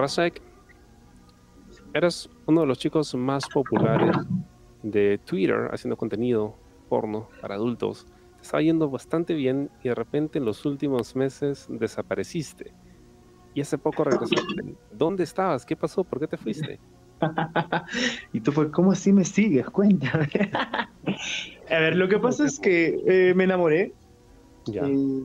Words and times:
Rasek, 0.00 0.40
eres 1.92 2.30
uno 2.46 2.62
de 2.62 2.66
los 2.66 2.78
chicos 2.78 3.14
más 3.14 3.46
populares 3.48 4.16
de 4.82 5.18
Twitter 5.18 5.68
haciendo 5.72 5.96
contenido 5.96 6.56
porno 6.88 7.28
para 7.40 7.56
adultos. 7.56 8.06
Te 8.36 8.42
estaba 8.42 8.62
yendo 8.62 8.88
bastante 8.88 9.34
bien 9.34 9.70
y 9.82 9.88
de 9.88 9.94
repente 9.94 10.38
en 10.38 10.46
los 10.46 10.64
últimos 10.64 11.14
meses 11.14 11.66
desapareciste. 11.68 12.72
Y 13.54 13.60
hace 13.60 13.76
poco 13.78 14.04
regresaste. 14.04 14.76
¿Dónde 14.92 15.24
estabas? 15.24 15.66
¿Qué 15.66 15.76
pasó? 15.76 16.04
¿Por 16.04 16.20
qué 16.20 16.26
te 16.28 16.36
fuiste? 16.36 16.80
y 18.32 18.40
tú, 18.40 18.52
pues, 18.52 18.70
¿cómo 18.70 18.92
así 18.92 19.12
me 19.12 19.24
sigues? 19.24 19.68
Cuéntame. 19.68 20.28
A 21.70 21.78
ver, 21.78 21.96
lo 21.96 22.08
que 22.08 22.18
pasa 22.18 22.46
es 22.46 22.58
que 22.58 23.00
eh, 23.06 23.34
me 23.34 23.44
enamoré. 23.44 23.92
Ya. 24.66 24.82
Eh, 24.86 25.22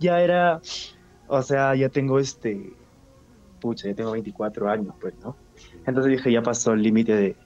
ya 0.00 0.20
era, 0.20 0.60
o 1.28 1.42
sea, 1.42 1.74
ya 1.74 1.88
tengo 1.88 2.18
este, 2.18 2.72
pucha, 3.56 3.88
ya 3.88 3.94
tengo 3.94 4.12
24 4.12 4.68
años, 4.68 4.94
pues, 5.00 5.14
¿no? 5.22 5.36
Entonces 5.86 6.12
dije, 6.12 6.32
ya 6.32 6.42
pasó 6.42 6.72
el 6.72 6.82
límite 6.82 7.14
de, 7.14 7.36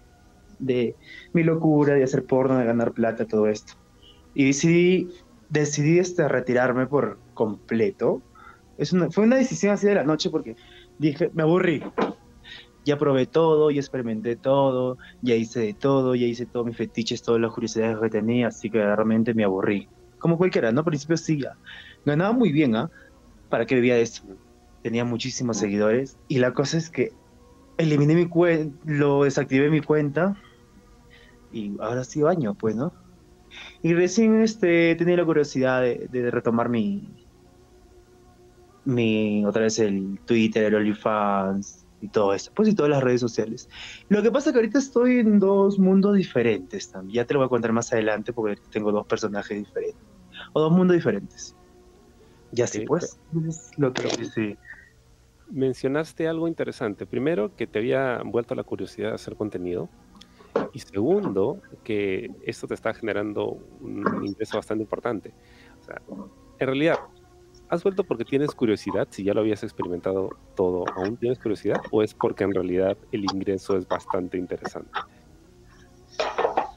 de 0.58 0.96
mi 1.32 1.42
locura, 1.42 1.94
de 1.94 2.04
hacer 2.04 2.24
porno, 2.24 2.58
de 2.58 2.64
ganar 2.64 2.92
plata, 2.92 3.26
todo 3.26 3.46
esto. 3.46 3.74
Y 4.34 4.46
decidí, 4.46 5.08
decidí 5.48 5.98
este, 5.98 6.28
retirarme 6.28 6.86
por 6.86 7.18
completo. 7.34 8.22
Es 8.78 8.92
una, 8.92 9.10
fue 9.10 9.24
una 9.24 9.36
decisión 9.36 9.72
así 9.72 9.86
de 9.86 9.94
la 9.94 10.04
noche 10.04 10.30
porque 10.30 10.56
dije, 10.98 11.30
me 11.34 11.42
aburrí. 11.42 11.82
Ya 12.84 12.98
probé 12.98 13.26
todo, 13.26 13.70
ya 13.70 13.80
experimenté 13.80 14.36
todo, 14.36 14.96
ya 15.20 15.34
hice 15.34 15.60
de 15.60 15.74
todo, 15.74 16.14
ya 16.14 16.26
hice 16.26 16.46
todos 16.46 16.64
mis 16.64 16.76
fetiches, 16.76 17.22
todas 17.22 17.40
las 17.40 17.52
curiosidades 17.52 17.98
que 18.00 18.08
tenía, 18.08 18.48
así 18.48 18.70
que 18.70 18.78
realmente 18.78 19.34
me 19.34 19.44
aburrí. 19.44 19.88
Como 20.18 20.38
cualquiera, 20.38 20.72
¿no? 20.72 20.80
Al 20.80 20.86
principio 20.86 21.16
sí, 21.16 21.40
ya. 21.42 21.56
ganaba 22.04 22.32
muy 22.32 22.52
bien, 22.52 22.74
¿ah? 22.76 22.90
¿Para 23.50 23.66
qué 23.66 23.74
vivía 23.74 23.96
de 23.96 24.02
esto? 24.02 24.22
Tenía 24.82 25.04
muchísimos 25.04 25.58
seguidores 25.58 26.18
y 26.26 26.38
la 26.38 26.52
cosa 26.54 26.78
es 26.78 26.90
que 26.90 27.10
eliminé 27.76 28.14
mi 28.14 28.28
cuenta, 28.28 28.76
lo 28.84 29.24
desactivé 29.24 29.70
mi 29.70 29.80
cuenta 29.82 30.36
y 31.50 31.76
ahora 31.80 32.04
sí 32.04 32.22
baño, 32.22 32.54
pues, 32.54 32.76
¿no? 32.76 32.94
Y 33.82 33.94
recién 33.94 34.42
este, 34.42 34.94
tenía 34.96 35.16
la 35.16 35.24
curiosidad 35.24 35.82
de, 35.82 36.06
de 36.10 36.30
retomar 36.30 36.68
mi, 36.68 37.16
mi, 38.84 39.44
otra 39.44 39.62
vez 39.62 39.78
el 39.78 40.20
Twitter, 40.24 40.64
el 40.64 40.74
OnlyFans 40.74 41.86
y 42.00 42.08
todo 42.10 42.32
eso, 42.34 42.50
pues 42.54 42.68
y 42.68 42.74
todas 42.74 42.90
las 42.90 43.02
redes 43.02 43.20
sociales. 43.20 43.68
Lo 44.08 44.22
que 44.22 44.30
pasa 44.30 44.50
es 44.50 44.52
que 44.54 44.58
ahorita 44.58 44.78
estoy 44.78 45.18
en 45.18 45.38
dos 45.38 45.78
mundos 45.78 46.16
diferentes 46.16 46.90
también, 46.90 47.16
ya 47.16 47.24
te 47.26 47.34
lo 47.34 47.40
voy 47.40 47.46
a 47.46 47.50
contar 47.50 47.72
más 47.72 47.92
adelante 47.92 48.32
porque 48.32 48.56
tengo 48.70 48.92
dos 48.92 49.06
personajes 49.06 49.58
diferentes, 49.58 50.00
o 50.54 50.60
dos 50.60 50.72
mundos 50.72 50.96
diferentes. 50.96 51.56
Ya 52.52 52.66
sí, 52.66 52.80
Sí, 52.80 52.86
pues, 52.86 53.18
es 53.48 53.70
lo 53.76 53.92
que 53.92 54.24
sí. 54.24 54.58
Mencionaste 55.50 56.28
algo 56.28 56.48
interesante. 56.48 57.06
Primero, 57.06 57.54
que 57.56 57.66
te 57.66 57.78
había 57.80 58.20
vuelto 58.24 58.54
la 58.54 58.62
curiosidad 58.64 59.08
de 59.08 59.14
hacer 59.14 59.36
contenido. 59.36 59.88
Y 60.72 60.80
segundo, 60.80 61.60
que 61.84 62.28
esto 62.44 62.66
te 62.66 62.74
está 62.74 62.92
generando 62.94 63.46
un 63.80 64.24
ingreso 64.24 64.56
bastante 64.56 64.82
importante. 64.82 65.34
O 65.80 65.84
sea, 65.84 66.00
en 66.58 66.66
realidad, 66.66 66.98
¿has 67.68 67.82
vuelto 67.82 68.04
porque 68.04 68.24
tienes 68.24 68.54
curiosidad? 68.54 69.08
Si 69.10 69.24
ya 69.24 69.34
lo 69.34 69.40
habías 69.40 69.62
experimentado 69.62 70.30
todo, 70.56 70.84
¿aún 70.94 71.16
tienes 71.16 71.38
curiosidad? 71.38 71.80
¿O 71.90 72.02
es 72.02 72.14
porque 72.14 72.44
en 72.44 72.54
realidad 72.54 72.96
el 73.10 73.24
ingreso 73.32 73.76
es 73.76 73.86
bastante 73.88 74.38
interesante? 74.38 74.90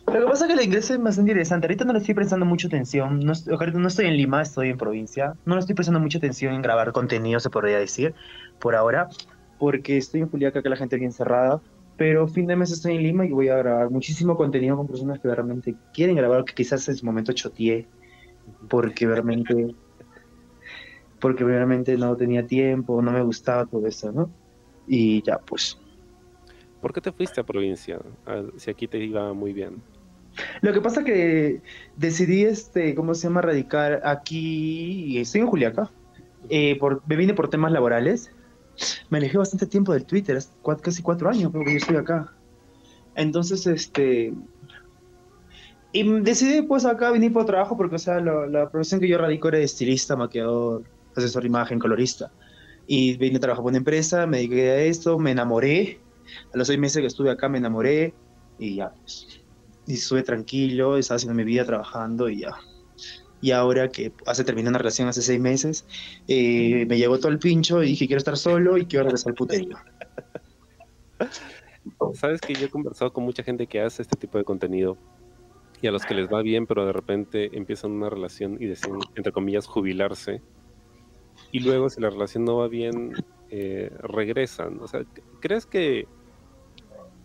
Lo 0.08 0.20
que 0.20 0.26
pasa 0.26 0.46
es 0.46 0.54
que 0.54 0.60
el 0.60 0.66
ingreso 0.66 0.94
es 0.94 1.02
bastante 1.02 1.32
interesante. 1.32 1.66
Ahorita 1.66 1.86
no 1.86 1.94
le 1.94 2.00
estoy 2.00 2.14
prestando 2.14 2.46
mucha 2.46 2.68
atención. 2.68 3.20
No, 3.22 3.32
estoy- 3.32 3.58
no 3.74 3.88
estoy 3.88 4.06
en 4.06 4.18
Lima, 4.18 4.44
estoy 4.44 4.70
en 4.70 4.78
provincia. 4.78 5.34
No 5.46 5.56
le 5.56 5.62
estoy 5.62 5.74
prestando 5.76 6.00
mucha 6.00 6.20
atención 6.20 6.54
en 6.54 6.62
grabar 6.62 6.92
contenido, 6.92 7.40
se 7.40 7.50
podría 7.50 7.80
decir, 7.80 8.14
por 8.64 8.76
ahora. 8.76 9.10
Porque 9.60 9.98
estoy 9.98 10.22
en 10.22 10.30
Juliaca, 10.30 10.64
que 10.64 10.70
la 10.70 10.78
gente 10.78 10.98
bien 10.98 11.12
cerrada. 11.12 11.62
Pero 11.98 12.28
fin 12.28 12.48
de 12.48 12.56
mes 12.56 12.72
estoy 12.72 12.96
en 12.96 13.04
Lima 13.04 13.26
y 13.26 13.30
voy 13.30 13.50
a 13.50 13.58
grabar 13.58 13.92
muchísimo 13.92 14.36
contenido 14.36 14.76
con 14.78 14.88
personas 14.88 15.20
que 15.20 15.28
realmente 15.28 15.76
quieren 15.94 16.16
grabar, 16.16 16.44
que 16.46 16.54
quizás 16.56 16.88
en 16.90 16.96
su 16.96 17.06
momento 17.06 17.34
choteé. 17.34 17.86
Porque 18.70 19.06
realmente... 19.06 19.76
Porque 21.20 21.44
realmente 21.44 21.96
no 21.98 22.16
tenía 22.18 22.46
tiempo, 22.48 23.02
no 23.02 23.12
me 23.12 23.22
gustaba 23.22 23.66
todo 23.66 23.86
eso, 23.86 24.12
¿no? 24.12 24.30
Y 24.88 25.22
ya, 25.22 25.38
pues... 25.38 25.78
¿Por 26.82 26.92
qué 26.92 27.00
te 27.00 27.12
fuiste 27.12 27.40
a 27.40 27.46
provincia? 27.46 28.00
Ah, 28.26 28.44
Si 28.58 28.72
aquí 28.72 28.88
te 28.88 28.98
iba 28.98 29.34
muy 29.34 29.54
bien. 29.54 29.82
Lo 30.62 30.74
que 30.74 30.82
pasa 30.82 31.04
que 31.04 31.62
decidí, 31.96 32.44
este, 32.44 32.96
¿cómo 32.96 33.14
se 33.14 33.28
llama? 33.28 33.42
Radicar 33.42 34.02
aquí, 34.04 35.18
estoy 35.18 35.42
en 35.42 35.48
Juliaca, 35.48 35.92
eh, 36.50 36.78
por, 36.78 37.02
me 37.08 37.16
vine 37.16 37.34
por 37.34 37.50
temas 37.50 37.72
laborales. 37.72 38.32
Me 39.10 39.20
alejé 39.20 39.38
bastante 39.38 39.68
tiempo 39.68 39.94
del 39.94 40.06
Twitter, 40.06 40.40
casi 40.82 41.02
cuatro 41.02 41.30
años 41.30 41.52
creo 41.52 41.64
que 41.64 41.72
yo 41.72 41.78
estoy 41.78 41.96
acá. 41.98 42.34
Entonces, 43.16 43.68
este, 43.68 44.34
y 45.92 46.22
decidí 46.22 46.64
pues 46.64 46.86
acá 46.86 47.12
venir 47.12 47.32
por 47.32 47.46
trabajo 47.46 47.78
porque, 47.78 47.96
o 47.96 48.00
sea, 48.00 48.20
la, 48.20 48.48
la 48.48 48.70
profesión 48.70 49.00
que 49.00 49.08
yo 49.08 49.20
radico 49.20 49.48
era 49.50 49.60
de 49.60 49.66
estilista, 49.66 50.16
maquillador, 50.16 50.84
asesor 51.16 51.44
de 51.44 51.50
imagen, 51.50 51.78
colorista. 51.78 52.32
Y 52.88 53.16
vine 53.18 53.38
a 53.38 53.40
trabajar 53.40 53.62
por 53.62 53.70
una 53.70 53.78
empresa, 53.78 54.26
me 54.26 54.38
dediqué 54.38 54.72
a 54.72 54.82
esto, 54.82 55.20
me 55.20 55.32
enamoré. 55.32 56.00
A 56.52 56.58
los 56.58 56.68
seis 56.68 56.80
meses 56.80 57.00
que 57.00 57.08
estuve 57.08 57.30
acá 57.30 57.48
me 57.48 57.60
enamoré 57.60 58.16
y 58.58 58.78
ya, 58.78 58.90
pues, 58.90 59.28
y 59.86 59.94
estuve 59.94 60.24
tranquilo, 60.24 60.98
estaba 60.98 61.18
haciendo 61.18 61.36
mi 61.36 61.44
vida 61.44 61.64
trabajando 61.64 62.28
y 62.28 62.40
ya. 62.40 62.56
Y 63.44 63.52
ahora 63.52 63.90
que 63.90 64.14
hace 64.26 64.46
terminé 64.46 64.70
una 64.70 64.78
relación 64.78 65.10
hace 65.10 65.22
seis 65.22 65.38
meses, 65.38 65.86
eh, 66.30 66.86
me 66.88 66.98
llegó 66.98 67.20
todo 67.20 67.28
el 67.28 67.40
pincho 67.40 67.84
y 67.84 67.88
dije 67.88 68.08
quiero 68.08 68.20
estar 68.20 68.38
solo 68.38 68.78
y 68.78 68.86
quiero 68.86 69.04
regresar 69.04 69.32
al 69.32 69.36
puterío. 69.36 69.76
Sabes 72.14 72.40
que 72.40 72.54
yo 72.54 72.68
he 72.68 72.70
conversado 72.70 73.12
con 73.12 73.26
mucha 73.26 73.44
gente 73.44 73.68
que 73.68 73.82
hace 73.82 74.02
este 74.02 74.16
tipo 74.16 74.38
de 74.38 74.46
contenido 74.46 74.98
y 75.82 75.88
a 75.88 75.92
los 75.92 76.06
que 76.06 76.14
les 76.14 76.30
va 76.32 76.42
bien, 76.42 76.66
pero 76.66 76.86
de 76.86 76.94
repente 76.94 77.50
empiezan 77.58 77.92
una 77.92 78.10
relación 78.10 78.56
y 78.62 78.68
deciden, 78.68 79.00
entre 79.16 79.34
comillas, 79.34 79.68
jubilarse. 79.68 80.42
Y 81.52 81.60
luego, 81.60 81.90
si 81.90 82.00
la 82.00 82.12
relación 82.12 82.46
no 82.46 82.56
va 82.56 82.70
bien, 82.70 83.12
eh, 83.50 83.92
regresan. 84.00 84.80
O 84.80 84.88
sea, 84.88 85.04
¿crees 85.42 85.66
que 85.66 86.08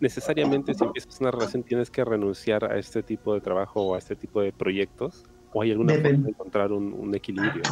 necesariamente 0.01 0.73
si 0.73 0.83
empiezas 0.83 1.21
una 1.21 1.31
relación 1.31 1.63
tienes 1.63 1.89
que 1.89 2.03
renunciar 2.03 2.65
a 2.65 2.77
este 2.77 3.03
tipo 3.03 3.33
de 3.33 3.39
trabajo 3.39 3.83
o 3.83 3.95
a 3.95 3.99
este 3.99 4.17
tipo 4.17 4.41
de 4.41 4.51
proyectos? 4.51 5.23
¿O 5.53 5.61
hay 5.61 5.71
alguna 5.71 5.93
forma 5.95 6.09
de 6.09 6.29
encontrar 6.29 6.71
un, 6.71 6.93
un 6.93 7.15
equilibrio? 7.15 7.63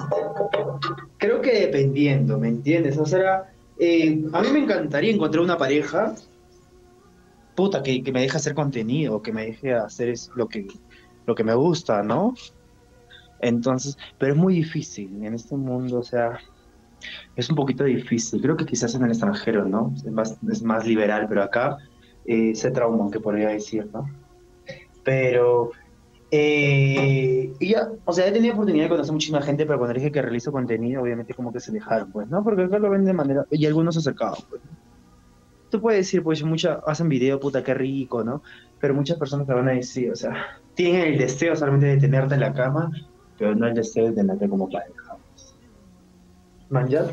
Creo 1.18 1.42
que 1.42 1.60
dependiendo, 1.62 2.40
¿me 2.40 2.50
entiendes? 2.50 2.98
O 2.98 3.06
sea, 3.06 3.52
eh, 3.80 4.24
a 4.34 4.42
mí 4.42 4.48
me 4.52 4.60
encantaría 4.60 5.12
encontrar 5.12 5.44
una 5.44 5.58
pareja, 5.58 6.16
puta, 7.56 7.84
que, 7.84 8.04
que 8.04 8.12
me 8.12 8.22
deje 8.22 8.38
hacer 8.38 8.56
contenido, 8.56 9.22
que 9.22 9.32
me 9.32 9.46
deje 9.46 9.74
hacer 9.74 10.10
es 10.10 10.32
lo 10.36 10.48
que, 10.48 10.68
lo 11.28 11.36
que 11.36 11.44
me 11.44 11.54
gusta, 11.54 12.02
¿no? 12.02 12.34
Entonces, 13.40 13.98
pero 14.18 14.34
es 14.34 14.40
muy 14.40 14.56
difícil 14.56 15.24
en 15.24 15.36
este 15.36 15.56
mundo, 15.56 16.00
o 16.00 16.04
sea, 16.04 16.40
es 17.36 17.50
un 17.50 17.56
poquito 17.56 17.84
difícil. 17.84 18.42
Creo 18.42 18.58
que 18.58 18.66
quizás 18.66 18.96
en 18.96 19.04
el 19.04 19.10
extranjero, 19.10 19.66
¿no? 19.66 19.94
Es 19.96 20.12
más, 20.12 20.38
es 20.52 20.64
más 20.64 20.88
liberal, 20.88 21.28
pero 21.30 21.44
acá 21.44 21.78
eh, 22.26 22.56
se 22.56 22.72
trauma, 22.72 23.12
que 23.12 23.20
podría 23.20 23.50
decir, 23.50 23.88
¿no? 23.94 24.10
Pero, 25.04 25.72
eh, 26.30 27.54
y 27.60 27.70
ya, 27.70 27.90
o 28.04 28.12
sea, 28.12 28.28
he 28.28 28.32
tenido 28.32 28.54
oportunidad 28.54 28.86
de 28.86 28.90
conocer 28.90 29.14
muchísima 29.14 29.42
gente, 29.42 29.66
pero 29.66 29.80
cuando 29.80 29.94
dije 29.94 30.12
que 30.12 30.22
realizo 30.22 30.52
contenido, 30.52 31.02
obviamente 31.02 31.34
como 31.34 31.54
que 31.54 31.60
se 31.60 31.72
dejaron, 31.72 32.12
pues, 32.12 32.28
¿no? 32.28 32.44
Porque 32.44 32.64
acá 32.64 32.80
lo 32.80 32.90
ven 32.90 33.06
de 33.06 33.14
manera, 33.14 33.46
y 33.50 33.66
algunos 33.66 33.96
se 33.96 34.00
acercaban, 34.00 34.40
pues. 34.50 34.62
Tú 35.70 35.82
puedes 35.82 36.06
decir, 36.06 36.24
pues, 36.24 36.44
muchas 36.44 36.80
hacen 36.86 37.10
video, 37.10 37.40
puta, 37.40 37.64
qué 37.64 37.74
rico, 37.74 38.24
¿no? 38.24 38.42
Pero 38.80 38.94
muchas 38.94 39.18
personas 39.18 39.48
te 39.48 39.54
van 39.54 39.70
a 39.70 39.72
decir, 39.72 40.12
o 40.12 40.16
sea, 40.16 40.34
tienen 40.76 41.14
el 41.14 41.18
deseo 41.18 41.56
solamente 41.56 41.88
de 41.88 41.98
tenerte 41.98 42.36
en 42.36 42.42
la 42.42 42.54
cama, 42.54 42.92
pero 43.38 43.56
no 43.56 43.68
el 43.68 43.74
deseo 43.74 44.08
de 44.08 44.14
tenerte 44.14 44.50
como 44.50 44.70
pareja. 44.70 45.18
pues. 45.32 45.56
¿Man, 46.70 46.88
ya? 46.88 47.06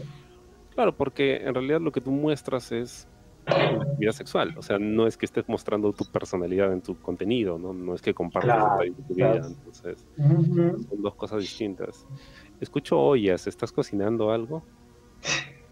Claro, 0.74 0.96
porque 0.96 1.36
en 1.36 1.54
realidad 1.54 1.80
lo 1.80 1.92
que 1.92 2.00
tú 2.00 2.10
muestras 2.10 2.72
es 2.72 3.08
tu 3.44 3.96
vida 3.98 4.12
sexual. 4.12 4.54
O 4.56 4.62
sea, 4.62 4.78
no 4.78 5.06
es 5.06 5.16
que 5.16 5.26
estés 5.26 5.48
mostrando 5.48 5.92
tu 5.92 6.04
personalidad 6.06 6.72
en 6.72 6.80
tu 6.80 6.96
contenido, 6.96 7.58
¿no? 7.58 7.72
No 7.72 7.94
es 7.94 8.02
que 8.02 8.14
compartas 8.14 8.56
Claro, 8.56 8.78
de 8.82 8.90
tu 8.90 9.14
vida. 9.14 9.32
claro. 9.32 9.46
Entonces, 9.46 10.06
son 10.16 11.02
dos 11.02 11.14
cosas 11.14 11.40
distintas. 11.40 12.06
Escucho 12.60 12.98
ollas, 12.98 13.46
¿estás 13.46 13.72
cocinando 13.72 14.30
algo? 14.30 14.62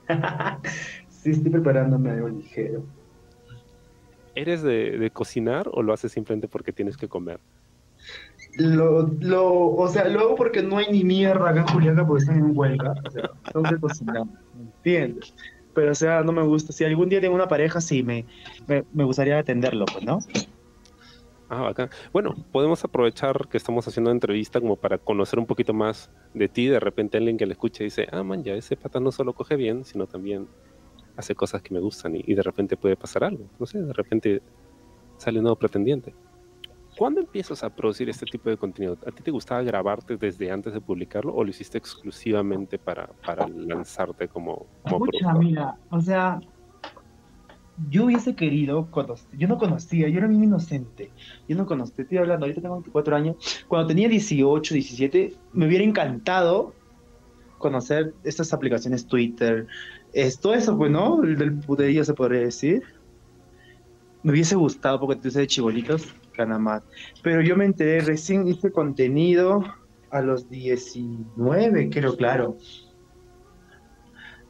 sí, 1.08 1.30
estoy 1.30 1.50
preparándome 1.50 2.10
algo 2.10 2.28
ligero. 2.28 2.82
¿Eres 4.34 4.62
de, 4.62 5.10
cocinar 5.12 5.68
o 5.72 5.82
lo 5.82 5.92
haces 5.92 6.12
simplemente 6.12 6.48
porque 6.48 6.72
tienes 6.72 6.96
que 6.96 7.08
comer? 7.08 7.38
Lo, 8.56 9.02
lo, 9.20 9.74
o 9.74 9.88
sea, 9.88 10.08
lo 10.08 10.20
hago 10.20 10.34
porque 10.34 10.62
no 10.62 10.78
hay 10.78 10.90
ni 10.90 11.04
mierda 11.04 11.50
acá 11.50 11.60
en 11.60 11.66
Juliaca 11.68 12.06
porque 12.06 12.22
están 12.22 12.38
en 12.38 12.56
huelga. 12.56 12.94
O 13.06 13.10
sea, 13.10 13.30
tengo 13.52 13.68
que 13.68 13.76
cocinar, 13.78 14.24
¿entiendes? 14.58 15.34
Pero, 15.74 15.92
o 15.92 15.94
sea, 15.94 16.22
no 16.22 16.32
me 16.32 16.42
gusta. 16.42 16.72
Si 16.72 16.84
algún 16.84 17.08
día 17.08 17.20
tengo 17.20 17.34
una 17.34 17.48
pareja, 17.48 17.80
sí, 17.80 18.02
me, 18.02 18.26
me, 18.66 18.84
me 18.92 19.04
gustaría 19.04 19.38
atenderlo, 19.38 19.86
pues, 19.86 20.04
¿no? 20.04 20.18
Ah, 21.54 21.60
bacán. 21.60 21.90
Bueno, 22.14 22.34
podemos 22.50 22.82
aprovechar 22.82 23.46
que 23.48 23.58
estamos 23.58 23.86
haciendo 23.86 24.08
una 24.10 24.16
entrevista 24.16 24.58
como 24.58 24.76
para 24.76 24.96
conocer 24.96 25.38
un 25.38 25.44
poquito 25.44 25.74
más 25.74 26.10
de 26.32 26.48
ti. 26.48 26.66
De 26.66 26.80
repente 26.80 27.18
alguien 27.18 27.36
que 27.36 27.44
le 27.44 27.52
escuche 27.52 27.84
dice, 27.84 28.08
ah, 28.10 28.22
man, 28.22 28.42
ya 28.42 28.54
ese 28.54 28.74
pata 28.74 29.00
no 29.00 29.12
solo 29.12 29.34
coge 29.34 29.56
bien, 29.56 29.84
sino 29.84 30.06
también 30.06 30.48
hace 31.14 31.34
cosas 31.34 31.60
que 31.60 31.74
me 31.74 31.80
gustan 31.80 32.16
y, 32.16 32.34
de 32.34 32.42
repente 32.42 32.78
puede 32.78 32.96
pasar 32.96 33.24
algo. 33.24 33.44
No 33.58 33.66
sé, 33.66 33.82
de 33.82 33.92
repente 33.92 34.40
sale 35.18 35.40
un 35.40 35.42
nuevo 35.44 35.56
pretendiente. 35.56 36.14
¿Cuándo 37.02 37.20
empiezas 37.20 37.64
a 37.64 37.68
producir 37.68 38.08
este 38.08 38.26
tipo 38.26 38.48
de 38.48 38.56
contenido? 38.56 38.96
¿A 39.04 39.10
ti 39.10 39.24
te 39.24 39.32
gustaba 39.32 39.60
grabarte 39.64 40.16
desde 40.16 40.52
antes 40.52 40.72
de 40.72 40.80
publicarlo 40.80 41.34
o 41.34 41.42
lo 41.42 41.50
hiciste 41.50 41.76
exclusivamente 41.76 42.78
para, 42.78 43.08
para 43.26 43.48
lanzarte 43.48 44.28
como, 44.28 44.68
como 44.88 45.06
Mucha, 45.06 45.32
mira, 45.32 45.74
o 45.90 46.00
sea, 46.00 46.38
yo 47.90 48.04
hubiese 48.04 48.36
querido 48.36 48.88
conocer, 48.92 49.36
yo 49.36 49.48
no 49.48 49.58
conocía, 49.58 50.08
yo 50.10 50.18
era 50.18 50.28
bien 50.28 50.44
inocente, 50.44 51.10
yo 51.48 51.56
no 51.56 51.66
conocía, 51.66 52.04
estoy 52.04 52.18
hablando, 52.18 52.46
ahorita 52.46 52.60
tengo 52.60 52.76
24 52.76 53.16
años, 53.16 53.64
cuando 53.66 53.88
tenía 53.88 54.08
18, 54.08 54.72
17, 54.72 55.34
me 55.54 55.66
hubiera 55.66 55.82
encantado 55.82 56.72
conocer 57.58 58.14
estas 58.22 58.52
aplicaciones 58.52 59.08
Twitter, 59.08 59.66
es, 60.12 60.38
todo 60.38 60.54
eso, 60.54 60.78
pues, 60.78 60.92
¿no? 60.92 61.24
El 61.24 61.36
del 61.36 61.52
puterío 61.52 62.04
se 62.04 62.14
podría 62.14 62.42
decir. 62.42 62.84
Me 64.22 64.30
hubiese 64.30 64.54
gustado 64.54 65.00
porque 65.00 65.20
tú 65.20 65.30
de 65.30 65.48
chibolitos, 65.48 66.14
más. 66.58 66.82
Pero 67.22 67.40
yo 67.42 67.56
me 67.56 67.64
enteré, 67.64 68.00
recién 68.00 68.46
hice 68.46 68.70
contenido 68.72 69.64
a 70.10 70.20
los 70.20 70.48
19, 70.48 71.90
creo, 71.90 72.16
claro. 72.16 72.56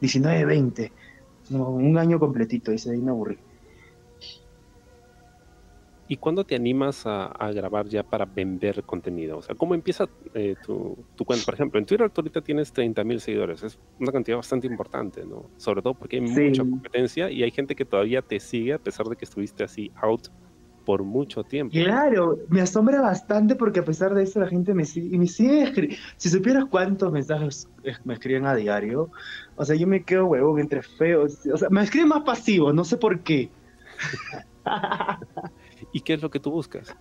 19, 0.01 0.45
20 0.45 0.91
un 1.49 1.97
año 1.97 2.19
completito, 2.19 2.71
y 2.71 2.77
ahí 2.89 2.99
me 2.99 3.11
aburrí. 3.11 3.37
¿Y 6.07 6.17
cuándo 6.17 6.43
te 6.43 6.55
animas 6.55 7.03
a, 7.05 7.51
grabar 7.53 7.87
ya 7.87 8.03
para 8.03 8.25
vender 8.25 8.83
contenido? 8.83 9.37
O 9.37 9.41
sea, 9.41 9.55
¿cómo 9.55 9.73
empieza 9.73 10.07
eh, 10.33 10.55
tu, 10.63 10.97
cuenta? 11.25 11.45
Por 11.45 11.53
ejemplo, 11.53 11.79
en 11.79 11.85
Twitter 11.85 12.09
tú 12.09 12.21
ahorita 12.21 12.41
tienes 12.41 12.71
30 12.73 13.03
mil 13.03 13.19
seguidores. 13.19 13.63
Es 13.63 13.79
una 13.99 14.11
cantidad 14.11 14.37
bastante 14.37 14.67
importante, 14.67 15.25
¿no? 15.25 15.45
Sobre 15.57 15.81
todo 15.81 15.93
porque 15.93 16.17
hay 16.17 16.21
mucha 16.21 16.63
competencia 16.63 17.31
y 17.31 17.41
hay 17.41 17.51
gente 17.51 17.73
que 17.73 17.85
todavía 17.85 18.21
te 18.21 18.39
sigue 18.39 18.73
a 18.73 18.79
pesar 18.79 19.07
de 19.07 19.15
que 19.15 19.25
estuviste 19.25 19.63
así 19.63 19.91
out 19.95 20.27
por 20.85 21.03
mucho 21.03 21.43
tiempo. 21.43 21.73
Claro, 21.73 22.37
me 22.49 22.61
asombra 22.61 23.01
bastante 23.01 23.55
porque 23.55 23.79
a 23.79 23.85
pesar 23.85 24.13
de 24.13 24.23
eso 24.23 24.39
la 24.39 24.47
gente 24.47 24.73
me 24.73 24.85
sigue, 24.85 25.17
me 25.17 25.27
sigue 25.27 25.97
Si 26.17 26.29
supieras 26.29 26.65
cuántos 26.69 27.11
mensajes 27.11 27.67
me 28.03 28.13
escriben 28.13 28.45
a 28.45 28.55
diario, 28.55 29.09
o 29.55 29.65
sea, 29.65 29.75
yo 29.75 29.87
me 29.87 30.03
quedo 30.03 30.25
huevón 30.27 30.59
entre 30.59 30.81
feos. 30.81 31.39
O 31.51 31.57
sea, 31.57 31.69
me 31.69 31.83
escriben 31.83 32.09
más 32.09 32.23
pasivos, 32.23 32.73
no 32.73 32.83
sé 32.83 32.97
por 32.97 33.19
qué. 33.21 33.49
¿Y 35.93 36.01
qué 36.01 36.13
es 36.13 36.21
lo 36.21 36.29
que 36.29 36.39
tú 36.39 36.51
buscas? 36.51 36.95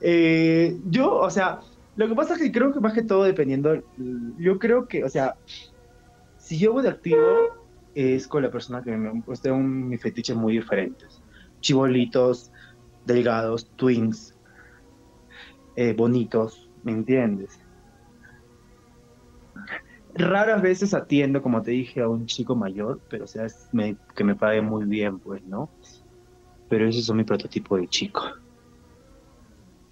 Eh, 0.00 0.78
yo, 0.86 1.14
o 1.14 1.30
sea, 1.30 1.60
lo 1.96 2.08
que 2.08 2.14
pasa 2.14 2.34
es 2.34 2.40
que 2.40 2.52
creo 2.52 2.72
que 2.72 2.80
más 2.80 2.92
que 2.92 3.02
todo 3.02 3.24
dependiendo, 3.24 3.82
yo 4.38 4.58
creo 4.58 4.86
que, 4.86 5.04
o 5.04 5.08
sea, 5.08 5.34
si 6.36 6.58
yo 6.58 6.72
voy 6.72 6.82
de 6.82 6.90
activo 6.90 7.24
es 7.94 8.28
con 8.28 8.42
la 8.42 8.50
persona 8.50 8.82
que 8.82 8.96
me, 8.96 9.22
pues 9.22 9.40
tengo 9.40 9.56
un, 9.56 9.88
mis 9.88 10.00
fetiches 10.00 10.36
muy 10.36 10.54
diferentes. 10.54 11.20
Chibolitos, 11.60 12.52
delgados, 13.08 13.68
twins, 13.74 14.36
eh, 15.74 15.92
bonitos, 15.94 16.70
¿me 16.84 16.92
entiendes? 16.92 17.58
Raras 20.14 20.62
veces 20.62 20.94
atiendo, 20.94 21.42
como 21.42 21.62
te 21.62 21.72
dije, 21.72 22.00
a 22.00 22.08
un 22.08 22.26
chico 22.26 22.54
mayor, 22.54 23.00
pero 23.08 23.24
o 23.24 23.26
sea, 23.26 23.46
que 24.14 24.24
me 24.24 24.34
pague 24.36 24.62
muy 24.62 24.84
bien, 24.84 25.18
pues, 25.18 25.42
¿no? 25.44 25.68
Pero 26.68 26.86
esos 26.86 27.04
son 27.04 27.16
mi 27.16 27.24
prototipo 27.24 27.76
de 27.76 27.88
chico. 27.88 28.22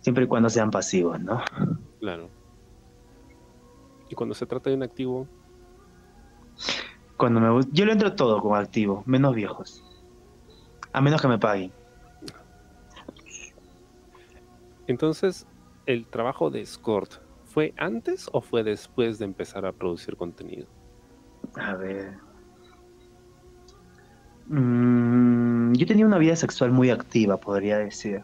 Siempre 0.01 0.25
y 0.25 0.27
cuando 0.29 0.49
sean 0.49 0.71
pasivos, 0.71 1.21
¿no? 1.21 1.43
Claro. 1.99 2.29
¿Y 4.09 4.15
cuando 4.15 4.35
se 4.35 4.47
trata 4.47 4.71
de 4.71 4.77
un 4.77 4.83
activo? 4.83 5.27
Cuando 7.17 7.41
me 7.41 7.61
yo 7.73 7.85
lo 7.85 7.93
entro 7.93 8.15
todo 8.15 8.41
como 8.41 8.57
activo, 8.57 9.03
menos 9.07 9.35
viejos. 9.35 9.83
A 10.93 11.01
menos 11.01 11.21
que 11.21 11.29
me 11.29 11.39
paguen. 11.39 11.73
Entonces, 14.87 15.47
¿el 15.87 16.07
trabajo 16.07 16.51
de 16.51 16.61
Escort 16.61 17.15
fue 17.45 17.75
antes 17.77 18.29
o 18.33 18.41
fue 18.41 18.63
después 18.63 19.19
de 19.19 19.25
empezar 19.25 19.67
a 19.67 19.73
producir 19.73 20.17
contenido? 20.17 20.67
A 21.55 21.75
ver. 21.75 22.19
Mm, 24.49 25.73
yo 25.75 25.87
tenía 25.87 26.07
una 26.07 26.19
vida 26.19 26.37
sexual 26.37 26.71
muy 26.71 26.91
activa, 26.91 27.39
podría 27.39 27.79
decir. 27.79 28.23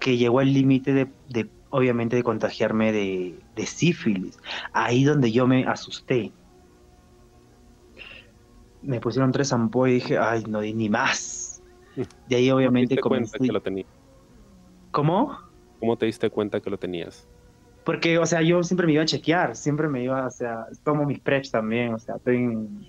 Que 0.00 0.16
llegó 0.16 0.40
al 0.40 0.52
límite 0.52 0.92
de, 1.28 1.50
obviamente, 1.70 2.16
de 2.16 2.22
contagiarme 2.22 2.92
de, 2.92 3.38
de 3.54 3.66
sífilis. 3.66 4.38
Ahí 4.72 5.04
donde 5.04 5.30
yo 5.30 5.46
me 5.46 5.66
asusté. 5.66 6.32
Me 8.82 9.00
pusieron 9.00 9.32
tres 9.32 9.52
ampollas 9.52 9.90
y 9.90 9.94
dije, 9.94 10.18
ay, 10.18 10.44
no 10.48 10.60
di 10.60 10.72
ni 10.72 10.88
más. 10.88 11.62
De 12.28 12.36
ahí 12.36 12.50
obviamente 12.50 12.96
comencé... 12.98 13.38
Que 13.38 13.46
lo 13.46 13.60
tenía? 13.60 13.84
¿Cómo? 14.96 15.36
¿Cómo 15.78 15.98
te 15.98 16.06
diste 16.06 16.30
cuenta 16.30 16.58
que 16.58 16.70
lo 16.70 16.78
tenías? 16.78 17.28
Porque, 17.84 18.16
o 18.16 18.24
sea, 18.24 18.40
yo 18.40 18.62
siempre 18.62 18.86
me 18.86 18.94
iba 18.94 19.02
a 19.02 19.04
chequear, 19.04 19.54
siempre 19.54 19.88
me 19.88 20.02
iba, 20.02 20.26
o 20.26 20.30
sea, 20.30 20.64
tomo 20.84 21.04
mis 21.04 21.20
preps 21.20 21.50
también, 21.50 21.92
o 21.92 21.98
sea, 21.98 22.16
estoy 22.16 22.36
en, 22.36 22.86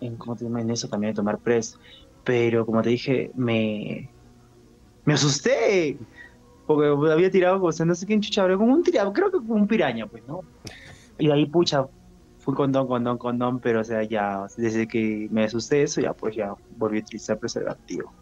en 0.00 0.16
¿cómo 0.16 0.34
te 0.34 0.44
En 0.44 0.70
eso 0.70 0.88
también 0.88 1.12
de 1.12 1.18
tomar 1.18 1.38
pres. 1.38 1.78
Pero, 2.24 2.66
como 2.66 2.82
te 2.82 2.88
dije, 2.88 3.30
me, 3.36 4.10
me 5.04 5.14
asusté, 5.14 5.98
porque 6.66 6.88
había 7.12 7.30
tirado, 7.30 7.62
o 7.62 7.70
sea, 7.70 7.86
no 7.86 7.94
sé 7.94 8.04
quién 8.04 8.20
chucha, 8.20 8.42
como 8.56 8.74
un 8.74 8.82
tirado, 8.82 9.12
creo 9.12 9.30
que 9.30 9.38
como 9.38 9.54
un 9.54 9.68
piraña, 9.68 10.08
pues, 10.08 10.26
¿no? 10.26 10.40
Y 11.16 11.30
ahí, 11.30 11.46
pucha, 11.46 11.86
fui 12.38 12.54
condón, 12.54 12.88
condón, 12.88 13.18
condón, 13.18 13.60
pero, 13.60 13.82
o 13.82 13.84
sea, 13.84 14.02
ya, 14.02 14.48
desde 14.56 14.88
que 14.88 15.28
me 15.30 15.44
asusté 15.44 15.84
eso, 15.84 16.00
ya, 16.00 16.12
pues, 16.12 16.34
ya 16.34 16.56
volví 16.76 16.98
a 16.98 17.02
utilizar 17.02 17.38
preservativo. 17.38 18.12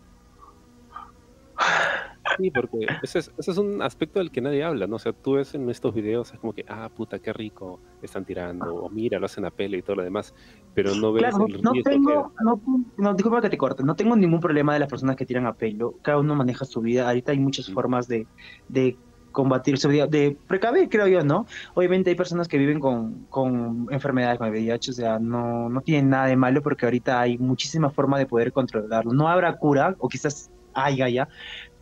Sí, 2.39 2.51
porque 2.51 2.87
ese 3.03 3.19
es, 3.19 3.59
un 3.59 3.83
aspecto 3.83 4.19
del 4.19 4.31
que 4.31 4.41
nadie 4.41 4.65
habla, 4.65 4.87
¿no? 4.87 4.97
O 4.97 4.99
sea, 4.99 5.12
tú 5.12 5.35
ves 5.35 5.55
en 5.55 5.69
estos 5.71 5.95
videos, 5.95 6.33
es 6.33 6.39
como 6.39 6.53
que, 6.53 6.65
ah, 6.69 6.89
puta, 6.95 7.19
qué 7.19 7.33
rico 7.33 7.81
están 8.03 8.25
tirando, 8.25 8.75
o 8.75 8.89
mira, 8.89 9.19
lo 9.19 9.27
hacen 9.27 9.45
a 9.45 9.51
pele 9.51 9.79
y 9.79 9.83
todo 9.83 9.97
lo 9.97 10.03
demás, 10.03 10.35
pero 10.75 10.95
no 10.95 11.12
ves 11.12 11.23
claro, 11.23 11.47
el 11.47 11.62
no 11.62 11.73
tengo, 11.85 12.33
no, 12.43 12.61
no, 12.97 13.15
disculpa 13.15 13.41
que 13.41 13.51
te 13.51 13.59
corte, 13.59 13.83
no 13.83 13.95
tengo 13.95 14.17
ningún 14.17 14.41
problema 14.41 14.75
de 14.75 14.81
las 14.81 14.89
personas 14.89 15.17
que 15.17 15.27
tiran 15.27 15.47
a 15.47 15.55
pelo, 15.55 15.95
cada 16.03 16.19
uno 16.19 16.35
maneja 16.35 16.65
su 16.65 16.81
vida, 16.81 17.07
ahorita 17.07 17.33
hay 17.33 17.39
muchas 17.39 17.71
formas 17.71 18.09
de, 18.09 18.27
de 18.69 18.97
combatir 19.33 19.79
su 19.79 19.89
vida, 19.89 20.07
de 20.07 20.37
precaver, 20.47 20.89
creo 20.89 21.09
yo, 21.09 21.25
¿no? 21.25 21.47
Obviamente 21.75 22.11
hay 22.11 22.17
personas 22.17 22.47
que 22.47 22.59
viven 22.59 22.79
con, 22.79 23.27
con 23.31 23.89
enfermedades, 23.91 24.39
con 24.39 24.51
VIH, 24.51 24.91
o 24.91 24.95
sea, 24.95 25.19
no, 25.19 25.69
no 25.69 25.81
tienen 25.81 26.11
nada 26.11 26.27
de 26.27 26.37
malo 26.37 26.62
porque 26.62 26.85
ahorita 26.85 27.21
hay 27.21 27.39
muchísimas 27.39 27.93
formas 27.93 28.21
de 28.21 28.27
poder 28.27 28.53
controlarlo. 28.53 29.12
No 29.12 29.29
habrá 29.29 29.57
cura, 29.57 29.97
o 29.99 30.09
quizás 30.09 30.51
haya 30.75 31.09
ya, 31.09 31.29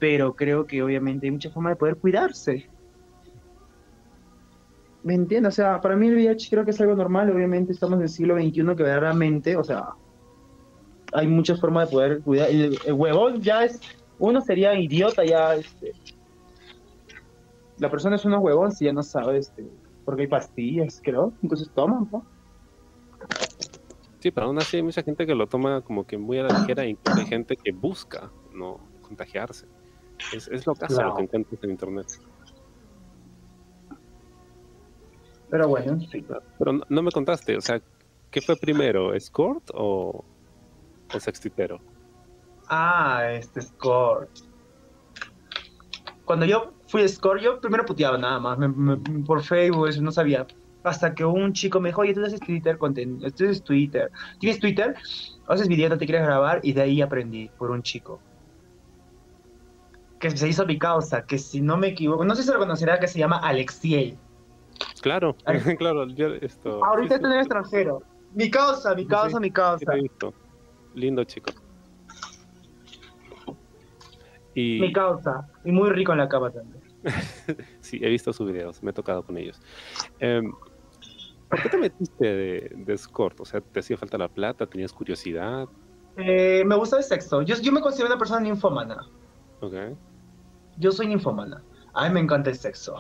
pero 0.00 0.35
creo 0.35 0.66
que 0.66 0.83
obviamente 0.83 1.26
hay 1.26 1.30
muchas 1.30 1.52
formas 1.52 1.73
de 1.73 1.76
poder 1.76 1.97
cuidarse. 1.97 2.69
¿Me 5.02 5.14
entiendes? 5.14 5.54
O 5.54 5.57
sea, 5.57 5.80
para 5.80 5.95
mí 5.95 6.09
el 6.09 6.14
VIH 6.14 6.50
creo 6.50 6.64
que 6.64 6.73
es 6.73 6.80
algo 6.80 6.97
normal, 6.97 7.30
obviamente 7.30 7.73
estamos 7.73 7.99
en 7.99 8.02
el 8.02 8.09
siglo 8.09 8.35
XXI 8.35 8.52
que 8.52 8.83
verdaderamente, 8.83 9.57
o 9.57 9.64
sea, 9.64 9.90
hay 11.12 11.26
muchas 11.26 11.61
formas 11.61 11.88
de 11.88 11.92
poder 11.92 12.21
cuidar. 12.23 12.50
El, 12.50 12.78
huevón 12.92 13.40
ya 13.42 13.64
es, 13.64 13.80
uno 14.19 14.40
sería 14.40 14.78
idiota 14.78 15.25
ya, 15.25 15.54
este, 15.54 15.92
la 17.78 17.90
persona 17.90 18.16
es 18.16 18.25
un 18.25 18.35
huevón 18.35 18.73
si 18.73 18.87
ya 18.87 18.92
no 18.92 19.02
sabe, 19.02 19.38
este, 19.38 19.66
porque 20.04 20.23
hay 20.23 20.28
pastillas, 20.28 21.00
creo, 21.04 21.33
entonces 21.42 21.71
toman, 21.75 22.09
¿no? 22.11 22.25
Sí, 24.19 24.30
pero 24.30 24.47
aún 24.47 24.59
así 24.59 24.76
hay 24.78 24.83
mucha 24.83 25.02
gente 25.02 25.26
que 25.26 25.35
lo 25.35 25.47
toma 25.47 25.80
como 25.83 26.07
que 26.07 26.19
muy 26.19 26.38
a 26.38 26.45
la 26.45 26.59
ligera, 26.59 26.87
incluso 26.87 27.21
hay 27.21 27.26
gente 27.26 27.57
que 27.57 27.73
busca 27.73 28.30
no 28.52 28.80
contagiarse. 29.00 29.66
Es, 30.33 30.67
lo 30.67 30.75
que 30.75 30.85
hace 30.85 31.03
lo 31.03 31.15
que 31.15 31.23
encuentras 31.23 31.65
en 31.65 31.71
internet. 31.71 32.07
Pero 35.50 35.69
bueno, 35.69 35.99
sí. 36.00 36.25
Pero 36.59 36.81
no, 36.89 37.03
me 37.03 37.11
contaste, 37.11 37.57
o 37.57 37.61
sea, 37.61 37.81
¿qué 38.31 38.41
fue 38.41 38.57
primero, 38.57 39.15
escort 39.15 39.69
o, 39.75 40.25
o 41.12 41.21
sextitero? 41.21 41.81
Ah, 42.69 43.33
este 43.33 43.61
escort. 43.61 44.31
Cuando 46.25 46.47
yo 46.47 46.73
fui 46.87 47.03
escort, 47.03 47.43
yo 47.43 47.61
primero 47.61 47.85
puteaba 47.85 48.17
nada 48.17 48.39
más, 48.39 48.59
por 49.27 49.43
Facebook, 49.43 49.89
eso 49.89 50.00
no 50.00 50.12
sabía. 50.12 50.47
hasta 50.85 51.12
que 51.12 51.25
un 51.25 51.53
chico 51.53 51.81
me 51.81 51.89
dijo, 51.89 52.03
oye, 52.03 52.15
tú 52.15 52.25
haces 52.25 52.39
Twitter, 52.39 52.79
conten 52.79 53.19
tú 53.19 53.27
haces 53.27 53.65
Twitter, 53.65 54.11
¿tienes 54.39 54.61
Twitter? 54.61 54.95
Haces 55.49 55.67
video, 55.67 55.89
no 55.89 55.99
te 55.99 56.07
quieres 56.07 56.25
grabar, 56.25 56.61
y 56.62 56.73
de 56.73 56.83
ahí 56.83 57.03
aprendí 57.03 57.50
por 57.59 57.73
un 57.73 57.83
chico. 57.83 58.21
Que 60.21 60.31
se 60.31 60.49
hizo 60.49 60.67
mi 60.67 60.79
causa, 60.79 61.27
que 61.27 61.39
si 61.39 61.61
no 61.61 61.77
me 61.77 61.89
equivoco, 61.89 62.25
no 62.25 62.37
sé 62.37 62.45
si 62.45 62.53
lo 62.53 62.59
conocerá, 62.59 63.00
que 63.00 63.09
se 63.09 63.19
llama 63.19 63.39
Alexiel. 63.39 64.17
Claro, 65.00 65.35
claro, 65.79 66.07
yo 66.09 66.29
esto. 66.35 66.85
Ahorita 66.85 67.17
está 67.17 67.27
en 67.27 67.33
el 67.33 67.41
extranjero. 67.41 68.03
Mi 68.35 68.50
causa, 68.50 68.95
mi 68.95 69.07
causa, 69.07 69.41
mi 69.41 69.50
causa. 69.50 69.93
Lindo 70.95 71.25
chico. 71.25 71.50
Y... 74.55 74.81
Mi 74.81 74.93
causa. 74.93 75.49
Y 75.65 75.73
muy 75.73 75.91
rico 75.91 76.12
en 76.12 76.19
la 76.19 76.29
cama 76.29 76.50
también. 76.50 76.83
sí, 77.81 77.99
he 78.03 78.09
visto 78.09 78.33
sus 78.33 78.47
videos, 78.47 78.83
me 78.83 78.91
he 78.91 78.95
tocado 78.95 79.25
con 79.25 79.39
ellos. 79.39 79.61
Em, 80.19 80.53
¿Por 81.49 81.62
qué 81.62 81.69
te 81.69 81.79
metiste 81.79 82.25
de, 82.25 82.73
de 82.77 82.93
escort? 82.93 83.41
O 83.41 83.45
sea, 83.45 83.61
¿te 83.61 83.81
hacía 83.81 83.97
falta 83.97 84.19
la 84.19 84.29
plata? 84.29 84.67
¿Tenías 84.67 84.93
curiosidad? 84.93 85.67
Eh, 86.17 86.62
me 86.67 86.77
gusta 86.77 86.99
el 86.99 87.03
sexo. 87.03 87.43
Yo, 87.43 87.57
yo 87.57 87.73
me 87.73 87.81
considero 87.81 88.09
una 88.09 88.19
persona 88.19 88.41
ninfomana. 88.41 89.07
Ok. 89.61 89.75
Yo 90.80 90.90
soy 90.90 91.08
ninfomana. 91.08 91.62
A 91.92 92.08
mí 92.08 92.14
me 92.14 92.20
encanta 92.20 92.49
el 92.49 92.56
sexo. 92.56 92.96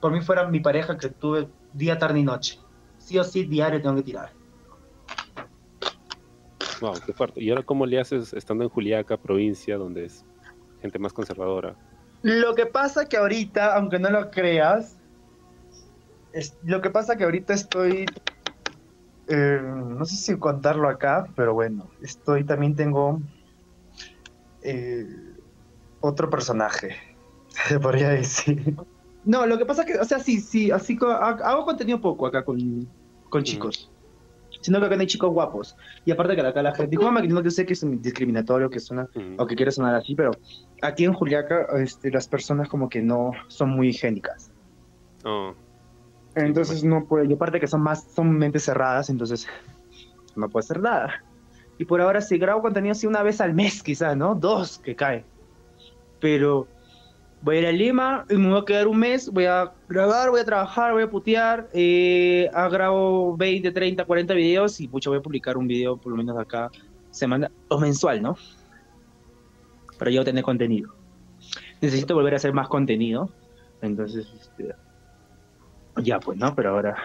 Por 0.00 0.10
mí 0.10 0.20
fuera 0.20 0.48
mi 0.48 0.58
pareja 0.58 0.98
que 0.98 1.08
tuve 1.08 1.48
día, 1.72 1.96
tarde 1.96 2.18
y 2.18 2.24
noche. 2.24 2.58
Sí 2.98 3.16
o 3.18 3.24
sí, 3.24 3.44
diario 3.44 3.80
tengo 3.80 3.94
que 3.96 4.02
tirar. 4.02 4.32
Wow, 6.80 6.94
qué 7.06 7.12
fuerte. 7.12 7.40
¿Y 7.40 7.50
ahora 7.50 7.62
cómo 7.62 7.86
le 7.86 8.00
haces 8.00 8.32
estando 8.32 8.64
en 8.64 8.70
Juliaca, 8.70 9.16
provincia, 9.16 9.76
donde 9.76 10.06
es 10.06 10.24
gente 10.82 10.98
más 10.98 11.12
conservadora? 11.12 11.76
Lo 12.22 12.54
que 12.56 12.66
pasa 12.66 13.06
que 13.06 13.16
ahorita, 13.16 13.76
aunque 13.76 14.00
no 14.00 14.10
lo 14.10 14.30
creas, 14.32 14.98
es, 16.32 16.58
lo 16.64 16.80
que 16.80 16.90
pasa 16.90 17.16
que 17.16 17.22
ahorita 17.22 17.54
estoy, 17.54 18.06
eh, 19.28 19.60
no 19.62 20.04
sé 20.04 20.16
si 20.16 20.36
contarlo 20.36 20.88
acá, 20.88 21.28
pero 21.36 21.54
bueno, 21.54 21.90
estoy, 22.02 22.42
también 22.42 22.74
tengo 22.74 23.20
eh, 24.62 25.27
otro 26.00 26.30
personaje, 26.30 26.96
se 27.48 27.78
podría 27.78 28.10
decir. 28.10 28.76
No, 29.24 29.46
lo 29.46 29.58
que 29.58 29.66
pasa 29.66 29.84
que, 29.84 29.98
o 29.98 30.04
sea, 30.04 30.20
sí, 30.20 30.40
sí, 30.40 30.70
así 30.70 30.98
hago 31.00 31.64
contenido 31.64 32.00
poco 32.00 32.26
acá 32.26 32.44
con, 32.44 32.88
con 33.28 33.42
chicos 33.42 33.90
sino 34.60 34.80
que 34.80 34.86
acá 34.86 34.96
no 34.96 35.02
hay 35.02 35.06
chicos 35.06 35.30
guapos. 35.30 35.76
Y 36.04 36.10
aparte 36.10 36.34
que 36.34 36.42
acá 36.42 36.62
la 36.62 36.74
gente, 36.74 36.90
discúlpame 36.90 37.22
que 37.22 37.28
no 37.28 37.50
sé 37.50 37.66
que 37.66 37.72
es 37.72 38.02
discriminatorio, 38.02 38.70
que 38.70 38.80
suena, 38.80 39.08
o 39.38 39.46
que 39.46 39.56
quiere 39.56 39.70
sonar 39.70 39.94
así, 39.94 40.14
pero 40.14 40.32
aquí 40.82 41.04
en 41.04 41.12
Juliaca 41.12 41.66
este, 41.78 42.10
las 42.10 42.28
personas 42.28 42.68
como 42.68 42.88
que 42.88 43.02
no 43.02 43.32
son 43.48 43.70
muy 43.70 43.88
higiénicas. 43.88 44.50
Oh. 45.24 45.54
Entonces 46.34 46.84
no 46.84 47.04
puede, 47.04 47.26
y 47.26 47.32
aparte 47.32 47.60
que 47.60 47.66
son 47.66 47.82
más, 47.82 48.04
son 48.14 48.30
mentes 48.30 48.64
cerradas, 48.64 49.10
entonces 49.10 49.46
no 50.36 50.48
puede 50.48 50.64
hacer 50.64 50.80
nada. 50.80 51.24
Y 51.78 51.84
por 51.84 52.00
ahora 52.00 52.20
si 52.20 52.38
grabo 52.38 52.62
contenido 52.62 52.92
así 52.92 53.06
una 53.06 53.22
vez 53.22 53.40
al 53.40 53.54
mes 53.54 53.82
quizás, 53.82 54.16
¿no? 54.16 54.34
Dos 54.34 54.78
que 54.78 54.94
cae. 54.94 55.24
Pero 56.20 56.66
voy 57.42 57.56
a 57.56 57.60
ir 57.60 57.66
a 57.66 57.72
Lima 57.72 58.24
y 58.28 58.34
me 58.34 58.48
voy 58.48 58.60
a 58.60 58.64
quedar 58.64 58.88
un 58.88 58.98
mes, 58.98 59.30
voy 59.30 59.44
a 59.44 59.72
grabar, 59.88 60.30
voy 60.30 60.40
a 60.40 60.44
trabajar, 60.44 60.92
voy 60.92 61.02
a 61.02 61.10
putear, 61.10 61.68
eh, 61.72 62.50
grabo 62.70 63.36
20, 63.36 63.70
30, 63.70 64.04
40 64.04 64.34
videos 64.34 64.80
y 64.80 64.88
mucho 64.88 65.10
voy 65.10 65.18
a 65.18 65.22
publicar 65.22 65.56
un 65.56 65.66
video 65.66 65.96
por 65.96 66.12
lo 66.12 66.18
menos 66.18 66.36
acá 66.38 66.70
semana 67.10 67.50
o 67.68 67.78
mensual, 67.78 68.22
¿no? 68.22 68.36
Para 69.98 70.10
yo 70.10 70.24
tener 70.24 70.44
contenido. 70.44 70.94
Necesito 71.80 72.14
volver 72.14 72.34
a 72.34 72.36
hacer 72.36 72.52
más 72.52 72.68
contenido, 72.68 73.30
entonces, 73.82 74.26
este, 74.40 74.74
ya 76.02 76.18
pues, 76.18 76.36
¿no? 76.38 76.54
Pero 76.54 76.70
ahora 76.70 76.96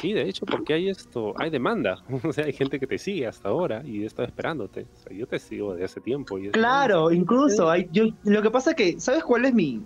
Sí, 0.00 0.12
de 0.12 0.28
hecho, 0.28 0.44
porque 0.44 0.74
hay 0.74 0.88
esto, 0.88 1.32
hay 1.38 1.48
demanda, 1.48 2.02
o 2.24 2.32
sea, 2.32 2.44
hay 2.44 2.52
gente 2.52 2.78
que 2.78 2.86
te 2.86 2.98
sigue 2.98 3.26
hasta 3.26 3.48
ahora 3.48 3.82
y 3.84 4.04
está 4.04 4.24
esperándote. 4.24 4.86
O 4.92 4.96
sea, 4.96 5.16
yo 5.16 5.26
te 5.26 5.38
sigo 5.38 5.74
de 5.74 5.84
hace 5.84 6.00
tiempo. 6.00 6.38
Y 6.38 6.50
claro, 6.50 7.10
incluso, 7.10 7.70
hay, 7.70 7.88
yo, 7.92 8.04
lo 8.24 8.42
que 8.42 8.50
pasa 8.50 8.74
que, 8.74 9.00
¿sabes 9.00 9.24
cuál 9.24 9.46
es 9.46 9.54
mi, 9.54 9.82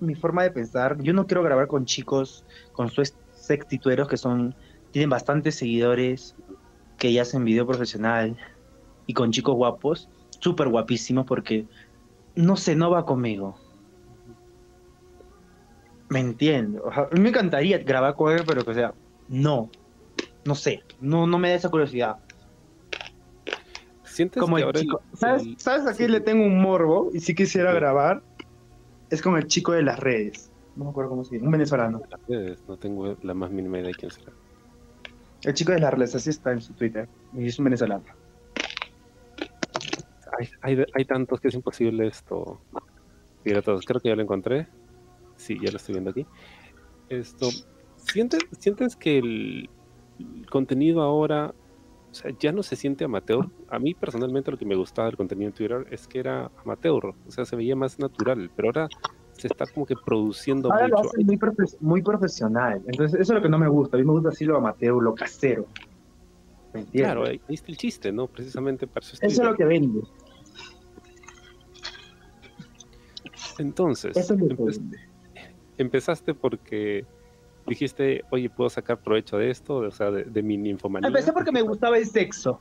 mi 0.00 0.14
forma 0.14 0.44
de 0.44 0.50
pensar? 0.50 0.96
Yo 1.02 1.12
no 1.12 1.26
quiero 1.26 1.42
grabar 1.42 1.66
con 1.66 1.84
chicos, 1.84 2.44
con 2.72 2.88
sus 2.90 3.14
sextitueros 3.32 4.08
que 4.08 4.16
son, 4.16 4.54
tienen 4.92 5.10
bastantes 5.10 5.56
seguidores, 5.56 6.34
que 6.96 7.12
ya 7.12 7.22
hacen 7.22 7.44
video 7.44 7.66
profesional 7.66 8.36
y 9.06 9.14
con 9.14 9.30
chicos 9.30 9.54
guapos, 9.54 10.08
súper 10.40 10.68
guapísimos, 10.68 11.26
porque 11.26 11.66
no 12.34 12.56
sé, 12.56 12.74
no 12.74 12.90
va 12.90 13.04
conmigo. 13.04 13.56
Me 16.08 16.20
entiendo. 16.20 16.90
a 16.90 17.08
mí 17.12 17.20
me 17.20 17.28
encantaría 17.28 17.78
grabar 17.78 18.14
con 18.14 18.32
él, 18.32 18.42
pero 18.46 18.64
que 18.64 18.72
sea, 18.72 18.94
no, 19.28 19.70
no 20.44 20.54
sé, 20.54 20.82
no, 21.00 21.26
no 21.26 21.38
me 21.38 21.50
da 21.50 21.56
esa 21.56 21.68
curiosidad. 21.68 22.16
¿Sientes 24.04 24.40
como 24.40 24.58
el 24.58 24.72
chico, 24.72 25.00
¿sabes, 25.14 25.44
¿Sabes 25.58 26.00
a 26.00 26.08
le 26.08 26.20
tengo 26.20 26.44
un 26.44 26.60
morbo 26.60 27.10
y 27.12 27.20
si 27.20 27.34
quisiera 27.34 27.72
grabar? 27.72 28.22
Es 29.10 29.22
como 29.22 29.36
el 29.36 29.46
chico 29.46 29.72
de 29.72 29.82
las 29.82 29.98
redes. 30.00 30.50
No 30.74 30.84
me 30.84 30.90
acuerdo 30.90 31.10
cómo 31.10 31.24
se 31.24 31.36
llama, 31.36 31.46
un 31.46 31.52
venezolano. 31.52 32.02
No 32.66 32.76
tengo 32.78 33.16
la 33.22 33.34
más 33.34 33.50
mínima 33.50 33.78
idea 33.78 33.88
de 33.88 33.94
quién 33.94 34.10
será. 34.10 34.32
El 35.42 35.54
chico 35.54 35.72
de 35.72 35.80
las 35.80 35.94
redes, 35.94 36.14
así 36.14 36.30
está 36.30 36.52
en 36.52 36.60
su 36.60 36.72
Twitter. 36.72 37.08
Y 37.32 37.46
es 37.46 37.58
un 37.58 37.66
venezolano. 37.66 38.04
Hay, 40.38 40.48
hay, 40.62 40.84
hay 40.94 41.04
tantos 41.04 41.40
que 41.40 41.48
es 41.48 41.54
imposible 41.54 42.06
esto. 42.06 42.60
todos. 43.64 43.84
Creo 43.86 44.00
que 44.00 44.08
ya 44.08 44.16
lo 44.16 44.22
encontré. 44.22 44.66
Sí, 45.36 45.58
ya 45.62 45.70
lo 45.70 45.76
estoy 45.76 45.94
viendo 45.94 46.10
aquí. 46.10 46.26
Esto, 47.08 47.48
¿Sientes, 48.12 48.40
¿Sientes 48.58 48.96
que 48.96 49.18
el 49.18 49.70
contenido 50.50 51.02
ahora 51.02 51.54
o 52.10 52.14
sea, 52.14 52.32
ya 52.38 52.52
no 52.52 52.62
se 52.62 52.76
siente 52.76 53.04
amateur. 53.04 53.48
A 53.68 53.78
mí 53.78 53.94
personalmente 53.94 54.50
lo 54.50 54.58
que 54.58 54.64
me 54.64 54.74
gustaba 54.74 55.06
del 55.08 55.16
contenido 55.16 55.48
en 55.48 55.54
Twitter 55.54 55.86
es 55.90 56.06
que 56.06 56.18
era 56.20 56.50
amateur, 56.64 57.04
o 57.06 57.30
sea, 57.30 57.44
se 57.44 57.54
veía 57.54 57.76
más 57.76 57.98
natural, 57.98 58.50
pero 58.56 58.68
ahora 58.68 58.88
se 59.32 59.46
está 59.46 59.66
como 59.66 59.86
que 59.86 59.94
produciendo 59.94 60.72
ahora 60.72 60.88
mucho. 60.88 61.02
Lo 61.02 61.08
hace 61.10 61.24
muy, 61.24 61.38
muy, 61.80 62.02
profesional, 62.02 62.82
entonces 62.86 63.20
eso 63.20 63.32
es 63.32 63.36
lo 63.36 63.42
que 63.42 63.48
no 63.48 63.58
me 63.58 63.68
gusta, 63.68 63.96
a 63.96 64.00
mí 64.00 64.06
me 64.06 64.12
gusta 64.12 64.30
así 64.30 64.44
lo 64.44 64.56
amateur, 64.56 65.02
lo 65.02 65.14
casero. 65.14 65.66
¿Me 66.72 66.84
claro, 66.86 67.24
ahí 67.24 67.40
está 67.48 67.70
el 67.70 67.76
chiste, 67.76 68.12
¿no? 68.12 68.26
Precisamente 68.26 68.86
para 68.86 69.04
eso. 69.04 69.16
Eso 69.20 69.42
es 69.42 69.48
lo 69.48 69.54
que 69.54 69.64
vende. 69.64 70.00
Entonces, 73.58 74.16
empezaste 75.78 76.34
porque 76.34 77.04
dijiste, 77.68 78.24
oye, 78.30 78.50
¿puedo 78.50 78.70
sacar 78.70 78.98
provecho 79.00 79.38
de 79.38 79.50
esto? 79.50 79.76
O 79.76 79.90
sea, 79.90 80.10
de, 80.10 80.42
mi 80.42 80.56
ninfomanía. 80.56 81.08
Empecé 81.08 81.32
porque 81.32 81.52
me 81.52 81.62
gustaba 81.62 81.98
el 81.98 82.06
sexo. 82.06 82.60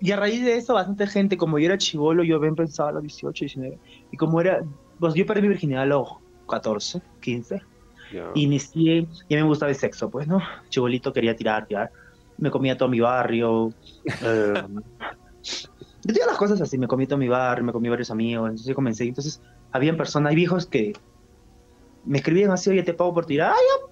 Y 0.00 0.12
a 0.12 0.16
raíz 0.16 0.44
de 0.44 0.56
eso, 0.56 0.74
bastante 0.74 1.06
gente, 1.06 1.36
como 1.36 1.58
yo 1.58 1.66
era 1.66 1.78
chivolo, 1.78 2.22
yo 2.22 2.36
había 2.36 2.52
pensado 2.52 2.90
a 2.90 2.92
los 2.92 3.02
18, 3.02 3.44
19. 3.44 3.78
Y 4.12 4.16
como 4.16 4.40
era, 4.40 4.64
pues 5.00 5.14
yo 5.14 5.26
perdí 5.26 5.42
mi 5.42 5.48
virginidad 5.48 5.82
a 5.82 5.86
los 5.86 6.08
14, 6.48 7.02
15. 7.20 7.62
Inicié, 8.34 9.06
y 9.28 9.34
a 9.34 9.36
mí 9.36 9.42
me 9.42 9.48
gustaba 9.48 9.70
el 9.70 9.76
sexo, 9.76 10.08
pues, 10.08 10.26
¿no? 10.26 10.40
Chibolito 10.68 11.12
quería 11.12 11.36
tirar, 11.36 11.66
tirar. 11.66 11.90
Me 12.38 12.50
comía 12.50 12.76
todo 12.76 12.88
mi 12.88 13.00
barrio. 13.00 13.72
eh, 14.22 14.62
yo 16.04 16.14
tenía 16.14 16.26
las 16.26 16.38
cosas 16.38 16.60
así, 16.60 16.78
me 16.78 16.86
comía 16.86 17.06
todo 17.06 17.18
mi 17.18 17.28
barrio, 17.28 17.64
me 17.64 17.72
comí 17.72 17.88
varios 17.88 18.10
amigos. 18.10 18.46
Entonces 18.48 18.66
yo 18.66 18.74
comencé. 18.74 19.04
Entonces, 19.04 19.42
habían 19.72 19.96
personas, 19.96 20.30
hay 20.30 20.36
viejos 20.36 20.66
que 20.66 20.92
me 22.04 22.18
escribían 22.18 22.50
así, 22.50 22.70
oye, 22.70 22.82
te 22.82 22.94
pago 22.94 23.12
por 23.12 23.26
tirar. 23.26 23.52
Ah, 23.52 23.87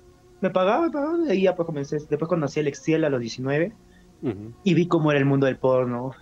me 0.47 0.51
pagaba, 0.53 0.87
me 0.87 0.91
pagaba. 0.91 1.27
Y 1.27 1.31
ahí 1.31 1.43
ya 1.43 1.55
pues 1.55 1.67
comencé. 1.67 1.97
Después 1.97 2.29
conocí 2.29 2.61
al 2.61 2.69
Exiel 2.69 3.05
a 3.05 3.11
los 3.11 3.21
19 3.21 3.73
y 4.65 4.75
vi 4.75 4.89
cómo 4.89 5.11
era 5.11 5.19
el 5.19 5.27
mundo 5.27 5.47
del 5.47 5.59
porno. 5.59 6.13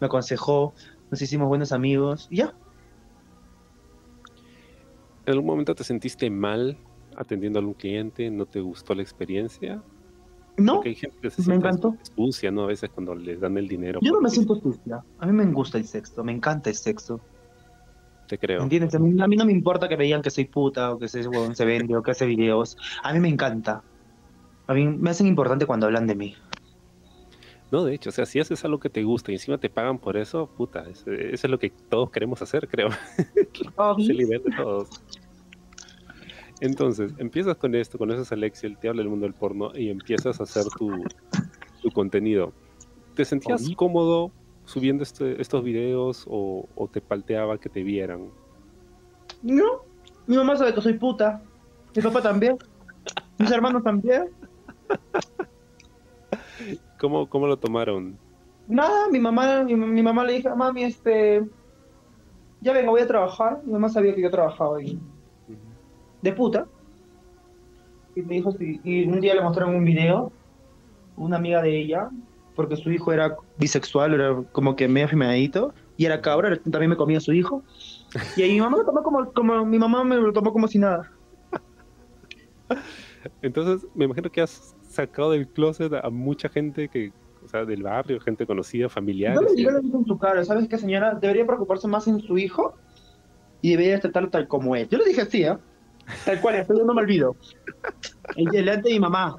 Me 0.00 0.06
aconsejó, 0.06 0.74
nos 1.10 1.22
hicimos 1.22 1.48
buenos 1.48 1.72
amigos 1.72 2.26
y 2.30 2.38
ya. 2.38 2.54
¿En 5.26 5.32
algún 5.32 5.46
momento 5.46 5.74
te 5.74 5.84
sentiste 5.84 6.28
mal 6.30 6.76
atendiendo 7.16 7.58
a 7.58 7.60
algún 7.60 7.74
cliente? 7.74 8.30
¿No 8.30 8.46
te 8.46 8.60
gustó 8.60 8.94
la 8.94 9.02
experiencia? 9.02 9.82
No, 10.56 10.82
hay 10.84 10.94
gente 10.94 11.16
que 11.22 11.30
se 11.30 11.48
me 11.48 11.54
encantó. 11.54 11.96
sucia, 12.16 12.50
¿no? 12.50 12.64
A 12.64 12.66
veces 12.66 12.90
cuando 12.90 13.14
les 13.14 13.40
dan 13.40 13.56
el 13.56 13.68
dinero. 13.68 14.00
Yo 14.02 14.12
no 14.12 14.20
me 14.20 14.28
siento 14.28 14.56
sucia. 14.56 15.02
A 15.18 15.26
mí 15.26 15.32
me 15.32 15.44
gusta 15.46 15.78
el 15.78 15.84
sexo, 15.84 16.22
me 16.24 16.32
encanta 16.32 16.70
el 16.70 16.76
sexo 16.76 17.20
creo. 18.38 18.62
¿Entiendes? 18.62 18.94
A 18.94 18.98
mí, 18.98 19.12
no 19.12 19.44
me 19.44 19.52
importa 19.52 19.88
que 19.88 19.96
me 19.96 20.04
digan 20.04 20.22
que 20.22 20.30
soy 20.30 20.44
puta 20.44 20.92
o 20.92 20.98
que 20.98 21.08
se, 21.08 21.22
se 21.22 21.64
vende 21.64 21.96
o 21.96 22.02
que 22.02 22.10
hace 22.10 22.26
videos. 22.26 22.76
A 23.02 23.12
mí 23.12 23.20
me 23.20 23.28
encanta. 23.28 23.82
A 24.66 24.74
mí 24.74 24.86
me 24.86 25.10
hacen 25.10 25.26
importante 25.26 25.66
cuando 25.66 25.86
hablan 25.86 26.06
de 26.06 26.14
mí. 26.14 26.36
No, 27.70 27.84
de 27.84 27.94
hecho, 27.94 28.10
o 28.10 28.12
sea, 28.12 28.26
si 28.26 28.38
haces 28.38 28.64
algo 28.66 28.78
que 28.78 28.90
te 28.90 29.02
gusta 29.02 29.32
y 29.32 29.36
encima 29.36 29.56
te 29.56 29.70
pagan 29.70 29.98
por 29.98 30.18
eso, 30.18 30.46
puta, 30.46 30.84
eso, 30.90 31.10
es 31.10 31.42
lo 31.44 31.58
que 31.58 31.70
todos 31.70 32.10
queremos 32.10 32.42
hacer, 32.42 32.68
creo. 32.68 32.90
se 34.06 34.12
libera 34.12 34.44
todos. 34.56 34.90
Entonces, 36.60 37.14
empiezas 37.16 37.56
con 37.56 37.74
esto, 37.74 37.96
conoces 37.96 38.30
a 38.30 38.34
Excel, 38.46 38.76
te 38.76 38.88
habla 38.88 39.00
del 39.00 39.08
mundo 39.08 39.24
del 39.24 39.34
porno 39.34 39.72
y 39.74 39.88
empiezas 39.88 40.38
a 40.38 40.42
hacer 40.42 40.64
tu, 40.78 40.92
tu 41.82 41.90
contenido. 41.90 42.52
¿Te 43.14 43.24
sentías 43.24 43.68
cómodo 43.74 44.30
subiendo 44.72 45.02
este, 45.02 45.40
estos 45.40 45.62
videos 45.62 46.24
o, 46.28 46.66
te 46.90 47.02
palteaba 47.02 47.58
que 47.58 47.68
te 47.68 47.82
vieran? 47.82 48.30
No, 49.42 49.82
mi 50.26 50.36
mamá 50.36 50.56
sabe 50.56 50.72
que 50.72 50.80
soy 50.80 50.94
puta, 50.94 51.42
mi 51.94 52.02
papá 52.02 52.22
también. 52.22 52.56
Mis 53.38 53.50
hermanos 53.50 53.82
también. 53.82 54.30
¿Cómo, 56.98 57.28
cómo 57.28 57.46
lo 57.46 57.58
tomaron? 57.58 58.16
Nada, 58.66 59.08
mi 59.10 59.18
mamá, 59.18 59.62
mi, 59.64 59.74
mi 59.74 60.02
mamá 60.02 60.24
le 60.24 60.34
dijo, 60.34 60.56
mami, 60.56 60.84
este, 60.84 61.44
ya 62.62 62.72
vengo, 62.72 62.92
voy 62.92 63.02
a 63.02 63.06
trabajar. 63.06 63.60
Mi 63.64 63.72
mamá 63.72 63.90
sabía 63.90 64.14
que 64.14 64.22
yo 64.22 64.30
trabajaba 64.30 64.78
ahí. 64.78 64.98
De 66.22 66.32
puta. 66.32 66.66
Y 68.14 68.22
me 68.22 68.36
dijo, 68.36 68.52
sí. 68.52 68.80
Y 68.84 69.06
un 69.06 69.20
día 69.20 69.34
le 69.34 69.42
mostraron 69.42 69.74
un 69.74 69.84
video, 69.84 70.32
una 71.16 71.36
amiga 71.36 71.60
de 71.60 71.78
ella, 71.78 72.08
porque 72.54 72.76
su 72.76 72.90
hijo 72.90 73.12
era 73.12 73.34
bisexual, 73.56 74.14
era 74.14 74.42
como 74.52 74.76
que 74.76 74.88
medio 74.88 75.08
femenadito, 75.08 75.74
y 75.96 76.04
era 76.06 76.20
cabra, 76.20 76.58
también 76.62 76.90
me 76.90 76.96
comía 76.96 77.18
a 77.18 77.20
su 77.20 77.32
hijo. 77.32 77.64
Y 78.36 78.42
ahí 78.42 78.52
mi 78.52 78.60
mamá 78.60 78.78
lo 78.78 78.84
tomó 78.84 79.02
como, 79.02 79.32
como, 79.32 79.66
mi 79.66 79.78
mamá 79.78 80.04
me 80.04 80.16
lo 80.16 80.32
tomó 80.32 80.52
como 80.52 80.68
si 80.68 80.78
nada. 80.78 81.10
Entonces, 83.42 83.88
me 83.94 84.04
imagino 84.04 84.30
que 84.30 84.40
has 84.40 84.74
sacado 84.82 85.32
del 85.32 85.48
closet 85.48 85.92
a 85.94 86.10
mucha 86.10 86.48
gente 86.48 86.88
que, 86.88 87.12
o 87.42 87.48
sea, 87.48 87.64
del 87.64 87.82
barrio, 87.82 88.20
gente 88.20 88.46
conocida, 88.46 88.88
familiares. 88.88 89.52
Y- 89.56 89.62
yo 89.62 89.70
le 89.70 89.80
dije 89.80 89.96
en 89.96 90.04
su 90.04 90.18
cara, 90.18 90.44
¿sabes 90.44 90.68
qué, 90.68 90.78
señora? 90.78 91.14
Debería 91.14 91.46
preocuparse 91.46 91.88
más 91.88 92.06
en 92.08 92.20
su 92.20 92.38
hijo 92.38 92.74
y 93.60 93.70
debería 93.72 94.00
tratarlo 94.00 94.30
tal 94.30 94.48
como 94.48 94.76
es. 94.76 94.88
Yo 94.88 94.98
le 94.98 95.04
dije 95.04 95.22
así, 95.22 95.42
¿eh? 95.44 95.56
Tal 96.24 96.40
cual, 96.40 96.66
yo 96.68 96.84
no 96.84 96.94
me 96.94 97.02
olvido. 97.02 97.36
En 98.36 98.46
delante 98.46 98.88
de 98.88 98.94
mi 98.94 99.00
mamá. 99.00 99.36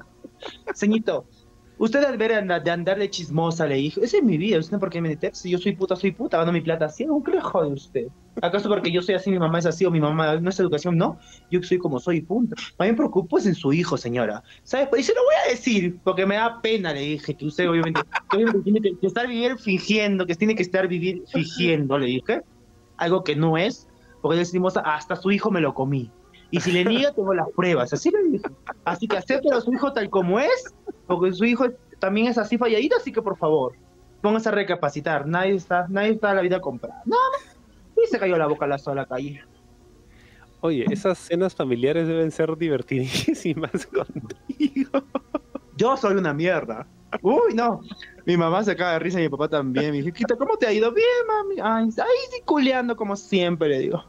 Señito, 0.74 1.26
usted 1.78 2.04
al 2.04 2.16
ver 2.16 2.32
de 2.44 2.70
andar 2.70 2.98
de 2.98 3.10
chismosa, 3.10 3.66
le 3.66 3.76
dije, 3.76 4.00
esa 4.02 4.18
es 4.18 4.22
mi 4.22 4.38
vida, 4.38 4.58
¿usted 4.58 4.78
por 4.78 4.90
qué 4.90 5.00
me 5.00 5.10
mete? 5.10 5.30
Si 5.34 5.50
yo 5.50 5.58
soy 5.58 5.74
puta, 5.74 5.96
soy 5.96 6.12
puta, 6.12 6.38
gano 6.38 6.52
mi 6.52 6.60
plata 6.60 6.86
así. 6.86 7.06
¿qué 7.24 7.30
le 7.30 7.40
jode 7.40 7.72
usted? 7.72 8.06
¿Acaso 8.42 8.68
porque 8.68 8.90
yo 8.90 9.02
soy 9.02 9.14
así, 9.14 9.30
mi 9.30 9.38
mamá 9.38 9.58
es 9.58 9.66
así, 9.66 9.84
o 9.84 9.90
mi 9.90 10.00
mamá 10.00 10.36
no 10.40 10.50
es 10.50 10.58
educación? 10.58 10.96
No, 10.96 11.18
yo 11.50 11.62
soy 11.62 11.78
como 11.78 12.00
soy, 12.00 12.20
punto. 12.20 12.56
Más 12.78 12.86
bien 12.86 12.96
preocupo 12.96 13.38
es 13.38 13.46
en 13.46 13.54
su 13.54 13.72
hijo, 13.72 13.96
señora. 13.96 14.42
¿Sabes? 14.62 14.88
Y 14.98 15.02
se 15.02 15.14
lo 15.14 15.22
voy 15.22 15.34
a 15.46 15.50
decir, 15.50 15.98
porque 16.02 16.26
me 16.26 16.36
da 16.36 16.60
pena, 16.60 16.92
le 16.92 17.00
dije, 17.00 17.34
que 17.34 17.46
usted 17.46 17.68
obviamente, 17.68 18.00
que 18.30 18.44
tiene 18.62 18.80
que, 18.80 18.98
que 18.98 19.06
estar 19.06 19.26
vivir 19.26 19.58
fingiendo, 19.58 20.26
que 20.26 20.34
tiene 20.34 20.54
que 20.54 20.62
estar 20.62 20.88
vivir 20.88 21.22
fingiendo, 21.32 21.98
le 21.98 22.06
dije. 22.06 22.42
Algo 22.96 23.24
que 23.24 23.34
no 23.34 23.58
es, 23.58 23.88
porque 24.22 24.38
decimos, 24.38 24.74
hasta 24.76 25.16
su 25.16 25.30
hijo 25.32 25.50
me 25.50 25.60
lo 25.60 25.74
comí. 25.74 26.10
Y 26.54 26.60
si 26.60 26.70
le 26.70 26.84
niega, 26.84 27.12
tengo 27.12 27.34
las 27.34 27.48
pruebas. 27.50 27.92
Así 27.92 28.10
le 28.10 28.30
dije. 28.30 28.44
Así 28.84 29.08
que 29.08 29.16
acepte 29.16 29.52
a 29.52 29.60
su 29.60 29.72
hijo 29.72 29.92
tal 29.92 30.08
como 30.08 30.38
es, 30.38 30.72
porque 31.06 31.32
su 31.32 31.44
hijo 31.44 31.66
también 31.98 32.28
es 32.28 32.38
así 32.38 32.58
falladito, 32.58 32.96
así 32.96 33.12
que 33.12 33.22
por 33.22 33.36
favor, 33.36 33.74
póngase 34.20 34.48
a 34.48 34.52
recapacitar. 34.52 35.26
Nadie 35.26 35.54
está, 35.54 35.86
nadie 35.88 36.10
está 36.10 36.30
a 36.30 36.34
la 36.34 36.42
vida 36.42 36.60
comprada. 36.60 37.02
No. 37.04 37.16
Y 38.02 38.06
se 38.06 38.18
cayó 38.18 38.36
la 38.36 38.46
boca 38.46 38.64
a 38.64 38.68
la 38.68 38.78
sola 38.78 39.06
calle. 39.06 39.42
Oye, 40.60 40.86
esas 40.90 41.18
cenas 41.18 41.54
familiares 41.54 42.08
deben 42.08 42.30
ser 42.30 42.56
divertidísimas 42.56 43.86
contigo. 43.92 45.04
Yo 45.76 45.96
soy 45.96 46.16
una 46.16 46.32
mierda. 46.32 46.86
Uy, 47.22 47.54
no. 47.54 47.82
Mi 48.24 48.36
mamá 48.36 48.64
se 48.64 48.74
caga 48.74 48.94
de 48.94 48.98
risa 49.00 49.20
y 49.20 49.24
mi 49.24 49.28
papá 49.28 49.48
también. 49.48 49.90
Me 49.90 49.98
dice, 49.98 50.12
"Quita, 50.12 50.36
¿cómo 50.36 50.56
te 50.56 50.66
ha 50.66 50.72
ido? 50.72 50.90
Bien, 50.92 51.06
mami. 51.28 51.56
Ay, 51.62 51.84
ahí 51.84 52.18
sí 52.30 52.40
culeando 52.44 52.96
como 52.96 53.14
siempre, 53.14 53.68
le 53.68 53.78
digo. 53.80 54.04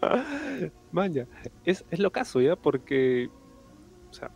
Vaya, 0.92 1.26
es, 1.64 1.84
es 1.90 1.98
lo 1.98 2.10
caso, 2.10 2.40
¿ya? 2.40 2.56
Porque, 2.56 3.30
o 4.12 4.14
sea, 4.14 4.30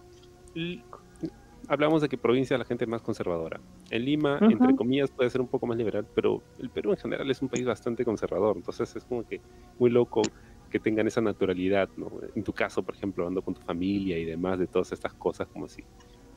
hablamos 1.69 2.01
de 2.03 2.09
que 2.09 2.17
provincia 2.17 2.55
es 2.55 2.59
la 2.59 2.65
gente 2.65 2.87
más 2.87 3.03
conservadora. 3.03 3.61
En 3.91 4.05
Lima, 4.05 4.39
entre 4.51 4.75
comillas, 4.77 5.11
puede 5.11 5.29
ser 5.31 5.41
un 5.43 5.49
poco 5.49 5.67
más 5.67 5.77
liberal, 5.77 6.07
pero 6.15 6.43
el 6.59 6.71
Perú 6.71 6.93
en 6.93 6.97
general 6.97 7.31
es 7.31 7.43
un 7.43 7.49
país 7.49 7.65
bastante 7.67 8.05
conservador. 8.05 8.57
Entonces 8.57 8.95
es 8.97 9.05
como 9.05 9.23
que 9.25 9.41
muy 9.79 9.91
loco 9.91 10.23
que 10.71 10.81
tengan 10.81 11.07
esa 11.07 11.21
naturalidad, 11.21 11.89
¿no? 11.97 12.11
En 12.35 12.43
tu 12.43 12.53
caso, 12.53 12.83
por 12.83 12.95
ejemplo, 12.95 13.25
hablando 13.25 13.43
con 13.43 13.55
tu 13.55 13.61
familia 13.62 14.19
y 14.19 14.25
demás, 14.25 14.59
de 14.59 14.67
todas 14.67 14.91
estas 14.93 15.12
cosas, 15.15 15.47
como 15.49 15.69
si... 15.69 15.83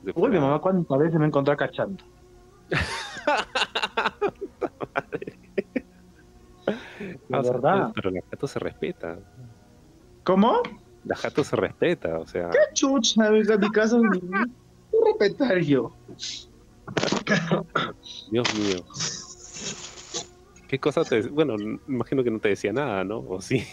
Uy, 0.04 0.12
fuera- 0.12 0.34
mi 0.34 0.40
mamá 0.40 0.60
cuántas 0.60 0.98
veces 0.98 1.18
me 1.18 1.26
encontró 1.26 1.56
cachando. 1.56 2.04
Ah, 7.32 7.40
o 7.40 7.42
sea, 7.42 7.52
verdad. 7.52 7.92
Pero 7.94 8.10
la 8.10 8.20
jato 8.30 8.46
se 8.46 8.58
respeta. 8.58 9.18
¿Cómo? 10.24 10.60
La 11.04 11.16
jato 11.16 11.42
se 11.44 11.56
respeta, 11.56 12.18
o 12.18 12.26
sea... 12.26 12.50
¿Qué 12.50 12.58
chucha? 12.74 13.26
En 13.28 13.34
mi 13.34 13.42
¿qué 13.42 14.98
respetar 15.06 15.58
yo? 15.60 15.92
Dios 18.30 18.54
mío. 18.54 18.84
¿Qué 20.68 20.78
cosa 20.78 21.04
te... 21.04 21.22
Bueno, 21.22 21.56
imagino 21.88 22.22
que 22.22 22.30
no 22.30 22.38
te 22.38 22.50
decía 22.50 22.72
nada, 22.72 23.02
¿no? 23.04 23.20
¿O 23.20 23.40
sí? 23.40 23.64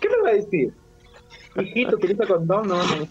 ¿Qué 0.00 0.08
me 0.08 0.22
va 0.22 0.30
a 0.30 0.34
decir? 0.34 0.74
Hijito, 1.56 1.96
utiliza 1.96 2.26
condón, 2.26 2.68
no, 2.68 2.76
no. 2.76 3.08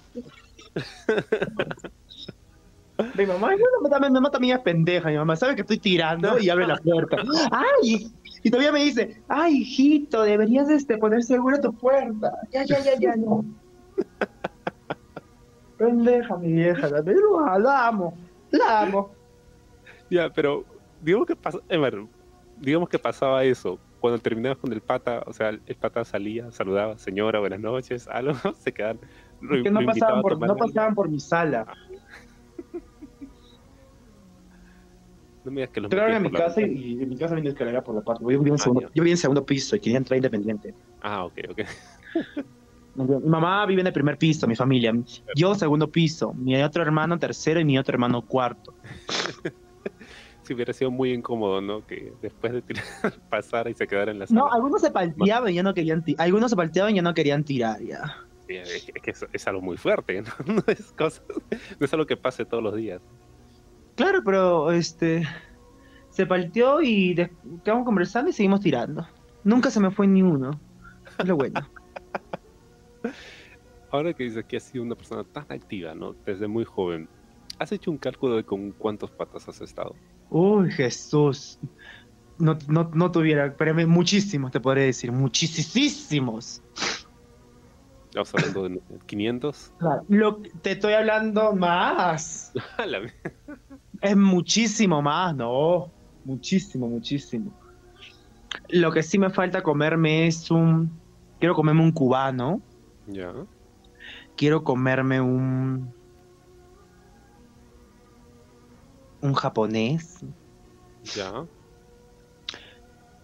Mi 3.15 3.25
mamá, 3.25 3.56
mi 3.56 3.63
mamá 4.10 4.30
también 4.30 4.58
es 4.58 4.62
pendeja, 4.62 5.10
mi 5.10 5.15
mamá 5.15 5.36
sabe 5.38 5.56
que 5.56 5.62
estoy 5.62 5.80
tirando 5.80 6.38
y 6.38 6.49
abre 6.49 6.67
la 6.67 6.75
puerta. 6.78 7.17
¡Ay! 7.52 8.12
Y 8.43 8.49
todavía 8.49 8.71
me 8.71 8.84
dice, 8.84 9.23
¡ay, 9.28 9.58
hijito, 9.58 10.23
deberías 10.23 10.69
este, 10.69 10.97
poner 10.97 11.23
seguro 11.23 11.60
tu 11.60 11.73
puerta! 11.73 12.32
Ya, 12.52 12.63
ya, 12.65 12.80
ya, 12.80 12.93
ya, 12.99 13.15
no. 13.15 13.43
Pendeja, 15.78 16.38
mi 16.38 16.54
vieja, 16.54 16.89
la, 16.89 17.02
la, 17.02 17.60
la 17.60 17.88
amo, 17.88 18.17
la 18.52 18.82
amo. 18.82 19.15
Ya, 20.10 20.30
pero 20.30 20.65
digamos 21.02 21.28
que, 21.28 21.36
pasa, 21.36 21.60
eh, 21.69 22.08
digamos 22.58 22.89
que 22.89 22.99
pasaba 22.99 23.43
eso. 23.43 23.80
Cuando 23.99 24.19
terminabas 24.19 24.58
con 24.58 24.71
el 24.71 24.82
pata, 24.82 25.23
o 25.25 25.34
sea, 25.34 25.49
el 25.49 25.75
pata 25.75 26.06
salía, 26.06 26.52
saludaba, 26.52 26.97
señora, 26.97 27.39
buenas 27.39 27.60
noches, 27.60 28.08
algo, 28.12 28.34
se 28.60 28.73
quedaban... 28.73 28.99
lo- 29.41 29.63
Que 29.63 29.71
no 29.71 29.86
pasaban, 29.86 30.21
por, 30.21 30.39
no 30.39 30.56
pasaban 30.56 30.95
por 30.95 31.10
mi 31.10 31.19
sala. 31.19 31.65
No 35.43 35.52
me 35.52 35.62
digas 35.62 35.69
que 35.73 35.82
los 35.82 35.91
Entraron 35.91 36.15
a 36.15 36.19
mi 36.19 36.32
casa 36.32 36.62
y, 36.62 36.65
y 36.65 37.04
en 37.04 37.10
mi 37.10 37.17
casa 37.17 37.34
había 37.34 37.41
una 37.43 37.49
escalera 37.52 37.84
por 37.84 37.95
la 37.95 38.02
parte. 38.02 38.21
Yo 38.23 38.28
vivía 38.28 38.47
en, 38.49 38.54
Ah, 38.56 38.58
segundo, 38.58 38.82
yo 38.82 38.89
vivía 39.04 39.13
en 39.13 39.17
segundo 39.17 39.45
piso 39.45 39.75
y 39.75 39.80
quería 39.80 39.97
entrar 39.97 40.17
independiente. 40.17 40.73
Ah, 41.02 41.25
ok, 41.25 41.34
ok. 41.52 41.62
Mi 42.95 43.30
mamá 43.30 43.65
vive 43.65 43.82
en 43.82 43.88
el 43.88 43.93
primer 43.93 44.17
piso, 44.17 44.45
mi 44.47 44.56
familia. 44.56 44.93
Yo 45.36 45.56
segundo 45.56 45.89
piso, 45.89 46.34
mi 46.34 46.62
otro 46.62 46.84
hermano 46.84 47.17
tercero 47.17 47.60
y 47.62 47.65
mi 47.65 47.78
otro 47.78 47.93
hermano 47.93 48.21
cuarto. 48.21 48.73
Si 50.43 50.56
hubiera 50.56 50.73
sido 50.73 50.89
muy 50.89 51.12
incómodo, 51.13 51.62
¿no? 51.62 51.86
Que 51.86 52.12
después 52.23 52.52
de 52.52 52.63
tirar, 52.63 52.84
pasara 53.30 53.69
y 53.69 53.75
se 53.75 53.86
quedara 53.86 54.12
en 54.12 54.17
la 54.17 54.25
sala. 54.25 54.39
No, 54.39 54.52
algunos 54.52 54.82
se 54.82 54.89
palteaban 54.89 55.52
y 55.52 55.56
ya 55.56 55.62
no 55.62 55.75
querían 55.75 56.04
tirar. 56.04 56.25
Algunos 56.25 56.49
se 56.49 56.56
palteaban 56.58 56.91
y 56.93 56.95
ya 56.95 57.02
no 57.04 57.13
querían 57.13 57.43
tirar 57.43 57.80
ya. 57.82 58.15
Sí, 58.47 58.56
Es 58.56 58.84
que- 58.86 58.91
es 58.95 59.02
que 59.04 59.12
es, 59.12 59.25
es 59.32 59.47
algo 59.47 59.62
muy 59.62 59.78
fuerte, 59.78 60.23
¿no? 60.23 60.30
No 60.56 60.63
es, 60.65 60.91
cosa, 60.93 61.21
no 61.80 61.86
es 61.86 61.93
algo 61.93 62.08
que 62.08 62.17
pase 62.17 62.45
todos 62.45 62.63
los 62.63 62.75
días. 62.75 62.99
Claro, 64.00 64.22
pero 64.24 64.72
este 64.72 65.28
se 66.10 66.26
palteó 66.26 66.82
y 66.82 67.14
quedamos 67.66 67.84
conversando 67.84 68.30
y 68.30 68.34
seguimos 68.34 68.62
tirando. 68.62 69.06
Nunca 69.44 69.70
se 69.70 69.82
me 69.82 69.92
fue 69.92 70.08
ni 70.08 70.22
uno. 70.22 70.52
Es 71.18 71.28
lo 71.28 71.36
bueno. 71.36 71.70
Ahora 73.92 74.14
que 74.14 74.24
dices 74.24 74.46
que 74.46 74.56
has 74.56 74.64
sido 74.64 74.86
una 74.86 74.96
persona 74.96 75.26
tan 75.26 75.46
activa, 75.50 75.94
¿no? 75.96 76.16
Desde 76.26 76.48
muy 76.48 76.64
joven, 76.64 77.10
¿has 77.58 77.74
hecho 77.74 77.92
un 77.92 77.98
cálculo 77.98 78.38
de 78.38 78.46
con 78.46 78.72
cuántos 78.72 79.12
patas 79.12 79.50
has 79.50 79.60
estado? 79.60 79.94
Uy, 80.30 80.72
Jesús. 80.72 81.60
No, 82.38 82.58
no, 82.70 82.90
no 82.94 83.12
tuviera, 83.12 83.54
pero 83.58 83.76
muchísimos 83.86 84.52
te 84.52 84.62
podría 84.62 84.86
decir, 84.86 85.12
muchísimos. 85.12 86.62
Estamos 88.06 88.34
hablando 88.34 88.64
de 88.64 88.70
no 88.70 88.80
sé, 88.88 88.98
500. 89.08 89.74
Claro. 89.78 90.06
Lo, 90.08 90.42
que- 90.42 90.52
te 90.62 90.72
estoy 90.72 90.94
hablando 90.94 91.54
más. 91.54 92.54
Es 94.02 94.16
muchísimo 94.16 95.02
más, 95.02 95.36
no. 95.36 95.92
Muchísimo, 96.24 96.88
muchísimo. 96.88 97.52
Lo 98.70 98.92
que 98.92 99.04
sí 99.04 99.18
me 99.18 99.30
falta 99.30 99.62
comerme 99.62 100.28
es 100.28 100.50
un. 100.52 100.92
Quiero 101.40 101.56
comerme 101.56 101.82
un 101.82 101.92
cubano. 101.92 102.62
ya. 103.08 103.34
Quiero 104.36 104.64
comerme 104.64 105.20
un. 105.20 105.94
Un 109.22 109.34
japonés. 109.34 110.20
Ya. 111.16 111.46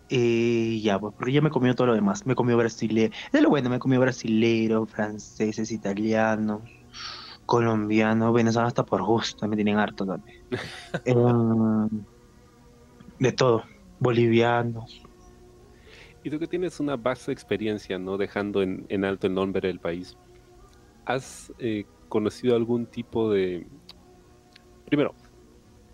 Eh, 0.09 0.79
ya, 0.83 0.99
pues, 0.99 1.13
porque 1.15 1.31
ya 1.31 1.41
me 1.41 1.47
he 1.47 1.51
comido 1.51 1.73
todo 1.73 1.87
lo 1.87 1.95
demás. 1.95 2.25
Me 2.25 2.33
he 2.33 2.35
comido 2.35 2.57
brasileño. 2.57 3.11
Es 3.31 3.41
lo 3.41 3.49
bueno, 3.49 3.69
me 3.69 3.77
he 3.77 3.79
comido 3.79 4.01
brasilero, 4.01 4.85
franceses, 4.85 5.71
italianos, 5.71 6.61
colombianos, 7.45 8.33
venezolanos 8.33 8.69
hasta 8.69 8.85
por 8.85 9.03
gusto, 9.03 9.47
me 9.47 9.55
tienen 9.55 9.77
harto 9.77 10.05
también. 10.05 10.43
Em, 11.05 11.89
de 13.19 13.31
todo. 13.31 13.63
Bolivianos. 13.99 15.03
Y 16.23 16.29
tú 16.29 16.39
que 16.39 16.47
tienes 16.47 16.79
una 16.79 16.95
vasta 16.95 17.31
experiencia, 17.31 17.99
¿no? 17.99 18.17
Dejando 18.17 18.61
en, 18.61 18.85
en 18.89 19.05
alto 19.05 19.27
el 19.27 19.33
nombre 19.33 19.67
del 19.67 19.79
país. 19.79 20.17
¿Has 21.05 21.53
eh, 21.59 21.85
conocido 22.09 22.55
algún 22.55 22.87
tipo 22.87 23.31
de... 23.31 23.67
Primero, 24.85 25.13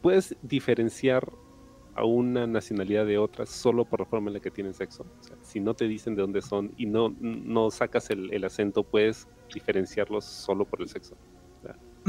¿puedes 0.02 0.36
diferenciar 0.42 1.32
a 1.96 2.06
una 2.06 2.48
nacionalidad 2.48 3.06
de 3.06 3.18
otra 3.18 3.46
solo 3.46 3.84
por 3.84 4.00
la 4.00 4.06
forma 4.06 4.30
en 4.30 4.36
la 4.36 4.40
que 4.40 4.52
tienen 4.52 4.74
sexo? 4.74 5.06
O 5.20 5.24
sea, 5.24 5.36
si 5.42 5.60
no 5.60 5.74
te 5.74 5.88
dicen 5.88 6.16
de 6.16 6.22
dónde 6.22 6.42
son 6.42 6.72
y 6.78 6.86
no, 6.86 7.14
no 7.20 7.70
sacas 7.70 8.10
el, 8.10 8.34
el 8.34 8.46
acento, 8.46 8.84
¿puedes 8.84 9.28
diferenciarlos 9.54 10.26
solo 10.26 10.66
por 10.66 10.82
el 10.82 10.90
sexo. 10.90 11.16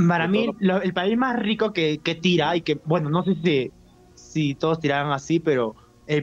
Para 0.08 0.26
mí, 0.26 0.46
el 0.60 0.94
país 0.94 1.18
más 1.18 1.38
rico 1.38 1.72
que, 1.72 1.98
que, 1.98 2.14
tira, 2.14 2.56
y 2.56 2.62
que, 2.62 2.80
bueno, 2.84 3.10
no 3.10 3.22
sé 3.24 3.36
si, 3.42 3.70
si 4.14 4.54
todos 4.54 4.80
tiraran 4.80 5.12
así, 5.12 5.38
pero 5.38 5.74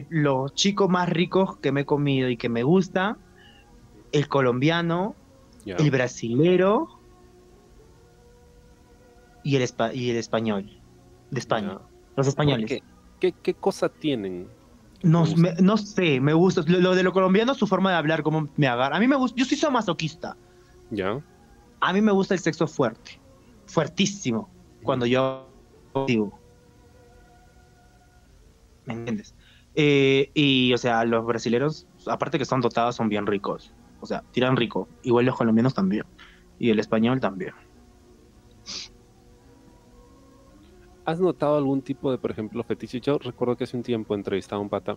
los 0.08 0.54
chicos 0.54 0.88
más 0.88 1.08
ricos 1.08 1.56
que 1.58 1.72
me 1.72 1.82
he 1.82 1.84
comido 1.84 2.28
y 2.28 2.36
que 2.36 2.48
me 2.48 2.62
gusta, 2.62 3.16
el 4.12 4.28
colombiano, 4.28 5.14
el 5.64 5.90
brasilero 5.90 6.88
y 9.42 9.56
el, 9.56 9.68
y 9.94 10.10
el 10.10 10.16
español, 10.16 10.70
de 11.30 11.38
España, 11.38 11.78
los 12.16 12.26
españoles. 12.26 12.82
¿Qué, 13.18 13.32
qué, 13.32 13.54
cosa 13.54 13.88
tienen? 13.88 14.48
No, 15.02 15.24
no 15.60 15.76
sé, 15.76 16.20
me 16.20 16.32
gusta. 16.32 16.62
Lo, 16.66 16.94
de 16.94 17.02
lo 17.02 17.12
colombiano, 17.12 17.54
su 17.54 17.66
forma 17.66 17.90
de 17.90 17.96
hablar, 17.96 18.22
cómo 18.22 18.48
me 18.56 18.66
agarra. 18.66 18.96
A 18.96 19.00
mí 19.00 19.06
me 19.06 19.16
gusta, 19.16 19.36
yo 19.38 19.44
soy 19.44 19.70
masoquista. 19.70 20.36
Ya. 20.90 21.20
A 21.80 21.92
mí 21.92 22.00
me 22.00 22.12
gusta 22.12 22.34
el 22.34 22.40
sexo 22.40 22.66
fuerte, 22.66 23.20
fuertísimo, 23.70 24.50
cuando 24.82 25.06
yo 25.06 25.48
digo. 26.06 26.38
¿Me 28.84 28.94
entiendes? 28.94 29.34
Eh, 29.74 30.30
y, 30.34 30.72
o 30.72 30.78
sea, 30.78 31.04
los 31.04 31.24
brasileños, 31.24 31.86
aparte 32.06 32.38
que 32.38 32.44
son 32.44 32.60
dotados, 32.60 32.96
son 32.96 33.08
bien 33.08 33.26
ricos. 33.26 33.72
O 34.00 34.06
sea, 34.06 34.22
tiran 34.32 34.56
rico. 34.56 34.88
Igual 35.02 35.26
los 35.26 35.36
colombianos 35.36 35.74
también. 35.74 36.04
Y 36.58 36.70
el 36.70 36.78
español 36.80 37.20
también. 37.20 37.54
¿Has 41.04 41.20
notado 41.20 41.56
algún 41.56 41.82
tipo 41.82 42.10
de, 42.10 42.18
por 42.18 42.30
ejemplo, 42.30 42.62
fetiche? 42.64 43.00
Yo 43.00 43.18
recuerdo 43.18 43.56
que 43.56 43.64
hace 43.64 43.76
un 43.76 43.82
tiempo 43.82 44.14
entrevistaba 44.14 44.58
a 44.58 44.62
un 44.62 44.68
pata 44.68 44.96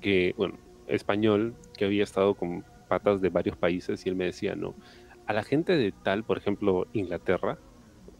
que, 0.00 0.34
bueno, 0.36 0.58
español, 0.86 1.54
que 1.76 1.84
había 1.84 2.04
estado 2.04 2.34
con 2.34 2.64
patas 2.88 3.20
de 3.20 3.28
varios 3.28 3.56
países 3.56 4.04
y 4.04 4.08
él 4.08 4.16
me 4.16 4.26
decía, 4.26 4.54
no, 4.54 4.74
a 5.26 5.32
la 5.32 5.42
gente 5.42 5.76
de 5.76 5.92
tal, 5.92 6.24
por 6.24 6.38
ejemplo, 6.38 6.86
Inglaterra, 6.92 7.58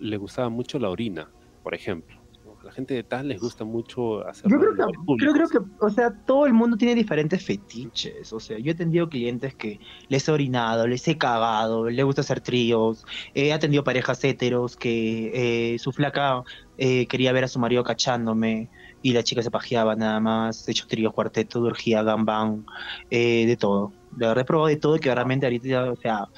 le 0.02 0.16
gustaba 0.16 0.48
mucho 0.48 0.78
la 0.78 0.90
orina, 0.90 1.30
por 1.62 1.74
ejemplo 1.74 2.22
la 2.62 2.72
gente 2.72 2.94
de 2.94 3.02
tal 3.02 3.28
les 3.28 3.40
gusta 3.40 3.64
mucho 3.64 4.26
hacer 4.26 4.50
Yo 4.50 4.58
creo 4.58 4.74
que, 4.74 5.34
creo, 5.34 5.48
que, 5.48 5.58
o 5.80 5.90
sea, 5.90 6.10
todo 6.26 6.46
el 6.46 6.52
mundo 6.52 6.76
tiene 6.76 6.94
diferentes 6.94 7.44
fetiches. 7.44 8.32
O 8.32 8.40
sea, 8.40 8.58
yo 8.58 8.70
he 8.70 8.74
atendido 8.74 9.08
clientes 9.08 9.54
que 9.54 9.80
les 10.08 10.28
he 10.28 10.32
orinado, 10.32 10.86
les 10.86 11.06
he 11.08 11.18
cagado, 11.18 11.88
les 11.88 12.04
gusta 12.04 12.20
hacer 12.20 12.40
tríos. 12.40 13.04
He 13.34 13.52
atendido 13.52 13.84
parejas 13.84 14.22
heteros 14.24 14.76
que 14.76 15.72
eh, 15.74 15.78
su 15.78 15.92
flaca 15.92 16.42
eh, 16.78 17.06
quería 17.06 17.32
ver 17.32 17.44
a 17.44 17.48
su 17.48 17.58
marido 17.58 17.82
cachándome 17.82 18.70
y 19.02 19.12
la 19.12 19.24
chica 19.24 19.42
se 19.42 19.50
pajeaba 19.50 19.96
nada 19.96 20.20
más. 20.20 20.66
He 20.68 20.70
hecho 20.70 20.86
tríos, 20.86 21.12
cuarteto, 21.12 21.60
durgía, 21.60 22.02
gambán, 22.02 22.64
eh, 23.10 23.46
de 23.46 23.56
todo. 23.56 23.92
De 24.12 24.26
verdad 24.26 24.42
he 24.42 24.44
probado 24.44 24.68
de 24.68 24.76
todo 24.76 24.96
y 24.96 25.00
que 25.00 25.12
realmente 25.14 25.46
ahorita, 25.46 25.90
o 25.90 25.96
sea, 25.96 26.28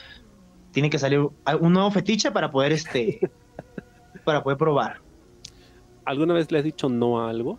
tiene 0.73 0.91
que 0.91 0.99
salir 0.99 1.21
un 1.21 1.73
nuevo 1.73 1.91
fetiche 1.91 2.31
para 2.31 2.51
poder, 2.51 2.73
este, 2.73 3.21
para 4.25 4.43
poder 4.43 4.59
probar. 4.59 5.01
¿Alguna 6.05 6.35
vez 6.35 6.51
le 6.51 6.59
has 6.59 6.65
dicho 6.65 6.89
no 6.89 7.21
a 7.21 7.31
algo? 7.31 7.59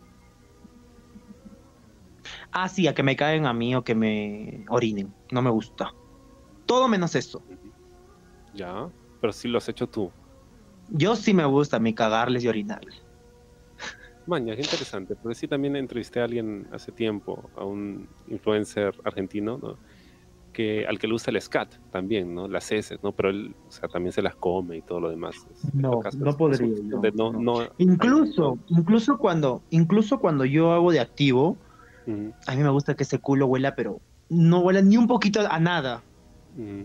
Ah, 2.51 2.69
sí, 2.69 2.87
a 2.87 2.93
que 2.93 3.03
me 3.03 3.15
caen 3.15 3.45
a 3.45 3.53
mí 3.53 3.75
o 3.75 3.83
que 3.83 3.95
me 3.95 4.65
orinen. 4.69 5.13
No 5.31 5.41
me 5.41 5.49
gusta. 5.49 5.91
Todo 6.65 6.87
menos 6.87 7.15
eso. 7.15 7.43
Ya, 8.53 8.89
pero 9.19 9.33
sí 9.33 9.47
lo 9.47 9.57
has 9.57 9.69
hecho 9.69 9.87
tú. 9.87 10.11
Yo 10.87 11.15
sí 11.15 11.33
me 11.33 11.45
gusta 11.45 11.77
a 11.77 11.79
mí 11.79 11.93
cagarles 11.93 12.43
y 12.43 12.47
orinarles. 12.47 13.05
Maña, 14.27 14.55
qué 14.55 14.61
interesante. 14.61 15.15
Porque 15.15 15.35
sí 15.35 15.47
también 15.47 15.75
entrevisté 15.75 16.19
a 16.19 16.25
alguien 16.25 16.67
hace 16.71 16.91
tiempo, 16.91 17.49
a 17.55 17.65
un 17.65 18.07
influencer 18.27 18.95
argentino, 19.03 19.57
¿no? 19.57 19.77
Que 20.55 20.87
al 20.87 20.97
que 20.97 21.07
le 21.07 21.13
gusta 21.13 21.31
el 21.31 21.41
scat 21.41 21.75
también, 21.91 22.33
¿no? 22.33 22.47
Las 22.47 22.71
heces, 22.71 22.97
¿no? 23.03 23.11
Pero 23.11 23.29
él, 23.29 23.53
o 23.67 23.71
sea, 23.71 23.89
también 23.89 24.13
se 24.13 24.21
las 24.21 24.35
come 24.35 24.77
y 24.77 24.81
todo 24.81 25.01
lo 25.01 25.09
demás. 25.09 25.35
No, 25.73 25.99
no 26.17 26.37
podría. 26.37 26.65
incluso, 27.77 28.57
incluso 28.69 29.17
cuando, 29.17 29.61
incluso 29.69 30.17
cuando 30.19 30.45
yo 30.45 30.71
hago 30.71 30.93
de 30.93 31.01
activo, 31.01 31.57
a 32.47 32.55
mí 32.55 32.63
me 32.63 32.69
gusta 32.69 32.95
que 32.95 33.03
ese 33.03 33.19
culo 33.19 33.47
huela, 33.47 33.75
pero 33.75 33.99
no 34.29 34.59
huela 34.59 34.81
ni 34.81 34.95
un 34.95 35.07
poquito 35.07 35.41
a 35.41 35.59
nada. 35.59 36.01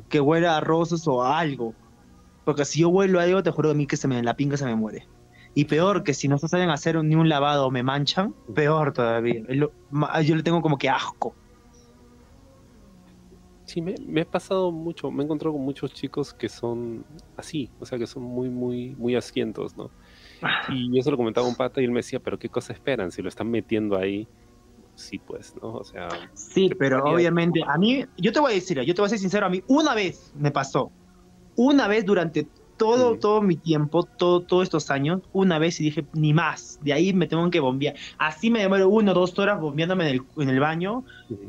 Que 0.08 0.20
huela 0.20 0.56
a 0.56 0.60
rosas 0.60 1.06
o 1.06 1.22
a 1.22 1.38
algo. 1.38 1.72
Porque 2.44 2.64
si 2.64 2.80
yo 2.80 2.88
huelo 2.88 3.20
a 3.20 3.22
algo, 3.22 3.42
te 3.44 3.52
juro 3.52 3.68
que 3.68 3.74
a 3.74 3.76
mí 3.76 3.86
que 3.86 3.96
se 3.96 4.08
me, 4.08 4.20
la 4.20 4.34
pinga 4.34 4.56
se 4.56 4.64
me 4.64 4.74
muere. 4.74 5.06
Y 5.54 5.66
peor, 5.66 6.02
que 6.02 6.12
si 6.12 6.26
no 6.26 6.38
se 6.38 6.48
saben 6.48 6.70
hacer 6.70 7.02
ni 7.04 7.14
un 7.14 7.28
lavado 7.28 7.66
o 7.66 7.70
me 7.70 7.84
manchan, 7.84 8.34
peor 8.52 8.92
todavía. 8.92 9.44
Yo 9.48 10.36
le 10.36 10.42
tengo 10.42 10.60
como 10.60 10.76
que 10.76 10.88
asco. 10.88 11.36
Sí, 13.70 13.80
me, 13.80 13.94
me, 14.04 14.22
he 14.22 14.24
pasado 14.24 14.72
mucho, 14.72 15.12
me 15.12 15.22
he 15.22 15.24
encontrado 15.24 15.52
con 15.52 15.62
muchos 15.62 15.94
chicos 15.94 16.34
que 16.34 16.48
son 16.48 17.04
así, 17.36 17.70
o 17.78 17.86
sea, 17.86 18.00
que 18.00 18.06
son 18.08 18.24
muy, 18.24 18.50
muy, 18.50 18.96
muy 18.96 19.14
asientos, 19.14 19.76
¿no? 19.76 19.92
Y 20.70 20.92
yo 20.92 21.00
se 21.04 21.08
lo 21.12 21.16
comentaba 21.16 21.46
a 21.46 21.50
un 21.50 21.54
pata 21.54 21.80
y 21.80 21.84
él 21.84 21.92
me 21.92 22.00
decía, 22.00 22.18
pero 22.18 22.36
¿qué 22.36 22.48
cosa 22.48 22.72
esperan? 22.72 23.12
Si 23.12 23.22
lo 23.22 23.28
están 23.28 23.48
metiendo 23.48 23.96
ahí, 23.96 24.26
sí, 24.96 25.20
pues, 25.20 25.54
¿no? 25.62 25.74
O 25.74 25.84
sea... 25.84 26.08
Sí, 26.34 26.68
pero 26.76 27.04
obviamente, 27.04 27.60
a 27.64 27.78
mí, 27.78 28.04
yo 28.18 28.32
te 28.32 28.40
voy 28.40 28.50
a 28.50 28.54
decir, 28.56 28.80
yo 28.82 28.92
te 28.92 29.02
voy 29.02 29.06
a 29.06 29.10
ser 29.10 29.20
sincero, 29.20 29.46
a 29.46 29.50
mí 29.50 29.62
una 29.68 29.94
vez 29.94 30.32
me 30.36 30.50
pasó, 30.50 30.90
una 31.54 31.86
vez 31.86 32.04
durante 32.04 32.48
todo, 32.76 33.18
todo 33.18 33.40
mi 33.40 33.54
tiempo, 33.54 34.02
todo, 34.02 34.40
todos 34.40 34.64
estos 34.64 34.90
años, 34.90 35.20
una 35.32 35.60
vez 35.60 35.80
y 35.80 35.84
dije, 35.84 36.06
ni 36.12 36.34
más, 36.34 36.80
de 36.82 36.92
ahí 36.92 37.12
me 37.12 37.28
tengo 37.28 37.48
que 37.50 37.60
bombear. 37.60 37.94
Así 38.18 38.50
me 38.50 38.62
demoro 38.62 38.88
una 38.88 39.12
o 39.12 39.14
dos 39.14 39.38
horas 39.38 39.60
bombeándome 39.60 40.10
en 40.10 40.16
el, 40.16 40.22
en 40.42 40.48
el 40.48 40.58
baño, 40.58 41.04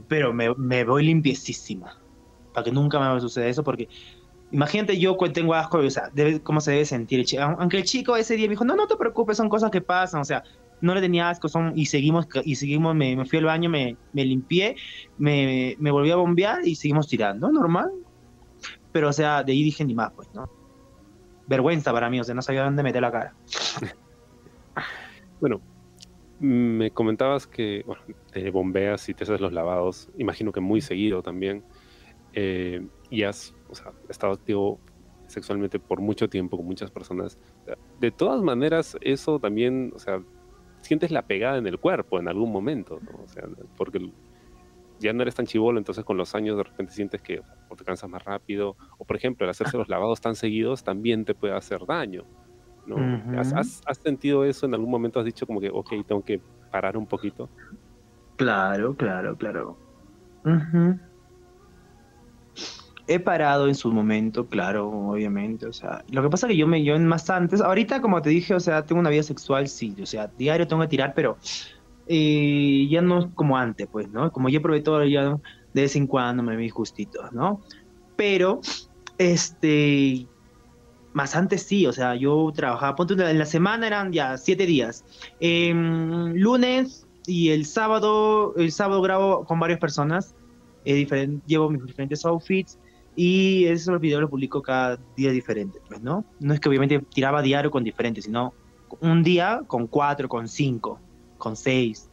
pero 0.07 0.34
me, 0.34 0.53
me 0.53 0.84
voy 0.84 1.05
limpiecísima 1.05 1.97
para 2.54 2.66
que 2.66 2.72
nunca 2.72 3.00
me 3.00 3.20
suceda 3.20 3.48
eso, 3.48 3.64
porque 3.64 3.88
imagínate 4.52 5.00
yo 5.00 5.18
tengo 5.34 5.54
asco, 5.54 5.80
o 5.80 5.90
sea, 5.90 6.12
cómo 6.44 6.62
se 6.62 6.72
debe 6.72 6.86
sentir 6.86 7.20
el 7.20 7.26
chico. 7.26 7.44
Aunque 7.44 7.78
el 7.78 7.84
chico 7.84 8.16
ese 8.16 8.36
día 8.36 8.48
me 8.48 8.52
dijo, 8.52 8.66
no, 8.66 8.76
no 8.76 8.88
te 8.88 8.96
preocupes, 8.96 9.38
son 9.38 9.50
cosas 9.50 9.72
que 9.72 9.82
pasan, 9.82 10.22
o 10.22 10.26
sea, 10.26 10.44
no 10.82 10.96
le 10.96 11.02
tenía 11.02 11.30
asco, 11.30 11.48
son, 11.48 11.74
y 11.76 11.86
seguimos, 11.86 12.28
y 12.44 12.56
seguimos, 12.56 12.96
me, 12.96 13.26
fui 13.26 13.40
al 13.40 13.46
baño, 13.46 13.70
me, 13.70 13.96
limpié, 14.14 14.76
me, 15.18 15.76
me, 15.80 15.92
volví 15.92 16.12
a 16.12 16.16
bombear 16.16 16.66
y 16.66 16.76
seguimos 16.76 17.08
tirando, 17.08 17.52
normal. 17.52 17.92
Pero, 18.92 19.10
o 19.10 19.14
sea, 19.14 19.44
de 19.44 19.54
ahí 19.54 19.64
dije 19.64 19.86
ni 19.86 19.94
más, 19.94 20.12
pues, 20.14 20.28
¿no? 20.34 20.50
Vergüenza 21.48 21.94
para 21.94 22.10
mí, 22.10 22.20
o 22.20 22.24
sea, 22.24 22.36
no 22.36 22.42
sabía 22.42 22.64
dónde 22.64 22.84
meter 22.84 23.02
la 23.02 23.12
cara. 23.12 23.34
bueno, 25.40 25.62
me 26.40 26.90
comentabas 26.92 27.46
que 27.46 27.84
bueno, 27.86 28.02
te 28.32 28.50
bombeas 28.50 29.08
y 29.08 29.14
te 29.14 29.24
haces 29.24 29.40
los 29.40 29.54
lavados, 29.54 30.10
imagino 30.18 30.52
que 30.52 30.60
muy 30.60 30.82
seguido 30.82 31.22
también, 31.22 31.64
eh, 32.34 32.86
y 33.10 33.24
has 33.24 33.54
estado 34.10 34.34
activo 34.34 34.80
sexualmente 35.28 35.80
por 35.80 36.02
mucho 36.02 36.30
tiempo 36.30 36.58
con 36.58 36.65
muchas 36.65 36.91
personas. 36.91 37.39
De 38.00 38.12
todas 38.12 38.41
maneras, 38.41 38.98
eso 39.02 39.39
también, 39.39 39.91
o 39.96 40.00
sea, 40.00 40.22
sientes 40.82 41.12
la 41.12 41.22
pegada 41.24 41.58
en 41.58 41.67
el 41.67 41.80
cuerpo 41.80 42.20
en 42.20 42.28
algún 42.28 42.52
momento, 42.52 43.00
O 43.24 43.28
sea, 43.28 43.44
porque 43.78 44.12
ya 45.00 45.13
no 45.13 45.24
eres 45.24 45.36
tan 45.36 45.46
chivolo, 45.46 45.80
entonces 45.80 46.04
con 46.04 46.17
los 46.17 46.36
años 46.36 46.58
de 46.58 46.63
repente 46.63 46.94
sientes 46.94 47.22
que 47.22 47.41
o 47.70 47.76
te 47.76 47.84
cansas 47.84 48.10
más 48.10 48.24
rápido, 48.24 48.76
o 48.98 49.06
por 49.06 49.15
ejemplo, 49.15 49.46
el 49.46 49.50
hacerse 49.50 49.78
los 49.78 49.89
lavados 49.89 50.22
tan 50.22 50.36
seguidos 50.36 50.84
también 50.84 51.26
te 51.26 51.34
puede 51.34 51.56
hacer 51.56 51.86
daño. 51.86 52.26
¿no? 52.86 52.98
¿Has, 53.38 53.82
sentido 54.04 54.44
eso 54.44 54.65
en 54.65 54.74
algún 54.74 54.89
momento? 54.89 55.20
¿Has 55.20 55.26
dicho 55.26 55.48
como 55.48 55.62
que, 55.62 55.70
ok, 55.70 55.89
tengo 56.06 56.24
que 56.24 56.41
parar 56.72 56.98
un 56.98 57.08
poquito? 57.08 57.50
Claro, 58.36 58.96
claro, 58.96 59.36
claro. 59.38 59.78
He 63.08 63.20
parado 63.20 63.68
en 63.68 63.76
su 63.76 63.92
momento, 63.92 64.48
claro, 64.48 64.90
obviamente, 64.90 65.66
o 65.66 65.74
sea, 65.74 66.04
lo 66.10 66.22
que 66.22 66.30
pasa 66.30 66.48
es 66.48 66.52
que 66.52 66.58
yo 66.58 66.68
me, 66.68 66.84
yo 66.84 66.98
más 67.00 67.30
antes, 67.30 67.62
ahorita 67.62 68.02
como 68.02 68.22
te 68.22 68.30
dije, 68.30 68.54
o 68.54 68.60
sea, 68.60 68.86
tengo 68.86 69.02
una 69.02 69.10
vida 69.10 69.24
sexual, 69.24 69.68
sí, 69.68 69.96
o 70.02 70.06
sea, 70.06 70.28
diario 70.38 70.68
tengo 70.68 70.82
que 70.84 70.88
tirar, 70.88 71.14
pero 71.16 71.38
eh, 72.08 72.88
ya 72.90 73.02
no 73.02 73.34
como 73.34 73.58
antes, 73.58 73.88
pues, 73.92 74.10
¿no? 74.10 74.32
Como 74.32 74.50
yo 74.50 74.62
probé 74.62 74.82
todo, 74.82 75.04
ya 75.04 75.38
de 75.74 75.82
vez 75.82 75.96
en 75.96 76.08
cuando 76.08 76.44
me 76.44 76.56
vi 76.56 76.70
justito, 76.70 77.30
¿no? 77.32 77.62
Pero, 78.16 78.62
este, 79.18 80.28
más 81.14 81.36
antes 81.36 81.64
sí, 81.64 81.86
o 81.88 81.94
sea, 81.94 82.16
yo 82.16 82.52
trabajaba, 82.56 82.96
ponte 82.96 83.14
en 83.14 83.40
la 83.40 83.46
semana 83.46 83.88
eran 83.88 84.12
ya 84.12 84.38
siete 84.38 84.66
días. 84.66 85.04
Em, 85.40 86.34
lunes 86.34 87.08
y 87.26 87.50
el 87.50 87.66
sábado, 87.66 88.54
el 88.58 88.72
sábado 88.72 89.02
grabo 89.02 89.46
con 89.46 89.60
varias 89.60 89.80
personas, 89.80 90.36
eh, 90.86 91.08
llevo 91.46 91.70
mis 91.70 91.86
diferentes 91.86 92.26
outfits 92.26 92.78
y 93.15 93.65
esos 93.65 94.00
videos 94.00 94.21
los 94.21 94.30
publico 94.30 94.62
cada 94.62 94.97
día 95.15 95.32
diferente, 95.32 95.80
pues, 95.88 96.02
¿no? 96.02 96.24
No 96.39 96.54
es 96.54 96.60
que 96.60 96.69
obviamente 96.69 97.00
tiraba 97.13 97.41
diario 97.41 97.69
con 97.69 97.84
diferentes, 97.84 98.26
sino 98.26 98.54
un 99.00 99.24
día 99.24 99.62
con 99.67 99.88
cuatro, 99.88 100.30
con 100.30 100.47
cinco, 100.47 101.00
con 101.38 101.56
seis. 101.56 102.10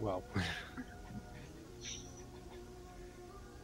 Wow. 0.00 0.22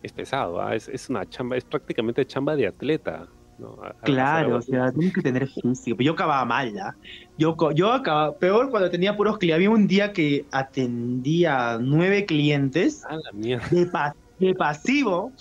Es 0.03 0.13
pesado, 0.13 0.61
¿ah? 0.61 0.75
es, 0.75 0.89
es, 0.89 1.09
una 1.09 1.29
chamba, 1.29 1.57
es 1.57 1.65
prácticamente 1.65 2.25
chamba 2.27 2.55
de 2.55 2.67
atleta. 2.69 3.27
claro, 4.03 4.57
o 4.57 4.63
sea, 4.63 4.93
tienes 4.93 5.15
que 5.15 5.23
tener 5.23 5.49
físico. 5.49 6.03
Yo 6.03 6.13
acababa 6.13 6.45
mal, 6.45 6.73
¿ya? 6.73 6.95
Yo, 7.37 7.57
yo 7.75 7.93
acababa, 7.93 8.37
peor 8.37 8.71
cuando 8.71 8.91
tenía 8.91 9.17
puros 9.17 9.39
clientes. 9.39 9.57
Había 9.57 9.71
un 9.71 9.87
día 9.87 10.13
que 10.13 10.45
atendía 10.53 11.79
nueve 11.81 12.25
clientes 12.25 13.05
la 13.11 13.33
mierda. 13.33 14.15
De, 14.39 14.47
de 14.47 14.55
pasivo 14.55 15.33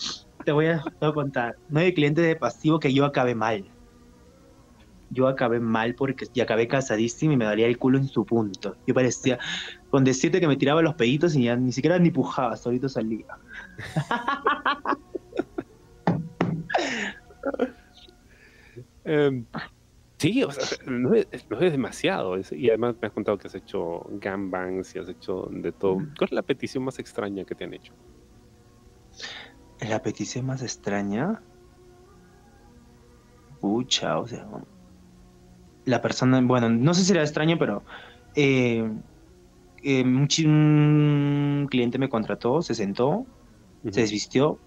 te 0.46 0.52
voy 0.52 0.68
a, 0.68 0.82
te 0.82 0.90
voy 1.02 1.10
a 1.10 1.14
contar. 1.14 1.56
Nueve 1.68 1.94
clientes 1.94 2.24
de 2.26 2.36
pasivo 2.36 2.80
que 2.80 2.94
yo 2.94 3.04
acabé 3.06 3.36
mal. 3.36 3.68
Yo 5.10 5.28
acabé 5.28 5.60
mal 5.60 5.96
porque 5.96 6.26
ya 6.34 6.44
acabé 6.44 6.68
cansadísimo 6.68 7.34
y 7.34 7.38
me 7.38 7.46
dolía 7.46 7.68
el 7.68 7.78
culo 7.78 7.98
en 7.98 8.08
su 8.08 8.26
punto. 8.26 8.76
Yo 8.86 8.94
parecía, 8.94 9.40
con 9.90 10.04
decirte 10.04 10.40
que 10.40 10.48
me 10.48 10.58
tiraba 10.58 10.82
los 10.82 10.96
peditos 10.96 11.36
y 11.36 11.44
ya 11.44 11.56
ni 11.56 11.72
siquiera 11.72 12.00
ni 12.00 12.12
pujaba, 12.12 12.56
solito 12.58 12.90
salía. 12.90 13.26
Em, 19.04 19.46
sí, 20.20 20.44
o 20.44 20.52
sea, 20.52 20.66
no 20.88 21.14
es, 21.14 21.28
no 21.50 21.60
es 21.60 21.72
demasiado. 21.72 22.36
es- 22.36 22.52
y 22.52 22.68
además 22.70 22.96
me 23.02 23.08
has 23.08 23.14
contado 23.14 23.38
que 23.38 23.48
has 23.48 23.56
hecho 23.56 24.02
gangbangs 24.10 24.96
y 24.96 25.00
has 25.00 25.10
hecho 25.10 25.48
de 25.52 25.72
todo. 25.72 25.98
¿Cuál 26.18 26.30
es 26.30 26.32
la 26.32 26.44
petición 26.44 26.84
más 26.84 27.00
extraña 27.00 27.46
que 27.46 27.56
te 27.56 27.64
han 27.64 27.74
hecho? 27.74 27.94
La 29.90 30.02
petición 30.02 30.46
más 30.48 30.62
extraña. 30.64 31.46
Pucha, 33.60 34.20
o 34.20 34.28
sea. 34.28 34.48
La 35.86 36.02
persona, 36.02 36.42
bueno, 36.42 36.70
no 36.70 36.94
sé 36.94 37.04
si 37.04 37.12
era 37.12 37.22
extraño, 37.22 37.58
pero. 37.60 37.86
eh, 38.34 38.84
eh, 39.84 40.04
un, 40.04 40.28
un 40.46 41.68
cliente 41.70 42.00
me 42.00 42.10
contrató, 42.10 42.62
se 42.62 42.76
sentó, 42.76 43.28
se 43.90 44.02
desvistió, 44.02 44.62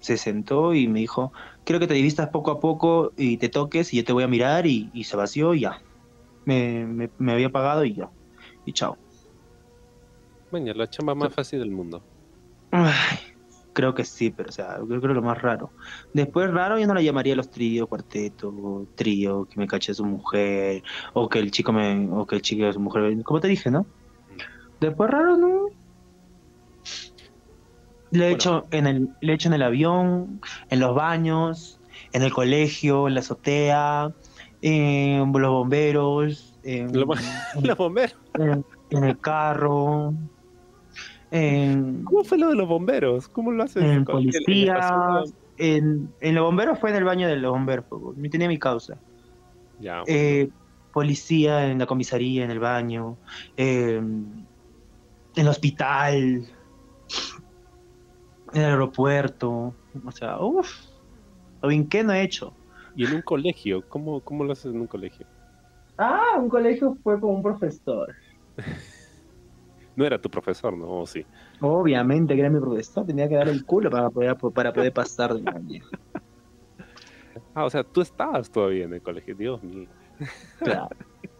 se 0.00 0.16
sentó 0.18 0.74
y 0.74 0.88
me 0.88 1.00
dijo: 1.00 1.32
Quiero 1.64 1.80
que 1.80 1.86
te 1.88 1.94
divistas 1.94 2.30
poco 2.30 2.50
a 2.52 2.60
poco 2.60 3.12
y 3.16 3.38
te 3.38 3.48
toques 3.50 3.92
y 3.94 3.98
yo 3.98 4.04
te 4.04 4.12
voy 4.14 4.24
a 4.24 4.28
mirar. 4.28 4.66
Y, 4.66 4.90
y 4.94 5.04
se 5.04 5.16
vació 5.16 5.54
y 5.54 5.62
ya. 5.62 5.84
Me, 6.44 6.86
me, 6.86 7.12
me 7.18 7.32
había 7.32 7.50
pagado 7.50 7.84
y 7.84 7.94
ya. 7.96 8.12
Y 8.64 8.72
chao. 8.74 9.00
Maña, 10.50 10.74
la 10.74 10.86
chamba 10.88 11.14
más 11.14 11.32
fácil 11.34 11.60
del 11.60 11.70
mundo. 11.70 12.04
Ay, 12.70 13.18
creo 13.78 13.94
que 13.94 14.04
sí, 14.04 14.30
pero 14.30 14.48
o 14.48 14.52
sea, 14.52 14.78
yo 14.78 14.86
creo 14.88 15.00
que 15.00 15.20
lo 15.20 15.22
más 15.22 15.40
raro. 15.40 15.72
Después 16.12 16.50
raro 16.50 16.80
yo 16.80 16.86
no 16.88 16.94
la 16.94 17.00
llamaría 17.00 17.36
los 17.36 17.48
tríos, 17.48 17.86
cuarteto, 17.86 18.88
trío, 18.96 19.46
que 19.46 19.60
me 19.60 19.68
cache 19.68 19.92
a 19.92 19.94
su 19.94 20.04
mujer, 20.04 20.82
o 21.14 21.28
que 21.28 21.38
el 21.38 21.52
chico 21.52 21.72
me, 21.72 22.08
o 22.10 22.26
que 22.26 22.34
el 22.34 22.42
chico 22.42 22.66
a 22.66 22.72
su 22.72 22.80
mujer, 22.80 23.22
como 23.22 23.38
te 23.38 23.46
dije, 23.46 23.70
¿no? 23.70 23.86
Después 24.80 25.08
raro, 25.10 25.36
¿no? 25.36 25.68
Le 28.10 28.24
he 28.24 28.28
Bueno. 28.30 28.34
hecho 28.34 28.66
en 28.72 28.86
el, 28.88 29.08
le 29.20 29.32
he 29.32 29.34
hecho 29.36 29.46
en 29.48 29.54
el 29.54 29.62
avión, 29.62 30.40
en 30.70 30.80
los 30.80 30.92
baños, 30.96 31.80
en 32.12 32.22
el 32.22 32.32
colegio, 32.32 33.06
en 33.06 33.14
la 33.14 33.20
azotea, 33.20 34.08
en 34.60 35.30
los 35.32 35.50
bomberos, 35.52 36.58
en, 36.64 36.98
Lo- 36.98 37.06
Los 37.62 37.78
bomberos. 37.78 38.16
en- 38.34 38.64
en 38.90 39.04
el 39.04 39.20
carro, 39.20 40.14
en, 41.30 42.04
¿Cómo 42.04 42.24
fue 42.24 42.38
lo 42.38 42.48
de 42.48 42.56
los 42.56 42.68
bomberos? 42.68 43.28
¿Cómo 43.28 43.52
lo 43.52 43.62
haces? 43.62 43.82
en 43.82 44.04
con- 44.04 44.20
en- 44.20 44.26
en 44.50 44.60
la 44.60 44.64
policía, 44.64 44.64
estación 44.64 45.34
en, 45.56 46.14
en 46.20 46.34
los 46.34 46.44
bomberos 46.44 46.78
fue 46.78 46.90
en 46.90 46.96
el 46.96 47.04
baño 47.04 47.28
de 47.28 47.36
los 47.36 47.52
bomberos, 47.52 47.86
pues, 47.88 48.16
no 48.16 48.30
tenía 48.30 48.48
mi 48.48 48.58
causa. 48.58 49.00
Ya, 49.78 50.02
Eh, 50.06 50.50
policía 50.92 51.70
en 51.70 51.78
la 51.78 51.86
comisaría, 51.86 52.44
en 52.44 52.50
el 52.50 52.58
baño, 52.60 53.18
eh, 53.56 53.96
en 53.96 54.48
el 55.36 55.48
hospital, 55.48 56.14
en 56.16 56.46
el 58.52 58.64
aeropuerto, 58.64 59.76
o 60.04 60.12
sea, 60.12 60.38
uff, 60.40 60.70
lo 61.62 61.68
bien 61.68 61.88
que 61.88 62.02
no 62.04 62.12
he 62.12 62.22
hecho. 62.22 62.56
Y 62.94 63.04
en 63.06 63.14
un 63.14 63.22
colegio, 63.22 63.84
¿cómo, 63.88 64.20
cómo 64.22 64.44
lo 64.44 64.52
haces 64.52 64.72
en 64.74 64.80
un 64.80 64.88
colegio? 64.88 65.26
Ah, 65.96 66.36
un 66.38 66.48
colegio 66.48 66.96
fue 67.02 67.20
con 67.20 67.30
un 67.36 67.42
profesor. 67.42 68.14
No 69.98 70.06
era 70.06 70.16
tu 70.20 70.30
profesor, 70.30 70.76
¿no? 70.78 71.00
¿O 71.00 71.06
sí? 71.08 71.26
Obviamente 71.60 72.34
que 72.34 72.40
era 72.40 72.50
mi 72.50 72.60
profesor, 72.60 73.04
tenía 73.04 73.28
que 73.28 73.34
dar 73.34 73.48
el 73.48 73.64
culo 73.64 73.90
para 73.90 74.08
poder, 74.10 74.36
para 74.54 74.72
poder 74.72 74.92
pasar 74.92 75.34
de 75.34 75.50
año. 75.50 75.84
Ah, 77.52 77.64
o 77.64 77.70
sea, 77.70 77.82
tú 77.82 78.00
estabas 78.00 78.48
todavía 78.48 78.84
en 78.84 78.94
el 78.94 79.02
colegio. 79.02 79.34
Dios 79.34 79.60
mío. 79.64 79.88
Claro. 80.60 80.86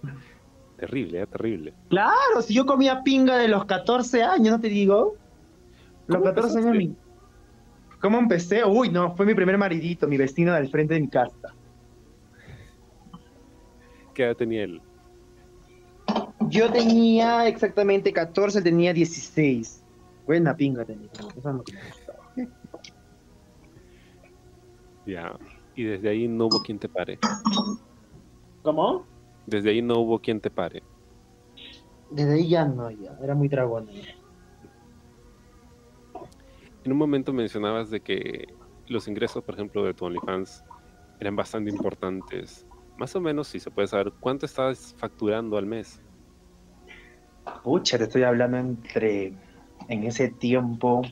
Terrible, 0.76 1.20
¿eh? 1.22 1.26
Terrible. 1.28 1.74
Claro, 1.88 2.42
si 2.42 2.52
yo 2.52 2.66
comía 2.66 3.00
pinga 3.04 3.38
de 3.38 3.46
los 3.46 3.64
14 3.64 4.24
años, 4.24 4.54
¿no 4.56 4.60
te 4.60 4.68
digo? 4.68 5.14
Los 6.08 6.18
¿Cómo 6.18 6.24
14 6.24 6.58
años. 6.58 6.72
mi- 6.76 6.96
¿Cómo 8.00 8.18
empecé? 8.18 8.64
Uy, 8.64 8.90
no, 8.90 9.14
fue 9.16 9.24
mi 9.24 9.34
primer 9.36 9.56
maridito, 9.56 10.08
mi 10.08 10.16
vecino 10.16 10.52
del 10.54 10.68
frente 10.68 10.94
de 10.94 11.00
mi 11.00 11.08
casa. 11.08 11.54
¿Qué 14.14 14.24
edad 14.24 14.34
tenía 14.36 14.64
él? 14.64 14.82
Yo 16.48 16.70
tenía 16.70 17.46
exactamente 17.48 18.12
14, 18.12 18.58
él 18.58 18.64
tenía 18.64 18.92
16. 18.92 19.82
Buena 20.26 20.56
pinga 20.56 20.84
tenía. 20.84 21.10
Eso 21.36 21.52
me. 21.52 21.62
Ya. 25.06 25.38
Y 25.74 25.84
desde 25.84 26.10
ahí 26.10 26.28
no 26.28 26.46
hubo 26.46 26.62
quien 26.62 26.78
te 26.78 26.88
pare. 26.88 27.18
¿Cómo? 28.62 29.06
Desde 29.46 29.70
ahí 29.70 29.82
no 29.82 29.98
hubo 29.98 30.18
quien 30.18 30.40
te 30.40 30.50
pare. 30.50 30.82
Desde 32.10 32.34
ahí 32.34 32.48
ya 32.48 32.64
no, 32.64 32.90
ya. 32.90 33.16
Era 33.22 33.34
muy 33.34 33.48
dragón. 33.48 33.88
En 36.84 36.92
un 36.92 36.98
momento 36.98 37.32
mencionabas 37.32 37.90
de 37.90 38.00
que 38.00 38.54
los 38.86 39.08
ingresos, 39.08 39.42
por 39.42 39.54
ejemplo, 39.54 39.84
de 39.84 39.94
tu 39.94 40.04
OnlyFans 40.04 40.64
eran 41.20 41.36
bastante 41.36 41.70
importantes. 41.70 42.66
Más 42.96 43.14
o 43.14 43.20
menos, 43.20 43.48
si 43.48 43.60
se 43.60 43.70
puede 43.70 43.88
saber, 43.88 44.12
¿cuánto 44.20 44.46
estabas 44.46 44.94
facturando 44.98 45.56
al 45.56 45.66
mes? 45.66 46.00
Pucha, 47.62 47.98
te 47.98 48.04
estoy 48.04 48.22
hablando 48.22 48.58
entre. 48.58 49.34
En 49.88 50.04
ese 50.04 50.28
tiempo. 50.28 51.02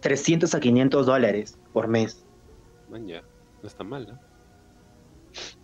300 0.00 0.54
a 0.54 0.60
500 0.60 1.06
dólares 1.06 1.58
por 1.72 1.88
mes. 1.88 2.26
Man, 2.88 3.06
ya, 3.06 3.22
no 3.62 3.68
está 3.68 3.84
mal, 3.84 4.06
¿no? 4.06 4.18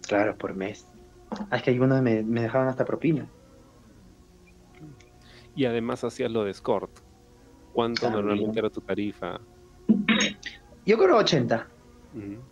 Claro, 0.07 0.37
por 0.37 0.55
mes. 0.55 0.87
Ah, 1.31 1.57
es 1.57 1.63
que 1.63 1.71
algunos 1.71 2.03
me, 2.03 2.23
me 2.23 2.43
dejaban 2.43 2.69
hasta 2.69 2.85
propina. 2.85 3.31
Y 5.55 5.65
además 5.65 6.05
hacías 6.05 6.31
lo 6.31 6.45
de 6.45 6.51
escort. 6.51 6.91
¿Cuánto 7.73 8.03
También. 8.03 8.27
normalmente 8.27 8.59
era 8.59 8.71
tu 8.71 8.81
tarifa? 8.81 9.41
Yo 10.85 10.99
creo 10.99 11.17
80. 11.17 11.69
Ujú. 12.13 12.45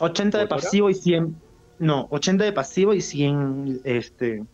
80 0.00 0.38
de 0.38 0.46
pasivo 0.46 0.88
y 0.90 0.94
100. 0.94 1.42
No, 1.80 2.08
80 2.10 2.44
de 2.44 2.52
pasivo 2.52 2.92
y 2.92 3.00
100 3.00 3.80
este 3.84 4.44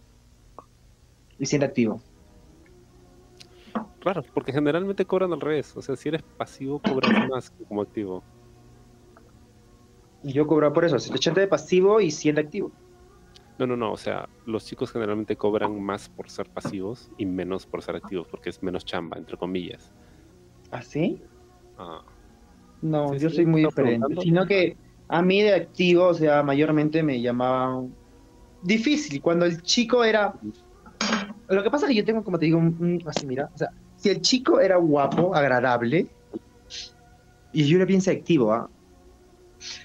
y 1.39 1.45
100 1.45 1.61
de 1.61 1.67
activo. 1.67 2.01
Claro, 3.99 4.23
porque 4.33 4.53
generalmente 4.53 5.05
cobran 5.05 5.33
al 5.33 5.41
revés. 5.41 5.77
O 5.77 5.83
sea, 5.83 5.97
si 5.97 6.09
eres 6.09 6.23
pasivo, 6.37 6.79
cobras 6.79 7.11
más 7.29 7.51
que 7.51 7.65
como 7.65 7.83
activo. 7.83 8.23
Y 10.23 10.33
yo 10.33 10.47
cobraba 10.47 10.73
por 10.73 10.85
eso, 10.85 10.95
80 10.95 11.41
de 11.41 11.49
pasivo 11.49 12.01
y 12.01 12.13
100 12.13 12.37
de 12.37 12.43
activo. 12.43 12.71
No, 13.59 13.67
no, 13.67 13.77
no. 13.77 13.91
O 13.93 13.97
sea, 13.97 14.29
los 14.45 14.65
chicos 14.65 14.93
generalmente 14.93 15.37
cobran 15.37 15.83
más 15.83 16.09
por 16.09 16.31
ser 16.31 16.49
pasivos 16.51 17.11
y 17.19 17.27
menos 17.27 17.67
por 17.67 17.83
ser 17.83 17.97
activos, 17.97 18.29
porque 18.31 18.51
es 18.51 18.63
menos 18.63 18.85
chamba, 18.85 19.19
entre 19.19 19.37
comillas. 19.37 19.93
¿Ah, 20.71 20.83
sí? 20.83 21.21
Ah, 21.77 22.05
No, 22.83 23.09
Sí, 23.15 23.19
yo 23.19 23.31
sí, 23.31 23.37
soy 23.37 23.47
muy 23.47 23.65
diferente. 23.65 24.15
Sino 24.21 24.47
que 24.47 24.77
a 25.09 25.23
mí 25.23 25.43
de 25.43 25.55
activo, 25.55 26.07
o 26.09 26.15
sea, 26.15 26.43
mayormente 26.43 27.03
me 27.03 27.21
llamaban 27.21 27.97
difícil. 28.61 29.21
Cuando 29.23 29.47
el 29.47 29.63
chico 29.63 30.05
era. 30.05 30.35
Lo 31.49 31.63
que 31.63 31.71
pasa 31.71 31.87
es 31.87 31.91
que 31.91 31.97
yo 31.97 32.05
tengo, 32.05 32.25
como 32.25 32.39
te 32.39 32.47
digo, 32.47 32.59
un, 32.59 32.77
un- 32.81 33.03
así, 33.07 33.27
mira. 33.27 33.51
O 33.55 33.59
sea, 33.59 33.69
si 33.95 34.11
el 34.11 34.21
chico 34.21 34.61
era 34.61 34.77
guapo, 34.77 35.35
agradable, 35.35 36.11
y 37.53 37.67
yo 37.67 37.79
le 37.79 37.87
pienso 37.87 38.11
activo, 38.11 38.53
¿ah? 38.53 38.71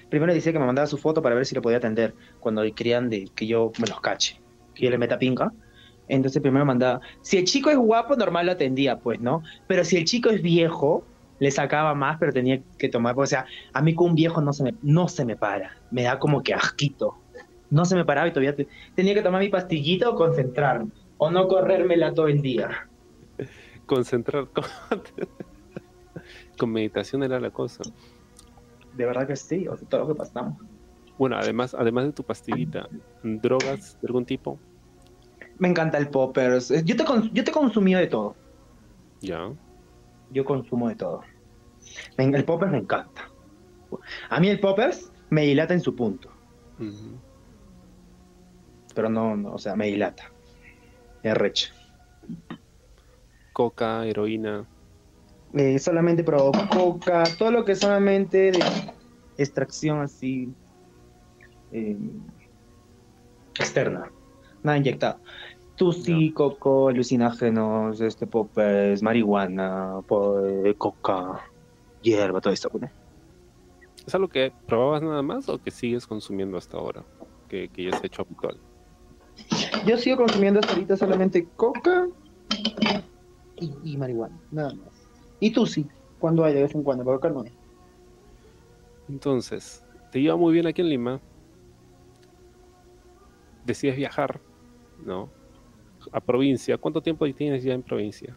Primero 0.08 0.28
le 0.28 0.34
decía 0.34 0.52
que 0.52 0.58
me 0.58 0.66
mandaba 0.66 0.86
su 0.86 0.98
foto 0.98 1.22
para 1.22 1.34
ver 1.34 1.46
si 1.46 1.54
lo 1.54 1.62
podía 1.62 1.78
atender 1.78 2.16
cuando 2.38 2.62
querían 2.74 3.08
de 3.08 3.32
que 3.34 3.46
yo 3.46 3.72
me 3.80 3.86
los 3.88 4.00
cache, 4.00 4.42
que 4.74 4.84
yo 4.84 4.90
le 4.90 4.98
meta 4.98 5.18
pinca. 5.18 5.52
Entonces 6.06 6.42
primero 6.42 6.64
mandaba, 6.66 7.00
si 7.22 7.38
el 7.38 7.44
chico 7.44 7.70
es 7.70 7.76
guapo, 7.78 8.16
normal 8.16 8.46
lo 8.46 8.52
atendía, 8.52 8.98
pues, 8.98 9.20
¿no? 9.20 9.42
Pero 9.66 9.84
si 9.84 9.96
el 9.96 10.04
chico 10.04 10.30
es 10.30 10.42
viejo, 10.42 11.11
le 11.42 11.50
sacaba 11.50 11.94
más, 11.94 12.18
pero 12.20 12.32
tenía 12.32 12.62
que 12.78 12.88
tomar, 12.88 13.14
o 13.18 13.26
sea, 13.26 13.46
a 13.72 13.82
mí 13.82 13.94
con 13.94 14.10
un 14.10 14.14
viejo 14.14 14.40
no 14.40 14.52
se 14.52 14.62
me, 14.64 14.76
no 14.82 15.08
se 15.08 15.24
me 15.24 15.36
para, 15.36 15.72
me 15.90 16.02
da 16.04 16.18
como 16.18 16.42
que 16.42 16.54
asquito. 16.54 17.18
No 17.70 17.84
se 17.84 17.96
me 17.96 18.04
paraba 18.04 18.28
y 18.28 18.32
todavía 18.32 18.54
te- 18.56 18.68
tenía 18.94 19.14
que 19.14 19.22
tomar 19.22 19.40
mi 19.42 19.48
pastillita 19.48 20.10
o 20.10 20.14
concentrarme, 20.16 20.92
o 21.16 21.30
no 21.30 21.48
corrérmela 21.48 22.14
todo 22.14 22.28
el 22.28 22.42
día. 22.42 22.70
concentrar. 23.86 24.48
Con, 24.52 24.64
con 26.58 26.70
meditación 26.72 27.22
era 27.22 27.40
la 27.40 27.50
cosa. 27.50 27.84
De 28.92 29.06
verdad 29.06 29.26
que 29.26 29.36
sí, 29.36 29.66
o 29.68 29.76
sea, 29.76 29.88
todo 29.88 30.02
lo 30.02 30.08
que 30.08 30.14
pasamos. 30.14 30.58
Bueno, 31.16 31.36
además, 31.36 31.74
además 31.74 32.06
de 32.06 32.12
tu 32.12 32.24
pastillita, 32.24 32.88
¿drogas 33.22 33.96
de 34.00 34.08
algún 34.08 34.26
tipo? 34.26 34.60
Me 35.58 35.68
encanta 35.68 35.98
el 35.98 36.08
poppers. 36.10 36.68
Yo 36.84 36.96
te, 36.96 37.04
yo 37.32 37.44
te 37.44 37.50
he 37.50 37.54
consumido 37.54 38.00
de 38.00 38.06
todo. 38.06 38.36
Ya. 39.22 39.56
Yo 40.32 40.44
consumo 40.44 40.88
de 40.88 40.96
todo. 40.96 41.22
El 42.16 42.44
poppers 42.44 42.72
me 42.72 42.78
encanta. 42.78 43.28
A 44.30 44.40
mí 44.40 44.48
el 44.48 44.60
poppers 44.60 45.12
me 45.30 45.42
dilata 45.42 45.74
en 45.74 45.80
su 45.80 45.94
punto, 45.94 46.30
pero 48.94 49.08
no, 49.08 49.36
no 49.36 49.54
o 49.54 49.58
sea, 49.58 49.76
me 49.76 49.86
dilata. 49.86 50.30
Es 51.22 51.34
recha. 51.34 51.72
Coca, 53.52 54.06
heroína. 54.06 54.66
Eh, 55.54 55.78
solamente 55.78 56.24
probó 56.24 56.52
coca, 56.70 57.24
todo 57.38 57.50
lo 57.50 57.64
que 57.64 57.74
solamente 57.74 58.52
de 58.52 58.64
extracción 59.36 60.00
así 60.00 60.54
eh, 61.72 61.96
externa, 63.58 64.10
nada 64.62 64.78
inyectado. 64.78 65.20
Tusi, 65.76 66.32
coco, 66.32 66.88
alucinógenos, 66.88 68.00
este 68.00 68.26
popes, 68.26 69.02
marihuana, 69.02 70.00
eh, 70.64 70.74
coca, 70.76 71.40
hierba, 72.02 72.40
todo 72.40 72.52
esto. 72.52 72.70
¿no? 72.74 72.88
¿Es 74.06 74.14
algo 74.14 74.28
que 74.28 74.52
probabas 74.66 75.02
nada 75.02 75.22
más 75.22 75.48
o 75.48 75.58
que 75.58 75.70
sigues 75.70 76.06
consumiendo 76.06 76.58
hasta 76.58 76.76
ahora? 76.76 77.04
Que, 77.48 77.68
que 77.68 77.84
ya 77.84 77.90
se 77.92 78.04
ha 78.04 78.06
hecho 78.06 78.22
habitual. 78.22 78.56
Yo 79.86 79.96
sigo 79.96 80.18
consumiendo 80.18 80.60
hasta 80.60 80.72
ahorita 80.74 80.96
solamente 80.96 81.48
coca 81.56 82.06
y, 83.56 83.74
y 83.84 83.96
marihuana, 83.96 84.38
nada 84.50 84.74
más. 84.74 85.08
Y 85.40 85.50
Tusi, 85.50 85.86
cuando 86.18 86.44
hay, 86.44 86.54
de 86.54 86.62
vez 86.62 86.74
en 86.74 86.82
cuando, 86.82 87.04
pero 87.04 87.16
acá 87.16 87.30
no 87.30 87.42
hay. 87.42 87.52
Entonces, 89.08 89.84
te 90.10 90.20
iba 90.20 90.36
muy 90.36 90.52
bien 90.52 90.66
aquí 90.66 90.82
en 90.82 90.88
Lima. 90.88 91.20
Decides 93.64 93.96
viajar, 93.96 94.40
¿no? 95.04 95.28
A 96.10 96.20
provincia. 96.20 96.76
¿Cuánto 96.78 97.00
tiempo 97.00 97.30
tienes 97.32 97.62
ya 97.62 97.74
en 97.74 97.82
provincia? 97.82 98.36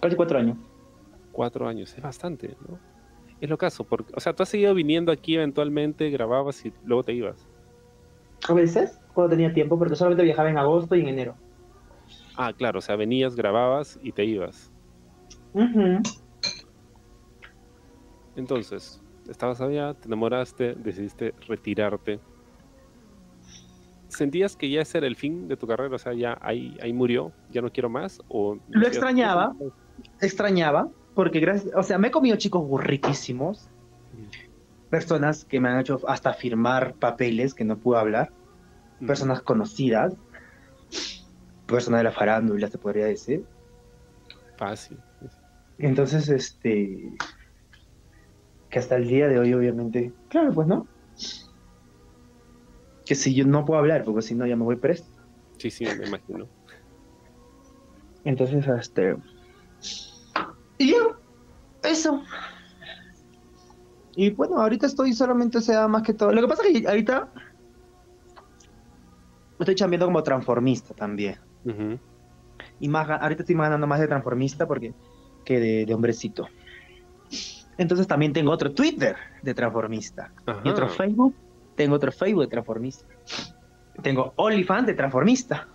Casi 0.00 0.16
cuatro 0.16 0.38
años. 0.38 0.56
Cuatro 1.32 1.66
años. 1.66 1.94
Es 1.96 2.02
bastante, 2.02 2.56
¿no? 2.68 2.78
Es 3.40 3.50
lo 3.50 3.58
caso. 3.58 3.84
Porque, 3.84 4.12
o 4.14 4.20
sea, 4.20 4.32
tú 4.34 4.42
has 4.42 4.48
seguido 4.48 4.74
viniendo 4.74 5.10
aquí 5.10 5.34
eventualmente, 5.34 6.10
grababas 6.10 6.64
y 6.64 6.72
luego 6.84 7.02
te 7.02 7.12
ibas. 7.12 7.48
A 8.48 8.52
veces, 8.54 9.00
cuando 9.14 9.30
tenía 9.30 9.52
tiempo, 9.52 9.78
porque 9.78 9.96
solamente 9.96 10.24
viajaba 10.24 10.50
en 10.50 10.58
agosto 10.58 10.94
y 10.94 11.00
en 11.00 11.08
enero. 11.08 11.34
Ah, 12.36 12.52
claro. 12.52 12.78
O 12.78 12.82
sea, 12.82 12.96
venías, 12.96 13.34
grababas 13.34 13.98
y 14.02 14.12
te 14.12 14.24
ibas. 14.24 14.72
Entonces, 18.36 19.02
estabas 19.28 19.60
allá, 19.60 19.94
te 19.94 20.08
enamoraste, 20.08 20.74
decidiste 20.74 21.34
retirarte. 21.46 22.20
¿Sentías 24.16 24.56
que 24.56 24.70
ya 24.70 24.82
ese 24.82 24.98
era 24.98 25.06
el 25.06 25.16
fin 25.16 25.48
de 25.48 25.56
tu 25.56 25.66
carrera? 25.66 25.94
O 25.94 25.98
sea, 25.98 26.12
ya 26.12 26.38
ahí, 26.40 26.76
ahí 26.82 26.92
murió, 26.92 27.32
ya 27.50 27.62
no 27.62 27.70
quiero 27.70 27.88
más. 27.88 28.20
O 28.28 28.58
Lo 28.68 28.86
extrañaba. 28.86 29.54
Extrañaba, 30.20 30.88
porque 31.14 31.40
gracias, 31.40 31.74
o 31.74 31.82
sea, 31.82 31.98
me 31.98 32.08
he 32.08 32.10
comido 32.10 32.36
chicos 32.36 32.64
riquísimos, 32.82 33.68
personas 34.90 35.44
que 35.44 35.60
me 35.60 35.68
han 35.68 35.80
hecho 35.80 36.00
hasta 36.06 36.32
firmar 36.34 36.94
papeles 36.94 37.54
que 37.54 37.64
no 37.64 37.78
puedo 37.78 37.98
hablar, 37.98 38.30
Mm, 39.02 39.06
personas 39.06 39.42
conocidas, 39.42 40.14
personas 41.66 42.00
de 42.00 42.04
la 42.04 42.12
farándula, 42.12 42.68
se 42.68 42.78
podría 42.78 43.06
decir. 43.06 43.44
Fácil. 44.56 44.96
Entonces, 45.78 46.28
este, 46.28 47.12
que 48.70 48.78
hasta 48.78 48.94
el 48.96 49.08
día 49.08 49.26
de 49.26 49.40
hoy, 49.40 49.54
obviamente, 49.54 50.12
claro, 50.28 50.52
pues 50.52 50.68
no. 50.68 50.86
Que 53.04 53.14
si 53.14 53.34
yo 53.34 53.44
no 53.44 53.64
puedo 53.64 53.80
hablar, 53.80 54.04
porque 54.04 54.22
si 54.22 54.34
no 54.34 54.46
ya 54.46 54.56
me 54.56 54.64
voy 54.64 54.76
preso. 54.76 55.04
Sí, 55.58 55.70
sí, 55.70 55.84
me 55.84 56.06
imagino. 56.06 56.48
Entonces, 58.24 58.66
este. 58.66 59.16
Y 60.78 60.92
ya, 60.92 60.98
eso. 61.82 62.22
Y 64.14 64.30
bueno, 64.30 64.60
ahorita 64.60 64.86
estoy 64.86 65.12
solamente, 65.12 65.58
o 65.58 65.60
sea, 65.60 65.88
más 65.88 66.02
que 66.02 66.14
todo. 66.14 66.32
Lo 66.32 66.40
que 66.42 66.48
pasa 66.48 66.62
es 66.66 66.80
que 66.80 66.88
ahorita 66.88 67.32
estoy 69.58 69.74
chambeando 69.74 70.06
como 70.06 70.22
transformista 70.22 70.94
también. 70.94 71.38
Ujú. 71.64 71.98
Y 72.80 72.88
más, 72.88 73.08
ahorita 73.08 73.42
estoy 73.42 73.56
ganando 73.56 73.86
más 73.86 74.00
de 74.00 74.08
transformista 74.08 74.66
porque 74.66 74.92
que 75.44 75.58
de, 75.58 75.86
de 75.86 75.94
hombrecito. 75.94 76.48
Entonces 77.78 78.06
también 78.06 78.32
tengo 78.32 78.52
otro 78.52 78.72
Twitter 78.72 79.16
de 79.42 79.54
transformista. 79.54 80.32
Y 80.64 80.68
otro. 80.68 80.88
Facebook. 80.88 81.34
Tengo 81.74 81.96
otro 81.96 82.12
Facebook 82.12 82.42
de 82.42 82.48
transformista. 82.48 83.06
Tengo 84.02 84.32
OnlyFans 84.36 84.86
de 84.86 84.94
transformista. 84.94 85.68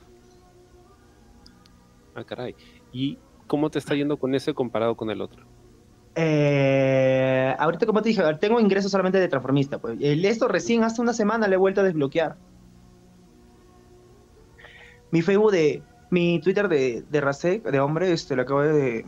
Ah, 2.15 2.23
caray. 2.23 2.55
¿Y 2.91 3.19
cómo 3.45 3.69
te 3.69 3.79
está 3.79 3.95
yendo 3.95 4.17
con 4.17 4.33
ese 4.35 4.53
comparado 4.53 4.95
con 4.95 5.09
el 5.09 5.21
otro? 5.21 5.45
Eh, 6.15 7.55
ahorita, 7.59 7.85
como 7.85 8.01
te 8.01 8.09
dije, 8.09 8.23
tengo 8.39 8.59
ingresos 8.59 8.91
solamente 8.91 9.19
de 9.19 9.27
transformista. 9.27 9.77
Pues. 9.79 9.97
Esto 10.01 10.47
recién 10.47 10.83
hace 10.83 11.01
una 11.01 11.13
semana 11.13 11.47
le 11.47 11.55
he 11.55 11.57
vuelto 11.57 11.81
a 11.81 11.83
desbloquear. 11.83 12.37
Mi 15.11 15.21
Facebook 15.21 15.51
de. 15.51 15.83
Mi 16.09 16.39
Twitter 16.39 16.69
de, 16.69 17.03
de 17.09 17.21
Rasek, 17.21 17.63
de 17.63 17.79
hombre, 17.81 18.13
este, 18.13 18.35
lo 18.35 18.43
acabo 18.43 18.61
de, 18.61 18.71
de 18.73 19.05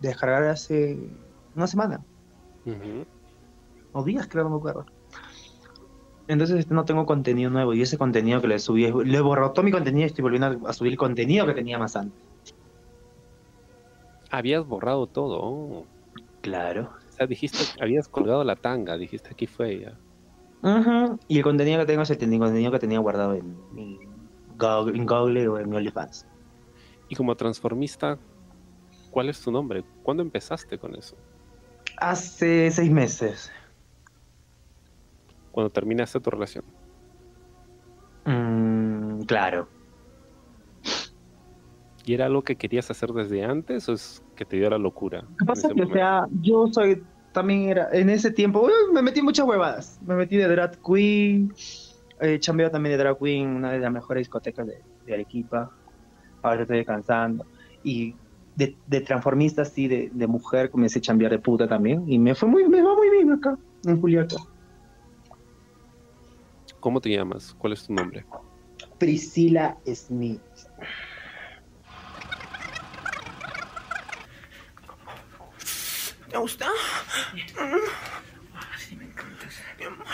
descargar 0.00 0.44
hace 0.44 0.98
una 1.54 1.66
semana. 1.66 2.00
Ujú. 2.64 3.04
O 3.92 4.02
días, 4.02 4.26
creo, 4.26 4.44
no 4.44 4.50
me 4.50 4.56
acuerdo. 4.56 4.86
Entonces 6.26 6.60
este, 6.60 6.74
no 6.74 6.84
tengo 6.84 7.06
contenido 7.06 7.50
nuevo. 7.50 7.74
Y 7.74 7.82
ese 7.82 7.98
contenido 7.98 8.40
que 8.40 8.48
le 8.48 8.58
subí, 8.58 8.90
le 9.04 9.20
borrado 9.20 9.52
todo 9.52 9.64
mi 9.64 9.70
contenido 9.70 10.04
y 10.04 10.06
estoy 10.06 10.22
volviendo 10.22 10.66
a, 10.66 10.72
subir 10.72 10.92
el 10.92 10.98
contenido 10.98 11.46
que 11.46 11.54
tenía 11.54 11.78
más 11.78 11.96
antes. 11.96 12.18
Habías 14.30 14.66
borrado 14.66 15.06
todo. 15.06 15.84
Claro. 16.40 16.90
O 17.08 17.12
sea, 17.16 17.26
dijiste, 17.26 17.58
habías 17.80 18.08
colgado 18.08 18.42
la 18.42 18.56
tanga, 18.56 18.96
dijiste 18.96 19.30
aquí 19.30 19.46
fue 19.46 19.80
ya. 19.80 19.98
Ujú, 20.62 21.18
Y 21.28 21.36
el 21.36 21.44
contenido 21.44 21.78
que 21.80 21.86
tengo 21.86 22.02
es 22.02 22.10
el 22.10 22.18
ten- 22.18 22.38
contenido 22.38 22.72
que 22.72 22.78
tenía 22.78 22.98
guardado 22.98 23.34
en, 23.34 23.54
mi 23.74 23.98
Google, 24.58 24.96
en 24.96 25.06
Google 25.06 25.48
o 25.48 25.58
en 25.58 25.68
mi 25.68 25.76
OnlyFans. 25.76 26.26
Y 27.08 27.14
como 27.14 27.36
transformista, 27.36 28.18
¿cuál 29.10 29.28
es 29.28 29.40
tu 29.40 29.52
nombre? 29.52 29.84
¿Cuándo 30.02 30.22
empezaste 30.22 30.78
con 30.78 30.96
eso? 30.96 31.16
Hace 31.98 32.70
seis 32.70 32.90
meses. 32.90 33.52
Cuando 35.54 35.70
terminaste 35.70 36.18
tu 36.18 36.30
relación. 36.30 36.64
Mm, 38.24 39.20
claro. 39.22 39.68
¿Y 42.04 42.12
era 42.12 42.26
algo 42.26 42.42
que 42.42 42.56
querías 42.56 42.90
hacer 42.90 43.10
desde 43.10 43.44
antes 43.44 43.88
o 43.88 43.92
es 43.92 44.20
que 44.34 44.44
te 44.44 44.56
dio 44.56 44.68
la 44.68 44.78
locura? 44.78 45.22
Lo 45.22 45.36
que 45.36 45.44
pasa 45.44 45.68
es 45.68 45.74
que, 45.74 45.82
o 45.84 45.92
sea, 45.92 46.26
yo 46.42 46.66
soy, 46.72 47.04
también 47.30 47.68
era, 47.68 47.88
en 47.92 48.10
ese 48.10 48.32
tiempo, 48.32 48.62
uy, 48.62 48.72
me 48.92 49.00
metí 49.00 49.22
muchas 49.22 49.46
huevadas. 49.46 50.00
Me 50.04 50.16
metí 50.16 50.36
de 50.36 50.48
drag 50.48 50.76
queen, 50.82 51.54
eh, 52.20 52.40
chambeo 52.40 52.68
también 52.68 52.98
de 52.98 53.04
drag 53.04 53.16
queen, 53.20 53.46
una 53.50 53.70
de 53.70 53.78
las 53.78 53.92
mejores 53.92 54.22
discotecas 54.22 54.66
de, 54.66 54.82
de 55.06 55.14
Arequipa. 55.14 55.70
Ahora 56.42 56.62
estoy 56.62 56.78
descansando. 56.78 57.46
Y 57.84 58.16
de, 58.56 58.76
de 58.88 59.00
transformista, 59.02 59.62
así, 59.62 59.86
de, 59.86 60.10
de 60.12 60.26
mujer, 60.26 60.68
comencé 60.68 60.98
a 60.98 61.02
chambear 61.02 61.30
de 61.30 61.38
puta 61.38 61.68
también. 61.68 62.10
Y 62.10 62.18
me 62.18 62.34
fue 62.34 62.48
muy, 62.48 62.68
me 62.68 62.82
va 62.82 62.96
muy 62.96 63.08
bien 63.08 63.30
acá, 63.30 63.56
en 63.86 64.00
Juliaca. 64.00 64.36
¿Cómo 66.84 67.00
te 67.00 67.08
llamas? 67.08 67.54
¿Cuál 67.56 67.72
es 67.72 67.86
tu 67.86 67.94
nombre? 67.94 68.26
Priscila 68.98 69.78
Smith. 69.90 70.42
¿Te 76.30 76.36
gusta? 76.38 76.66
Sí, 78.78 78.96
me 78.96 79.04
encanta. 79.04 79.46
Mi 79.78 79.84
amor. 79.86 80.06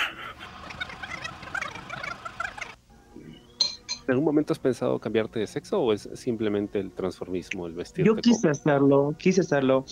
¿En 4.04 4.10
algún 4.10 4.24
momento 4.24 4.52
has 4.52 4.58
pensado 4.60 4.98
cambiarte 5.00 5.40
de 5.40 5.46
sexo 5.48 5.80
o 5.80 5.92
es 5.92 6.08
simplemente 6.14 6.78
el 6.78 6.92
transformismo, 6.92 7.66
el 7.66 7.72
vestirte? 7.74 8.06
Yo 8.06 8.14
quise 8.16 8.42
como- 8.42 8.50
hacerlo, 8.52 9.14
quise 9.18 9.40
hacerlo 9.40 9.84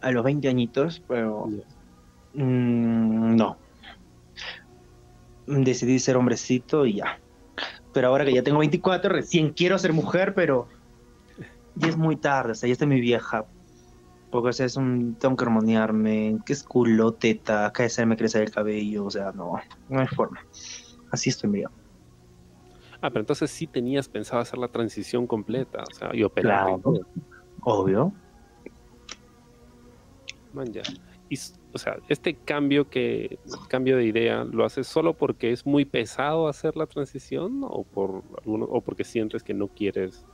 a 0.00 0.10
los 0.10 0.24
20 0.24 0.48
añitos, 0.48 1.00
pero 1.06 1.46
mm, 2.34 3.36
no. 3.36 3.56
Decidí 5.46 5.98
ser 5.98 6.16
hombrecito 6.16 6.86
y 6.86 6.96
ya. 6.96 7.20
Pero 7.92 8.08
ahora 8.08 8.24
que 8.24 8.34
ya 8.34 8.42
tengo 8.42 8.58
24, 8.58 9.10
recién 9.10 9.52
quiero 9.52 9.78
ser 9.78 9.92
mujer, 9.92 10.34
pero 10.34 10.68
ya 11.76 11.88
es 11.88 11.96
muy 11.96 12.16
tarde, 12.16 12.52
o 12.52 12.54
sea, 12.54 12.66
ya 12.66 12.72
estoy 12.72 12.88
muy 12.88 13.00
vieja. 13.00 13.46
Porque 14.30 14.48
o 14.48 14.52
sea, 14.52 14.66
es 14.66 14.76
un, 14.76 15.14
tengo 15.14 15.36
que 15.36 15.44
hormonearme, 15.44 16.38
que 16.44 16.52
es 16.52 16.62
culo, 16.62 17.12
teta, 17.12 17.72
crecerme, 17.72 18.16
crecer 18.16 18.42
el 18.42 18.50
cabello, 18.50 19.04
o 19.06 19.10
sea, 19.10 19.32
no, 19.32 19.54
no 19.88 20.00
hay 20.00 20.06
forma. 20.08 20.40
Así 21.10 21.30
estoy 21.30 21.48
medio. 21.48 21.70
Ah, 23.00 23.10
pero 23.10 23.20
entonces 23.20 23.50
sí 23.50 23.66
tenías 23.66 24.08
pensado 24.08 24.40
hacer 24.40 24.58
la 24.58 24.68
transición 24.68 25.26
completa, 25.26 25.84
o 25.90 25.94
sea, 25.94 26.10
y 26.14 26.22
operarte. 26.22 26.72
y 26.72 26.82
Claro. 26.82 27.06
Obvio. 27.62 28.12
Man, 30.52 30.72
ya. 30.72 30.82
O 31.72 31.78
sea, 31.78 31.98
este 32.08 32.34
cambio 32.34 32.88
que 32.88 33.38
cambio 33.68 33.96
de 33.96 34.06
idea, 34.06 34.44
¿lo 34.44 34.64
haces 34.64 34.86
solo 34.86 35.14
porque 35.14 35.52
es 35.52 35.66
muy 35.66 35.84
pesado 35.84 36.48
hacer 36.48 36.76
la 36.76 36.86
transición 36.86 37.60
o 37.62 37.84
por 37.84 38.22
alguno, 38.38 38.64
o 38.66 38.80
porque 38.80 39.04
sientes 39.04 39.42
que 39.42 39.52
no 39.52 39.68
quieres? 39.68 40.24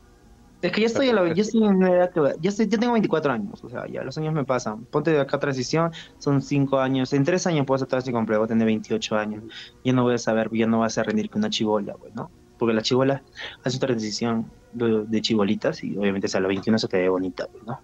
Es 0.63 0.71
que 0.71 0.83
ya 0.83 0.87
estoy, 0.87 1.09
a 1.09 1.15
la, 1.15 1.29
estoy 1.29 1.65
en 1.65 1.75
una 1.75 1.91
edad 1.91 2.13
que 2.13 2.49
estoy, 2.49 2.69
ya 2.69 2.79
tengo 2.79 2.93
24 2.93 3.33
años, 3.33 3.65
o 3.65 3.69
sea, 3.69 3.89
ya 3.89 4.05
los 4.05 4.17
años 4.17 4.33
me 4.33 4.45
pasan. 4.45 4.85
Ponte 4.85 5.11
de 5.11 5.21
acá 5.21 5.41
transición, 5.41 5.91
son 6.19 6.41
5 6.41 6.79
años, 6.79 7.13
en 7.13 7.25
3 7.25 7.49
años 7.49 7.67
puedo 7.67 7.77
hacer 7.77 7.89
transición 7.89 8.15
completa, 8.15 8.39
voy 8.39 8.45
a 8.45 8.49
tener 8.49 8.67
28 8.67 9.17
años. 9.17 9.43
Ya 9.85 9.93
no 9.93 10.05
voy 10.05 10.15
a 10.15 10.19
saber, 10.19 10.49
ya 10.53 10.67
no 10.69 10.79
vas 10.79 10.97
a 10.99 11.03
rendir 11.03 11.29
con 11.29 11.41
una 11.41 11.51
chibola, 11.51 11.95
pues, 11.95 12.15
¿no? 12.15 12.31
Porque 12.59 12.75
la 12.75 12.83
chibola 12.83 13.25
hace 13.65 13.79
una 13.79 13.87
transición 13.89 14.53
de, 14.73 15.05
de 15.05 15.21
chibolitas 15.21 15.83
y 15.83 15.97
obviamente 15.97 16.29
a 16.33 16.39
los 16.39 16.49
21 16.49 16.79
se 16.79 16.87
te 16.87 16.99
ve 16.99 17.09
bonita, 17.09 17.49
pues, 17.51 17.65
¿no? 17.65 17.81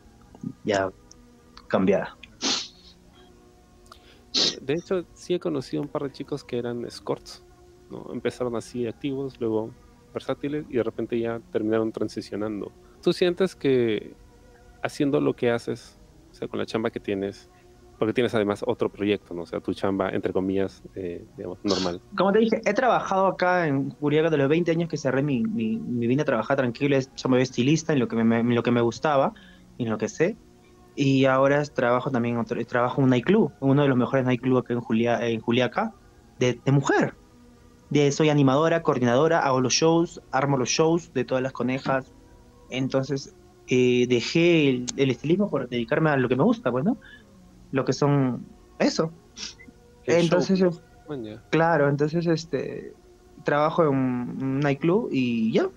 Ya 0.63 0.89
cambiada. 1.67 2.17
De 4.61 4.75
hecho, 4.75 5.05
sí 5.15 5.35
he 5.35 5.41
conocido 5.41 5.83
un 5.83 5.89
par 5.89 6.03
de 6.03 6.13
chicos 6.13 6.45
que 6.45 6.59
eran 6.59 6.85
escorts, 6.85 7.45
¿no? 7.91 8.07
Empezaron 8.13 8.57
así 8.57 8.87
activos, 8.87 9.41
luego 9.41 9.75
versátiles 10.13 10.67
y 10.69 10.77
de 10.77 10.83
repente 10.83 11.19
ya 11.19 11.41
terminaron 11.53 11.93
transicionando. 11.93 12.73
¿Tú 13.03 13.13
sientes 13.13 13.55
que 13.55 14.15
haciendo 14.83 15.21
lo 15.21 15.35
que 15.35 15.51
haces, 15.51 15.99
o 16.31 16.35
sea, 16.35 16.49
con 16.49 16.59
la 16.59 16.67
chamba 16.67 16.91
que 16.91 17.01
tienes, 17.01 17.51
porque 17.99 18.13
tienes 18.13 18.35
además 18.35 18.63
otro 18.67 18.91
proyecto, 18.91 19.35
¿no? 19.35 19.43
O 19.43 19.47
sea, 19.47 19.61
tu 19.61 19.75
chamba, 19.75 20.11
entre 20.11 20.33
comillas, 20.33 20.83
eh, 20.95 21.25
digamos, 21.37 21.59
normal. 21.65 22.01
Como 22.17 22.33
te 22.33 22.39
dije, 22.39 22.61
he 22.65 22.75
trabajado 22.75 23.27
acá 23.27 23.67
en 23.67 23.91
Juliaca 23.91 24.31
de 24.31 24.37
los 24.37 24.49
20 24.49 24.71
años 24.71 24.89
que 24.89 24.97
cerré 24.97 25.23
mi, 25.23 25.43
mi, 25.43 25.79
mi 25.79 26.07
vine 26.07 26.23
a 26.23 26.25
trabajar 26.25 26.57
tranquilo, 26.57 26.97
yo 26.99 27.29
me 27.29 27.37
veo 27.37 27.43
estilista 27.43 27.93
en 27.93 27.99
lo 27.99 28.09
que 28.09 28.17
me, 28.17 28.39
en 28.39 28.55
lo 28.55 28.63
que 28.63 28.71
me 28.71 28.81
gustaba 28.81 29.35
en 29.79 29.91
lo 29.91 29.99
que 29.99 30.09
sé. 30.09 30.37
Y 31.01 31.27
ahora 31.27 31.63
trabajo 31.63 32.11
también 32.11 32.39
otro, 32.39 32.67
trabajo 32.67 33.01
en 33.01 33.05
un 33.05 33.11
nightclub, 33.11 33.53
uno 33.61 33.83
de 33.83 33.89
los 33.89 33.97
mejores 33.97 34.27
nightclubs 34.27 34.65
acá 34.65 34.73
en, 34.73 34.81
Julia, 34.81 35.29
en 35.29 35.41
Juliaca, 35.41 35.95
de, 36.41 36.59
de 36.65 36.73
mujer. 36.73 37.15
De, 37.89 38.11
soy 38.11 38.31
animadora, 38.31 38.83
coordinadora, 38.83 39.39
hago 39.39 39.61
los 39.61 39.75
shows, 39.75 40.21
armo 40.33 40.57
los 40.57 40.71
shows 40.71 41.15
de 41.15 41.25
todas 41.25 41.41
las 41.41 41.53
conejas. 41.53 42.13
Entonces 42.69 43.33
eh, 43.69 44.07
dejé 44.09 44.71
el, 44.71 44.87
el 44.97 45.11
estilismo 45.13 45.49
por 45.49 45.69
dedicarme 45.69 46.11
a 46.11 46.17
lo 46.17 46.29
que 46.29 46.35
me 46.35 46.43
gusta, 46.43 46.73
pues, 46.73 46.85
¿no? 46.85 46.97
Lo 47.71 47.85
que 47.85 47.93
son 47.93 48.45
eso. 48.81 49.13
El 50.05 50.25
Entonces, 50.25 50.59
show, 50.59 50.73
ya. 51.23 51.41
Claro, 51.51 51.89
entonces 51.89 52.27
este 52.27 52.93
trabajo 53.45 53.85
en 53.85 53.89
un 53.91 54.59
nightclub 54.59 55.11
y 55.13 55.53
ya. 55.53 55.69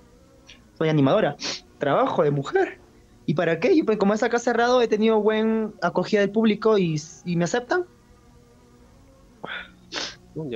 Soy 0.79 0.89
animadora. 0.89 1.35
Trabajo 1.77 2.23
de 2.23 2.31
mujer. 2.31 2.80
¿Y 3.31 3.33
para 3.33 3.61
qué? 3.61 3.71
Y 3.71 3.83
pues 3.83 3.97
como 3.97 4.13
es 4.13 4.23
acá 4.23 4.39
cerrado, 4.39 4.81
he 4.81 4.89
tenido 4.89 5.21
buen 5.21 5.73
acogida 5.81 6.19
del 6.19 6.33
público 6.33 6.77
y, 6.77 7.01
y 7.23 7.37
me 7.37 7.45
aceptan. 7.45 7.85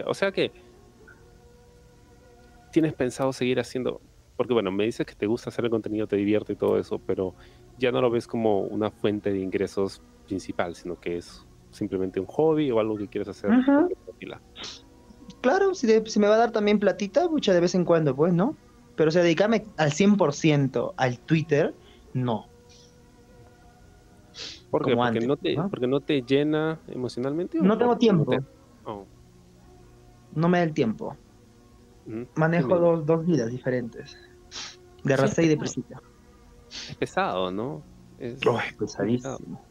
O 0.06 0.14
sea 0.14 0.34
que 0.34 0.52
tienes 2.70 2.94
pensado 2.94 3.32
seguir 3.32 3.62
haciendo, 3.62 4.02
porque 4.36 4.52
bueno, 4.54 4.74
me 4.74 4.84
dices 4.84 5.06
que 5.06 5.16
te 5.16 5.26
gusta 5.26 5.52
hacer 5.52 5.64
el 5.64 5.72
contenido, 5.72 6.06
te 6.06 6.18
divierte 6.18 6.52
y 6.52 6.56
todo 6.58 6.78
eso, 6.78 7.00
pero 7.00 7.34
ya 7.78 7.94
no 7.94 8.02
lo 8.02 8.12
ves 8.12 8.28
como 8.28 8.64
una 8.64 8.92
fuente 8.92 9.32
de 9.32 9.40
ingresos 9.40 10.02
principal, 10.26 10.76
sino 10.76 10.98
que 10.98 11.16
es 11.16 11.48
simplemente 11.72 12.20
un 12.20 12.26
hobby 12.26 12.72
o 12.72 12.82
algo 12.82 12.98
que 12.98 13.08
quieres 13.08 13.30
hacer. 13.30 13.52
Claro, 15.40 15.74
si, 15.76 15.88
de- 15.88 16.06
si 16.10 16.20
me 16.20 16.28
va 16.28 16.36
a 16.36 16.40
dar 16.40 16.52
también 16.52 16.78
platita, 16.78 17.30
mucha 17.30 17.54
de 17.54 17.62
vez 17.62 17.74
en 17.74 17.86
cuando, 17.86 18.14
pues, 18.18 18.34
¿no? 18.34 18.58
Pero 18.96 19.08
o 19.08 19.12
sea, 19.14 19.24
dedicarme 19.24 19.64
al 19.78 19.94
100% 19.94 20.94
al 20.98 21.22
Twitter, 21.22 21.74
no. 22.12 22.50
¿Por 24.78 24.86
qué? 24.86 24.92
Como 24.92 25.04
Porque, 25.04 25.18
antes, 25.20 25.28
no 25.28 25.38
te, 25.38 25.56
¿no? 25.56 25.70
porque 25.70 25.88
no 25.88 26.02
te 26.02 26.22
llena 26.22 26.80
emocionalmente. 26.88 27.60
o 27.60 27.64
No 27.64 27.78
tengo 27.78 27.98
tiempo. 27.98 28.32
te- 28.32 28.44
oh, 28.84 29.08
No 30.32 30.50
me 30.50 30.58
da 30.58 30.64
el 30.66 30.74
tiempo. 30.74 31.18
Manejo 32.36 32.78
dos, 32.78 33.06
dos 33.06 33.26
vidas 33.26 33.50
diferentes. 33.50 34.18
De 35.04 35.16
Racé 35.16 35.44
y 35.44 35.48
de. 35.48 35.58
Priscila. 35.58 36.02
Es 36.90 36.96
pesado, 36.98 37.52
¿no? 37.52 37.84
Es, 38.18 38.42
pesadísimo. 38.78 39.38
¿Cómo 39.40 39.66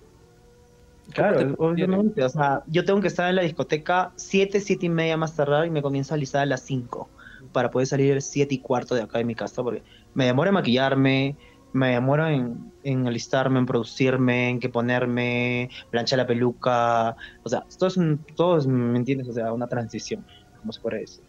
Claro, 1.12 1.54
obviamente. 1.58 2.24
O 2.24 2.28
sea, 2.30 2.62
yo 2.66 2.82
tengo 2.86 3.02
que 3.02 3.08
estar 3.08 3.28
en 3.28 3.36
la 3.36 3.42
discoteca 3.42 4.14
7, 4.16 4.58
7 4.58 4.86
y 4.86 4.88
media 4.88 5.18
más 5.18 5.36
tardar 5.36 5.66
y 5.66 5.70
me 5.70 5.82
comienzo 5.82 6.14
a 6.14 6.16
alisar 6.16 6.40
a 6.40 6.46
las 6.46 6.62
5 6.62 7.10
para 7.52 7.70
poder 7.70 7.86
salir 7.86 8.22
7 8.22 8.54
y 8.54 8.62
cuarto 8.62 8.94
de 8.94 9.02
acá 9.02 9.18
de 9.18 9.24
mi 9.24 9.34
casa 9.34 9.62
porque 9.62 9.84
me 10.14 10.24
demoro 10.24 10.48
en 10.48 10.54
maquillarme, 10.54 11.36
me 11.74 11.90
demoro 11.90 12.28
en, 12.28 12.74
en 12.82 13.06
alistarme, 13.08 13.58
en 13.60 13.66
producirme, 13.66 14.50
en 14.50 14.60
que 14.60 14.70
ponerme, 14.70 15.70
planchar 15.90 16.18
la 16.20 16.26
peluca. 16.28 17.16
O 17.44 17.48
sea, 17.50 17.66
todo 17.78 17.88
es, 17.88 17.96
un- 17.98 18.24
todo 18.36 18.58
es, 18.58 18.66
¿me 18.66 18.98
entiendes? 18.98 19.28
O 19.28 19.32
sea, 19.34 19.52
una 19.52 19.68
transición, 19.68 20.26
como 20.56 20.72
se 20.72 20.80
puede 20.80 21.00
decir. 21.00 21.26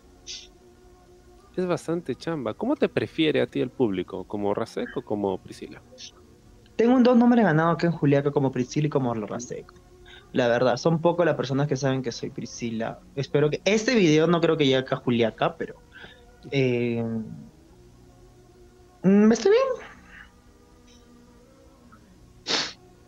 es 1.56 1.66
bastante 1.66 2.16
chamba. 2.16 2.54
¿Cómo 2.54 2.76
te 2.76 2.88
prefiere 2.88 3.42
a 3.42 3.48
ti 3.48 3.60
el 3.60 3.72
público? 3.72 4.26
¿Como 4.26 4.54
Rasek 4.54 4.96
o 4.98 5.04
como 5.04 5.42
Priscila? 5.42 5.84
Tengo 6.76 6.96
un 6.96 7.04
dos 7.04 7.18
nombres 7.18 7.46
ganados 7.46 7.76
acá 7.76 7.88
en 7.88 7.94
Juliaca 7.94 8.32
como 8.32 8.52
Priscila 8.52 8.88
y 8.88 8.90
como 8.90 9.14
Raseco. 9.14 9.76
La 10.32 10.48
verdad, 10.50 10.78
son 10.78 11.02
pocas 11.02 11.26
las 11.26 11.36
personas 11.36 11.68
que 11.68 11.78
saben 11.78 12.02
que 12.04 12.12
soy 12.12 12.32
Priscila. 12.32 13.02
Espero 13.16 13.50
que. 13.50 13.62
Este 13.66 13.96
video 13.96 14.28
no 14.28 14.42
creo 14.42 14.58
que 14.58 14.66
llegue 14.66 14.78
acá 14.78 14.96
a 14.96 15.00
Juliaca, 15.00 15.58
pero. 15.58 15.84
eh, 16.52 17.04
mm, 19.04 19.32
¿Estoy 19.32 19.52
bien? 19.52 19.95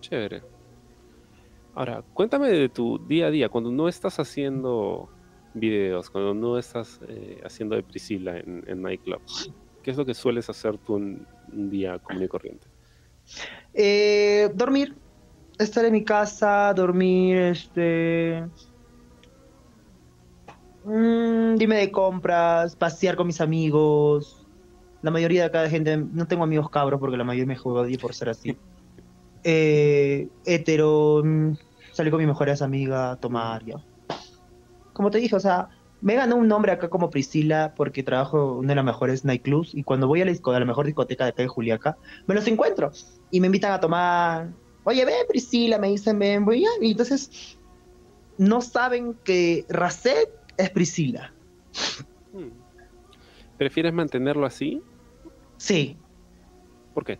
Chévere. 0.08 0.42
Ahora, 1.76 2.02
cuéntame 2.14 2.48
de 2.48 2.70
tu 2.70 2.98
día 2.98 3.28
a 3.28 3.30
día, 3.30 3.50
cuando 3.50 3.72
no 3.72 3.90
estás 3.90 4.20
haciendo 4.20 5.10
videos, 5.54 6.10
cuando 6.10 6.34
no 6.34 6.58
estás 6.58 7.00
eh, 7.10 7.42
haciendo 7.44 7.76
de 7.76 7.84
Priscila 7.84 8.38
en, 8.38 8.64
en 8.68 8.82
nightclubs. 8.82 9.52
¿Qué 9.84 9.92
es 9.92 9.98
lo 9.98 10.06
que 10.06 10.14
sueles 10.14 10.50
hacer 10.50 10.78
tú 10.78 10.96
un, 10.96 11.28
día 11.52 12.00
común 12.00 12.24
y 12.24 12.28
corriente? 12.28 12.68
Eh, 13.74 14.50
dormir. 14.56 14.96
Estar 15.60 15.84
en 15.86 15.94
mi 15.94 16.04
casa, 16.04 16.74
dormir, 16.74 17.38
este. 17.38 18.46
mm, 20.86 21.56
dime 21.56 21.78
de 21.78 21.92
compras, 21.92 22.76
pasear 22.76 23.18
con 23.18 23.28
mis 23.28 23.42
amigos. 23.42 24.48
La 25.02 25.12
mayoría 25.12 25.42
de 25.42 25.48
acá 25.48 25.70
gente, 25.70 25.98
no 25.98 26.28
tengo 26.28 26.44
amigos 26.44 26.70
cabros 26.70 27.00
porque 27.00 27.18
la 27.18 27.24
mayoría 27.24 27.48
me 27.48 27.58
juega 27.58 27.86
por 28.00 28.14
ser 28.14 28.30
así. 28.30 28.58
Eh, 29.50 30.28
hetero, 30.46 31.22
mm, 31.24 31.54
salí 31.94 32.12
con 32.12 32.20
mi 32.20 32.26
mejor 32.26 32.50
amiga 32.50 33.12
a 33.12 33.16
tomar, 33.16 33.64
ya. 33.64 33.76
Como 34.92 35.10
te 35.10 35.20
dije, 35.20 35.38
o 35.38 35.40
sea, 35.40 35.70
me 36.02 36.16
ganó 36.16 36.36
un 36.36 36.50
nombre 36.50 36.74
acá 36.74 36.90
como 36.90 37.10
Priscila 37.10 37.74
porque 37.78 38.04
trabajo 38.04 38.56
en 38.56 38.58
una 38.60 38.68
de 38.70 38.76
las 38.76 38.84
mejores 38.84 39.24
nightclubs 39.24 39.74
y 39.74 39.84
cuando 39.84 40.06
voy 40.06 40.22
a 40.22 40.26
la, 40.26 40.34
a 40.34 40.60
la 40.60 40.66
mejor 40.66 40.86
discoteca 40.86 41.24
de 41.24 41.30
acá 41.30 41.44
de 41.44 41.48
Juliaca, 41.48 41.98
me 42.28 42.36
los 42.36 42.46
encuentro 42.46 42.92
y 43.32 43.40
me 43.40 43.46
invitan 43.46 43.72
a 43.72 43.80
tomar. 43.80 44.50
Oye, 44.84 45.06
ven, 45.06 45.26
Priscila, 45.30 45.78
me 45.78 45.92
dicen, 45.92 46.20
ven, 46.20 46.44
voy 46.44 46.64
ya. 46.64 46.70
Y 46.82 46.92
entonces 46.92 47.58
no 48.38 48.60
saben 48.60 49.18
que 49.24 49.66
Racet 49.70 50.28
es 50.58 50.70
Priscila. 50.72 51.34
Hmm. 52.34 52.50
¿Prefieres 53.58 53.94
mantenerlo 53.94 54.46
así? 54.46 54.82
Sí, 55.56 55.98
¿Por 56.94 57.06
qué? 57.06 57.20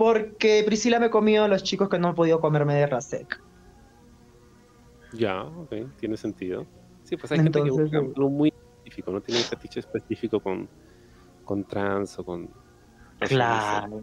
Porque 0.00 0.62
Priscila 0.64 0.98
me 0.98 1.10
comió 1.10 1.44
a 1.44 1.48
los 1.48 1.62
chicos 1.62 1.90
que 1.90 1.98
no 1.98 2.08
he 2.08 2.14
podido 2.14 2.40
comerme 2.40 2.74
de 2.74 2.86
Racet. 2.86 3.28
Ya, 5.12 5.42
ok, 5.42 5.74
tiene 5.98 6.16
sentido. 6.16 6.64
Sí, 7.02 7.18
pues 7.18 7.30
hay 7.32 7.40
gente 7.40 7.62
que 7.62 7.70
busca 7.70 7.98
algo 7.98 8.30
muy 8.30 8.48
específico, 8.48 9.10
no 9.10 9.20
tiene 9.20 9.42
un 9.42 9.46
fetiche 9.46 9.80
específico 9.80 10.40
con, 10.40 10.66
con 11.44 11.64
trans 11.64 12.18
o 12.18 12.24
con... 12.24 12.48
Claro. 13.18 14.02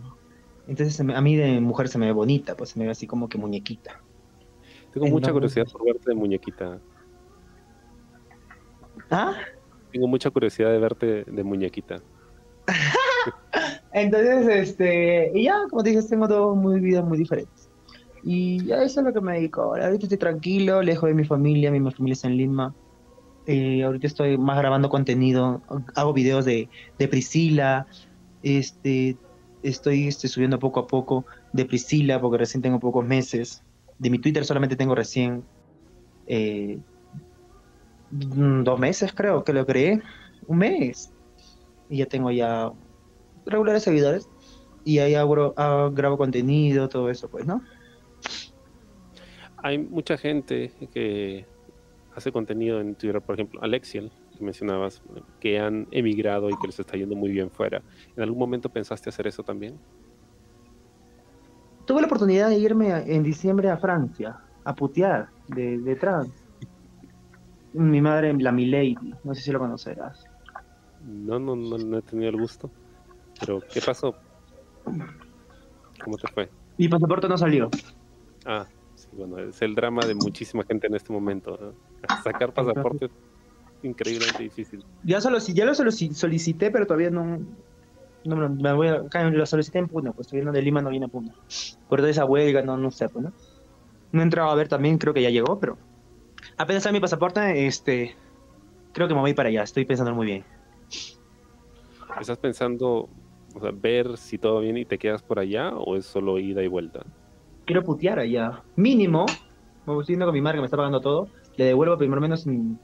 Entonces 0.67 0.99
a 0.99 1.21
mí 1.21 1.35
de 1.35 1.59
mujer 1.61 1.87
se 1.87 1.97
me 1.97 2.05
ve 2.05 2.11
bonita, 2.11 2.55
pues 2.55 2.69
se 2.69 2.79
me 2.79 2.85
ve 2.85 2.91
así 2.91 3.07
como 3.07 3.27
que 3.27 3.39
muñequita. 3.39 3.99
Tengo 4.93 5.07
mucha 5.07 5.33
curiosidad 5.33 5.65
por 5.65 5.83
verte 5.83 6.11
de 6.11 6.15
muñequita. 6.15 6.79
¿Ah? 9.09 9.33
Tengo 9.91 10.07
mucha 10.07 10.29
curiosidad 10.29 10.69
de 10.69 10.77
verte 10.77 11.23
de 11.23 11.43
muñequita. 11.43 12.03
Entonces, 14.01 14.47
este, 14.47 15.31
y 15.33 15.43
ya, 15.43 15.55
como 15.69 15.83
te 15.83 15.89
dije, 15.89 16.03
tengo 16.07 16.27
dos 16.27 16.55
muy 16.55 16.79
vidas 16.79 17.03
muy 17.05 17.17
diferentes. 17.17 17.69
Y 18.23 18.71
a 18.71 18.83
eso 18.83 18.99
es 18.99 19.05
lo 19.05 19.13
que 19.13 19.21
me 19.21 19.33
dedico 19.33 19.61
ahora. 19.61 19.85
Ahorita 19.85 20.05
estoy 20.05 20.17
tranquilo, 20.17 20.81
lejos 20.81 21.07
de 21.07 21.15
mi 21.15 21.23
familia, 21.23 21.71
mi 21.71 21.79
familia 21.91 22.13
está 22.13 22.27
en 22.27 22.37
Lima. 22.37 22.75
Eh, 23.45 23.83
ahorita 23.83 24.07
estoy 24.07 24.37
más 24.37 24.57
grabando 24.57 24.89
contenido, 24.89 25.61
hago 25.95 26.11
videos 26.11 26.43
de, 26.43 26.67
de 26.99 27.07
Priscila, 27.07 27.87
este, 28.43 29.15
estoy 29.63 30.07
este, 30.07 30.27
subiendo 30.27 30.59
poco 30.59 30.81
a 30.81 30.87
poco 30.87 31.25
de 31.53 31.63
Priscila, 31.65 32.19
porque 32.19 32.39
recién 32.39 32.61
tengo 32.61 32.79
pocos 32.79 33.05
meses. 33.05 33.63
De 33.99 34.09
mi 34.09 34.19
Twitter 34.19 34.43
solamente 34.43 34.75
tengo 34.75 34.95
recién 34.95 35.43
eh, 36.27 36.77
mm, 38.11 38.63
dos 38.63 38.79
meses, 38.79 39.13
creo 39.13 39.43
que 39.45 39.53
lo 39.53 39.65
creé, 39.65 40.01
un 40.47 40.57
mes. 40.57 41.13
Y 41.89 41.99
ya 41.99 42.05
tengo 42.05 42.31
ya 42.31 42.73
regulares 43.47 43.83
seguidores 43.83 44.29
y 44.83 44.99
ahí 44.99 45.15
hago, 45.15 45.53
ah, 45.57 45.89
grabo 45.91 46.17
contenido, 46.17 46.87
todo 46.87 47.09
eso, 47.09 47.29
pues, 47.29 47.45
¿no? 47.45 47.61
Hay 49.57 49.77
mucha 49.79 50.17
gente 50.17 50.71
que 50.93 51.45
hace 52.15 52.31
contenido 52.31 52.79
en 52.79 52.95
Twitter, 52.95 53.21
por 53.21 53.35
ejemplo, 53.35 53.61
Alexiel, 53.61 54.11
que 54.37 54.43
mencionabas, 54.43 55.01
que 55.39 55.59
han 55.59 55.87
emigrado 55.91 56.49
y 56.49 56.57
que 56.57 56.67
les 56.67 56.79
está 56.79 56.95
yendo 56.95 57.15
muy 57.15 57.31
bien 57.31 57.49
fuera. 57.49 57.81
¿En 58.15 58.23
algún 58.23 58.39
momento 58.39 58.69
pensaste 58.69 59.09
hacer 59.09 59.27
eso 59.27 59.43
también? 59.43 59.77
Tuve 61.85 62.01
la 62.01 62.07
oportunidad 62.07 62.49
de 62.49 62.57
irme 62.57 62.91
en 63.13 63.23
diciembre 63.23 63.69
a 63.69 63.77
Francia, 63.77 64.39
a 64.63 64.73
putear 64.73 65.29
de, 65.47 65.79
de 65.79 65.95
trans. 65.95 66.29
Mi 67.73 68.01
madre, 68.01 68.33
la 68.33 68.51
Milady, 68.51 68.95
no 69.23 69.35
sé 69.35 69.41
si 69.41 69.51
lo 69.51 69.59
conocerás. 69.59 70.23
No, 71.05 71.39
no, 71.39 71.55
no, 71.55 71.77
no 71.77 71.97
he 71.97 72.01
tenido 72.01 72.29
el 72.29 72.37
gusto. 72.37 72.69
Pero, 73.39 73.61
¿qué 73.73 73.81
pasó? 73.81 74.15
¿Cómo 74.83 76.17
te 76.17 76.27
fue? 76.33 76.51
Mi 76.77 76.87
pasaporte 76.87 77.27
no 77.27 77.37
salió. 77.37 77.69
Ah, 78.45 78.67
sí, 78.95 79.07
bueno, 79.11 79.39
es 79.39 79.61
el 79.61 79.75
drama 79.75 80.05
de 80.05 80.15
muchísima 80.15 80.63
gente 80.67 80.87
en 80.87 80.95
este 80.95 81.11
momento. 81.11 81.57
¿no? 81.59 81.75
Sacar 82.23 82.53
pasaporte 82.53 83.05
es 83.05 83.11
increíblemente 83.81 84.43
difícil. 84.43 84.85
Ya, 85.03 85.21
solo, 85.21 85.39
ya 85.39 85.65
lo 85.65 85.73
solici- 85.73 86.13
solicité, 86.13 86.71
pero 86.71 86.85
todavía 86.85 87.09
no. 87.09 87.39
No 88.23 88.49
me 88.49 88.73
voy 88.73 88.87
a- 88.89 89.29
lo 89.29 89.45
solicité 89.45 89.79
en 89.79 89.87
Puno, 89.87 90.11
pues 90.13 90.27
todavía 90.27 90.45
no 90.47 90.51
de 90.51 90.61
Lima 90.61 90.81
no 90.81 90.89
viene 90.89 91.05
a 91.05 91.09
Puno. 91.09 91.33
Por 91.87 91.99
toda 91.99 92.09
esa 92.09 92.25
huelga, 92.25 92.61
no, 92.61 92.75
no 92.77 92.91
sé, 92.91 93.07
pues, 93.09 93.23
¿no? 93.23 93.33
No 94.11 94.19
he 94.21 94.23
entrado 94.23 94.49
a 94.49 94.55
ver 94.55 94.67
también, 94.67 94.97
creo 94.97 95.13
que 95.13 95.21
ya 95.21 95.29
llegó, 95.29 95.59
pero. 95.59 95.77
Apenas 96.57 96.83
sale 96.83 96.93
mi 96.93 96.99
pasaporte, 96.99 97.67
este. 97.67 98.17
Creo 98.91 99.07
que 99.07 99.13
me 99.13 99.21
voy 99.21 99.33
para 99.33 99.49
allá, 99.49 99.63
estoy 99.63 99.85
pensando 99.85 100.13
muy 100.13 100.25
bien. 100.25 100.45
¿Estás 102.19 102.37
pensando, 102.39 103.09
o 103.55 103.59
sea, 103.61 103.71
ver 103.73 104.17
si 104.17 104.37
todo 104.37 104.59
bien 104.61 104.77
y 104.77 104.85
te 104.85 104.97
quedas 104.97 105.21
por 105.23 105.39
allá 105.39 105.75
o 105.75 105.95
es 105.95 106.05
solo 106.05 106.37
ida 106.39 106.63
y 106.63 106.67
vuelta? 106.67 107.05
Quiero 107.65 107.83
putear 107.83 108.19
allá. 108.19 108.63
Mínimo, 108.75 109.25
me 109.85 109.93
estoy 109.99 110.13
viendo 110.13 110.25
con 110.25 110.33
mi 110.33 110.41
marca, 110.41 110.59
me 110.59 110.65
está 110.65 110.77
pagando 110.77 111.01
todo. 111.01 111.27
Le 111.57 111.65
devuelvo 111.65 111.97
primero 111.97 112.21
menos. 112.21 112.45
en- 112.47 112.79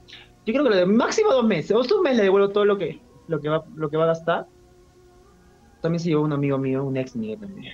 Yo 0.46 0.52
creo 0.52 0.64
que 0.64 0.70
lo 0.70 0.76
de 0.76 0.86
máximo 0.86 1.30
dos 1.32 1.44
meses. 1.46 1.70
O 1.72 1.80
un 1.96 2.02
mes 2.02 2.16
le 2.16 2.24
devuelvo 2.24 2.50
todo 2.50 2.64
lo 2.64 2.76
que, 2.76 3.00
lo 3.28 3.40
que, 3.40 3.48
va, 3.48 3.64
lo 3.76 3.88
que 3.88 3.96
va 3.96 4.04
a 4.04 4.08
gastar. 4.08 4.46
También 5.80 6.00
se 6.00 6.08
llevó 6.08 6.22
un 6.22 6.32
amigo 6.32 6.58
mío, 6.58 6.84
un 6.84 6.96
ex 6.96 7.14
mío 7.16 7.38
también. 7.38 7.72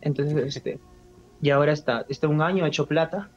Entonces, 0.00 0.36
este. 0.56 0.78
Y 1.42 1.50
ahora 1.50 1.72
está, 1.72 2.04
está 2.08 2.28
un 2.28 2.42
año 2.42 2.64
hecho 2.66 2.86
plata. 2.86 3.30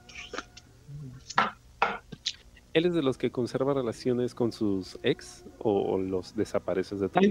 ¿Él 2.73 2.85
es 2.85 2.93
de 2.95 3.03
los 3.03 3.17
que 3.17 3.31
conserva 3.31 3.73
relaciones 3.73 4.33
con 4.33 4.51
sus 4.51 4.97
ex 5.03 5.45
o, 5.59 5.93
o 5.93 5.97
los 5.99 6.35
desapareces 6.35 6.99
de 6.99 7.07
tu 7.09 7.19
vida? 7.19 7.29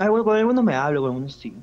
Algunos. 0.00 0.22
algu- 0.22 0.24
Con 0.24 0.36
algunos 0.36 0.64
me 0.64 0.74
hablo, 0.74 1.00
con 1.02 1.10
algunos 1.10 1.34
sí. 1.36 1.56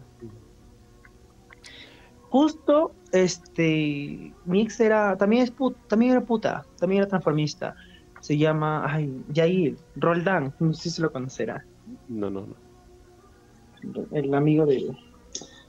Justo, 2.29 2.95
este, 3.11 4.33
mi 4.43 4.61
ex 4.61 4.79
era, 4.79 5.17
también 5.17 5.43
es 5.43 5.55
put- 5.55 5.77
también 5.87 6.11
era 6.11 6.21
puta, 6.21 6.65
también 6.77 7.01
era 7.01 7.09
transformista. 7.09 7.75
Se 8.21 8.37
llama, 8.37 8.83
ay, 8.85 9.09
Yair, 9.29 9.77
Roldán, 9.95 10.53
no 10.59 10.73
sé 10.73 10.83
si 10.89 10.95
se 10.95 11.01
lo 11.01 11.11
conocerá. 11.11 11.65
No, 12.07 12.29
no, 12.29 12.47
no. 12.47 12.55
El 14.11 14.33
amigo 14.33 14.65
de, 14.65 14.85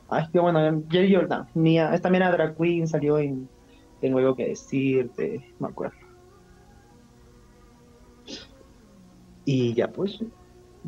ay, 0.08 0.24
qué 0.32 0.40
bueno, 0.40 0.82
Yair 0.88 1.20
Roldán. 1.20 1.46
Mía, 1.54 1.94
es 1.94 2.02
también 2.02 2.22
era 2.22 2.32
drag 2.32 2.56
queen, 2.56 2.88
salió 2.88 3.18
en, 3.18 3.50
Tengo 4.00 4.18
algo 4.18 4.36
que 4.36 4.48
decirte, 4.48 5.46
me 5.58 5.68
acuerdo. 5.68 5.96
Y 9.44 9.74
ya, 9.74 9.90
pues, 9.90 10.18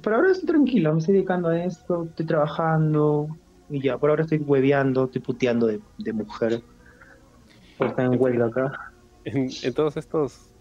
por 0.02 0.14
ahora 0.14 0.30
estoy 0.30 0.46
tranquilo, 0.46 0.92
me 0.92 0.98
estoy 0.98 1.14
dedicando 1.14 1.48
a 1.48 1.64
esto, 1.64 2.04
estoy 2.08 2.26
trabajando, 2.26 3.28
y 3.68 3.80
ya, 3.82 3.98
por 3.98 4.10
ahora 4.10 4.22
estoy 4.24 4.38
hueveando, 4.38 5.04
estoy 5.04 5.20
puteando 5.20 5.66
de, 5.66 5.80
de 5.98 6.12
mujer. 6.12 6.62
Por 7.78 7.88
estar 7.88 8.04
en 8.04 8.20
huelga 8.20 8.46
acá. 8.46 8.72
En, 9.24 9.48
en 9.62 9.74
todos 9.74 9.96
estos, 9.96 10.52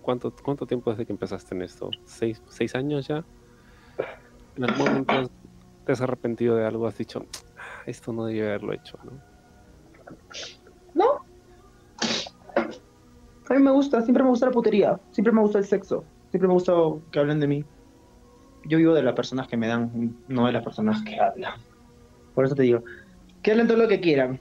¿cuánto, 0.00 0.34
¿cuánto 0.42 0.66
tiempo 0.66 0.90
desde 0.90 1.06
que 1.06 1.12
empezaste 1.12 1.54
en 1.54 1.62
esto? 1.62 1.90
¿Seis, 2.04 2.42
seis 2.48 2.74
años 2.74 3.06
ya? 3.06 3.24
¿En 4.56 4.64
algún 4.64 4.86
momento 4.86 5.30
te 5.84 5.92
has 5.92 6.00
arrepentido 6.00 6.56
de 6.56 6.66
algo? 6.66 6.86
¿Has 6.86 6.98
dicho, 6.98 7.24
"Ah, 7.56 7.82
esto 7.86 8.12
no 8.12 8.24
debía 8.26 8.44
haberlo 8.46 8.72
hecho? 8.72 8.98
¿no? 9.04 9.20
No. 10.94 11.20
A 13.48 13.54
mí 13.54 13.62
me 13.62 13.70
gusta, 13.70 14.02
siempre 14.02 14.22
me 14.22 14.30
gusta 14.30 14.46
la 14.46 14.52
putería, 14.52 15.00
siempre 15.12 15.32
me 15.32 15.40
gusta 15.40 15.58
el 15.58 15.64
sexo, 15.64 16.04
siempre 16.30 16.48
me 16.48 16.54
gusta 16.54 16.72
que 17.10 17.18
hablen 17.18 17.40
de 17.40 17.46
mí. 17.46 17.64
Yo 18.70 18.78
vivo 18.78 18.94
de 18.94 19.02
las 19.02 19.14
personas 19.14 19.48
que 19.48 19.56
me 19.56 19.66
dan, 19.66 20.16
no 20.28 20.46
de 20.46 20.52
las 20.52 20.62
personas 20.62 21.02
que 21.02 21.18
hablan. 21.18 21.54
Por 22.36 22.44
eso 22.44 22.54
te 22.54 22.62
digo, 22.62 22.84
que 23.42 23.50
hablen 23.50 23.66
todo 23.66 23.78
lo 23.78 23.88
que 23.88 23.98
quieran. 23.98 24.38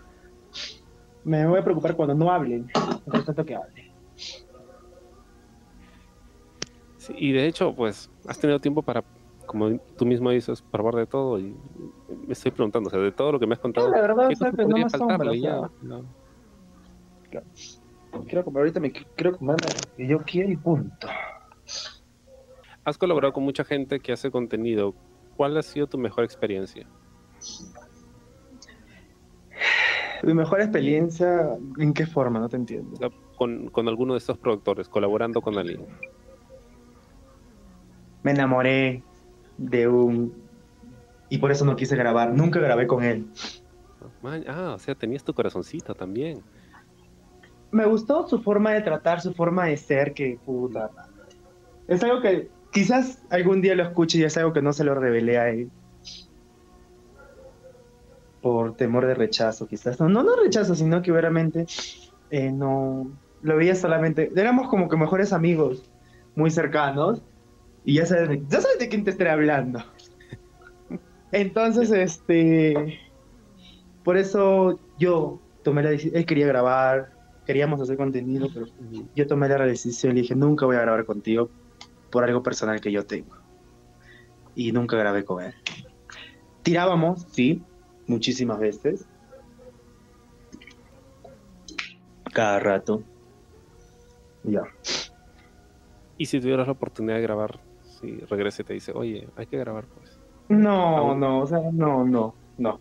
Me 1.23 1.47
voy 1.47 1.59
a 1.59 1.63
preocupar 1.63 1.95
cuando 1.95 2.13
no 2.13 2.31
hablen, 2.31 2.67
por 3.05 3.23
tanto 3.23 3.43
que 3.43 3.55
hablen. 3.55 3.91
Sí, 6.97 7.13
y 7.17 7.31
de 7.31 7.47
hecho, 7.47 7.73
pues, 7.75 8.11
has 8.27 8.37
tenido 8.37 8.59
tiempo 8.59 8.83
para, 8.83 9.03
como 9.47 9.79
tú 9.97 10.05
mismo 10.05 10.29
dices, 10.29 10.61
probar 10.61 10.93
de 10.93 11.07
todo. 11.07 11.39
Y 11.39 11.55
me 12.27 12.33
estoy 12.33 12.51
preguntando, 12.51 12.89
o 12.89 12.91
sea, 12.91 12.99
de 12.99 13.11
todo 13.11 13.31
lo 13.31 13.39
que 13.39 13.47
me 13.47 13.53
has 13.53 13.59
contado, 13.59 13.89
la 13.89 13.99
verdad, 13.99 14.27
¿qué 14.29 14.35
cosa 14.35 14.51
que 14.51 14.63
no 14.63 14.77
me 14.77 14.85
o 14.85 14.89
sea. 14.89 15.71
No. 15.81 16.05
Quiero 18.27 18.45
comer, 18.45 18.59
ahorita 18.59 18.79
me 18.79 18.91
quiero 18.91 19.35
comer 19.35 19.55
lo 19.59 19.97
que 19.97 20.07
yo 20.07 20.19
quiero 20.19 20.51
y 20.51 20.55
punto. 20.55 21.07
Has 22.89 22.97
colaborado 22.97 23.33
con 23.33 23.43
mucha 23.43 23.63
gente 23.63 23.99
que 23.99 24.11
hace 24.11 24.31
contenido. 24.31 24.95
¿Cuál 25.37 25.55
ha 25.57 25.61
sido 25.61 25.85
tu 25.85 25.99
mejor 25.99 26.23
experiencia? 26.23 26.87
Mi 30.23 30.33
mejor 30.33 30.59
experiencia, 30.59 31.55
¿en 31.77 31.93
qué 31.93 32.07
forma? 32.07 32.39
No 32.39 32.49
te 32.49 32.55
entiendo. 32.57 33.11
Con, 33.37 33.69
con 33.69 33.87
alguno 33.87 34.13
de 34.13 34.17
estos 34.17 34.39
productores, 34.39 34.89
colaborando 34.89 35.39
con 35.39 35.59
alguien. 35.59 35.85
me 38.23 38.31
enamoré 38.31 39.03
de 39.59 39.87
un... 39.87 40.33
Y 41.29 41.37
por 41.37 41.51
eso 41.51 41.65
no 41.65 41.75
quise 41.75 41.95
grabar, 41.95 42.33
nunca 42.33 42.59
grabé 42.59 42.87
con 42.87 43.03
él. 43.03 43.27
Man, 44.23 44.43
ah, 44.47 44.73
o 44.75 44.79
sea, 44.79 44.95
tenías 44.95 45.23
tu 45.23 45.35
corazoncito 45.35 45.93
también. 45.93 46.41
Me 47.69 47.85
gustó 47.85 48.27
su 48.27 48.41
forma 48.41 48.71
de 48.71 48.81
tratar, 48.81 49.21
su 49.21 49.31
forma 49.35 49.65
de 49.65 49.77
ser, 49.77 50.15
que 50.15 50.39
puta. 50.43 50.89
Es 51.87 52.03
algo 52.03 52.19
que 52.21 52.49
quizás 52.71 53.21
algún 53.29 53.61
día 53.61 53.75
lo 53.75 53.83
escuche 53.83 54.19
y 54.19 54.23
es 54.23 54.37
algo 54.37 54.53
que 54.53 54.61
no 54.61 54.73
se 54.73 54.83
lo 54.83 54.95
revelé 54.95 55.37
a 55.37 55.49
él. 55.49 55.69
Por 58.41 58.75
temor 58.75 59.05
de 59.05 59.15
rechazo, 59.15 59.67
quizás. 59.67 59.99
No, 59.99 60.07
no, 60.07 60.23
no 60.23 60.35
rechazo, 60.35 60.75
sino 60.75 61.01
que 61.01 61.11
veramente 61.11 61.65
eh, 62.29 62.51
no... 62.51 63.11
Lo 63.41 63.57
veía 63.57 63.75
solamente... 63.75 64.31
Éramos 64.35 64.69
como 64.69 64.89
que 64.89 64.97
mejores 64.97 65.33
amigos, 65.33 65.89
muy 66.35 66.51
cercanos. 66.51 67.21
Y 67.83 67.95
ya 67.95 68.05
sabes, 68.05 68.39
ya 68.47 68.61
sabes 68.61 68.79
de 68.79 68.89
quién 68.89 69.03
te 69.03 69.11
estoy 69.11 69.27
hablando. 69.27 69.83
Entonces, 71.31 71.91
este... 71.91 72.99
Por 74.03 74.17
eso 74.17 74.79
yo 74.97 75.41
tomé 75.63 75.83
la 75.83 75.89
decisión... 75.89 76.15
Él 76.15 76.25
quería 76.25 76.47
grabar, 76.47 77.11
queríamos 77.45 77.81
hacer 77.81 77.97
contenido, 77.97 78.47
pero 78.53 78.67
yo 79.15 79.27
tomé 79.27 79.49
la 79.49 79.65
decisión 79.65 80.13
y 80.13 80.15
le 80.15 80.21
dije, 80.21 80.35
nunca 80.35 80.65
voy 80.65 80.77
a 80.77 80.81
grabar 80.81 81.05
contigo 81.05 81.49
por 82.11 82.23
algo 82.23 82.43
personal 82.43 82.81
que 82.81 82.91
yo 82.91 83.05
tengo. 83.05 83.37
Y 84.55 84.71
nunca 84.71 84.97
grabé 84.97 85.23
con 85.23 85.43
él. 85.43 85.53
Tirábamos, 86.63 87.27
sí, 87.31 87.61
muchísimas 88.07 88.59
veces. 88.59 89.07
Cada 92.33 92.59
rato. 92.59 93.03
Ya. 94.43 94.63
Y 96.17 96.25
si 96.25 96.39
tuvieras 96.39 96.67
la 96.67 96.73
oportunidad 96.73 97.15
de 97.15 97.21
grabar, 97.21 97.59
si 97.83 98.17
regresa 98.21 98.61
y 98.61 98.65
te 98.65 98.73
dice, 98.73 98.91
oye, 98.93 99.27
hay 99.35 99.45
que 99.45 99.57
grabar, 99.57 99.85
pues. 99.85 100.19
No, 100.49 100.97
Aún. 100.97 101.19
no, 101.19 101.41
o 101.41 101.47
sea, 101.47 101.59
no, 101.71 102.03
no, 102.03 102.33
no. 102.57 102.79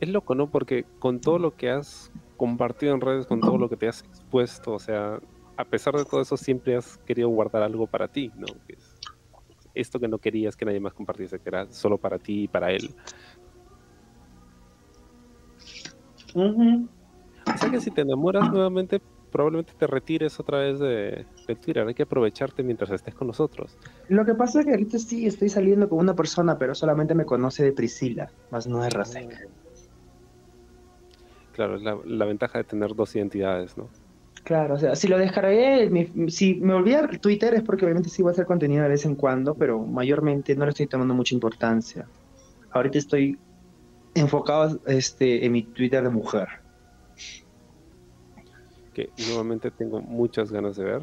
Es 0.00 0.08
loco, 0.08 0.34
¿no? 0.34 0.50
Porque 0.50 0.84
con 0.98 1.20
todo 1.20 1.38
lo 1.38 1.54
que 1.54 1.70
has 1.70 2.10
compartido 2.36 2.94
en 2.94 3.00
redes, 3.00 3.26
con 3.26 3.40
todo 3.40 3.58
lo 3.58 3.68
que 3.68 3.76
te 3.76 3.86
has 3.88 4.02
expuesto, 4.02 4.72
o 4.72 4.78
sea, 4.80 5.20
a 5.56 5.64
pesar 5.64 5.94
de 5.94 6.04
todo 6.04 6.20
eso, 6.20 6.36
siempre 6.36 6.76
has 6.76 6.98
querido 6.98 7.28
guardar 7.28 7.62
algo 7.62 7.86
para 7.86 8.08
ti, 8.08 8.30
¿no? 8.34 8.46
Que 8.66 8.74
es 8.74 8.98
esto 9.74 9.98
que 9.98 10.08
no 10.08 10.18
querías 10.18 10.56
que 10.56 10.64
nadie 10.64 10.80
más 10.80 10.94
compartiese, 10.94 11.38
que 11.38 11.48
era 11.48 11.70
solo 11.70 11.98
para 11.98 12.18
ti 12.18 12.44
y 12.44 12.48
para 12.48 12.70
él. 12.72 12.94
Ujú. 16.34 16.88
O 17.46 17.58
sea 17.58 17.70
que 17.70 17.80
si 17.80 17.90
te 17.90 18.02
enamoras 18.02 18.50
nuevamente, 18.50 19.00
probablemente 19.30 19.72
te 19.76 19.86
retires 19.86 20.38
otra 20.38 20.58
vez 20.58 20.78
de, 20.78 21.26
de 21.46 21.56
Twitter. 21.56 21.86
Hay 21.86 21.94
que 21.94 22.04
aprovecharte 22.04 22.62
mientras 22.62 22.90
estés 22.90 23.14
con 23.14 23.26
nosotros. 23.26 23.76
Lo 24.08 24.24
que 24.24 24.34
pasa 24.34 24.60
es 24.60 24.66
que 24.66 24.72
ahorita 24.72 24.98
sí 24.98 25.26
estoy 25.26 25.48
saliendo 25.48 25.88
con 25.88 25.98
una 25.98 26.14
persona, 26.14 26.58
pero 26.58 26.74
solamente 26.74 27.14
me 27.14 27.24
conoce 27.24 27.64
de 27.64 27.72
Priscila, 27.72 28.30
más 28.50 28.66
no 28.66 28.82
de 28.82 28.90
Rasek. 28.90 29.48
Claro, 31.52 31.76
es 31.76 31.82
la, 31.82 31.98
la 32.04 32.24
ventaja 32.24 32.58
de 32.58 32.64
tener 32.64 32.94
dos 32.94 33.14
identidades, 33.14 33.76
¿no? 33.76 33.90
Claro, 34.44 34.74
o 34.74 34.78
sea, 34.78 34.96
si 34.96 35.06
lo 35.06 35.18
descargué, 35.18 35.88
si 36.28 36.54
me 36.56 36.74
volví 36.74 36.94
a 36.94 37.06
Twitter 37.06 37.54
es 37.54 37.62
porque 37.62 37.84
obviamente 37.84 38.08
sí 38.08 38.22
voy 38.22 38.30
a 38.30 38.32
hacer 38.32 38.46
contenido 38.46 38.82
de 38.82 38.88
vez 38.88 39.04
en 39.04 39.14
cuando, 39.14 39.54
pero 39.54 39.78
mayormente 39.78 40.56
no 40.56 40.64
le 40.64 40.70
estoy 40.70 40.88
tomando 40.88 41.14
mucha 41.14 41.34
importancia. 41.34 42.08
Ahorita 42.70 42.98
estoy 42.98 43.38
enfocado 44.14 44.80
este, 44.86 45.44
en 45.46 45.52
mi 45.52 45.62
Twitter 45.62 46.02
de 46.02 46.10
mujer. 46.10 46.48
que 48.92 49.10
nuevamente 49.28 49.70
tengo 49.70 50.00
muchas 50.00 50.50
ganas 50.50 50.76
de 50.76 50.84
ver. 50.84 51.02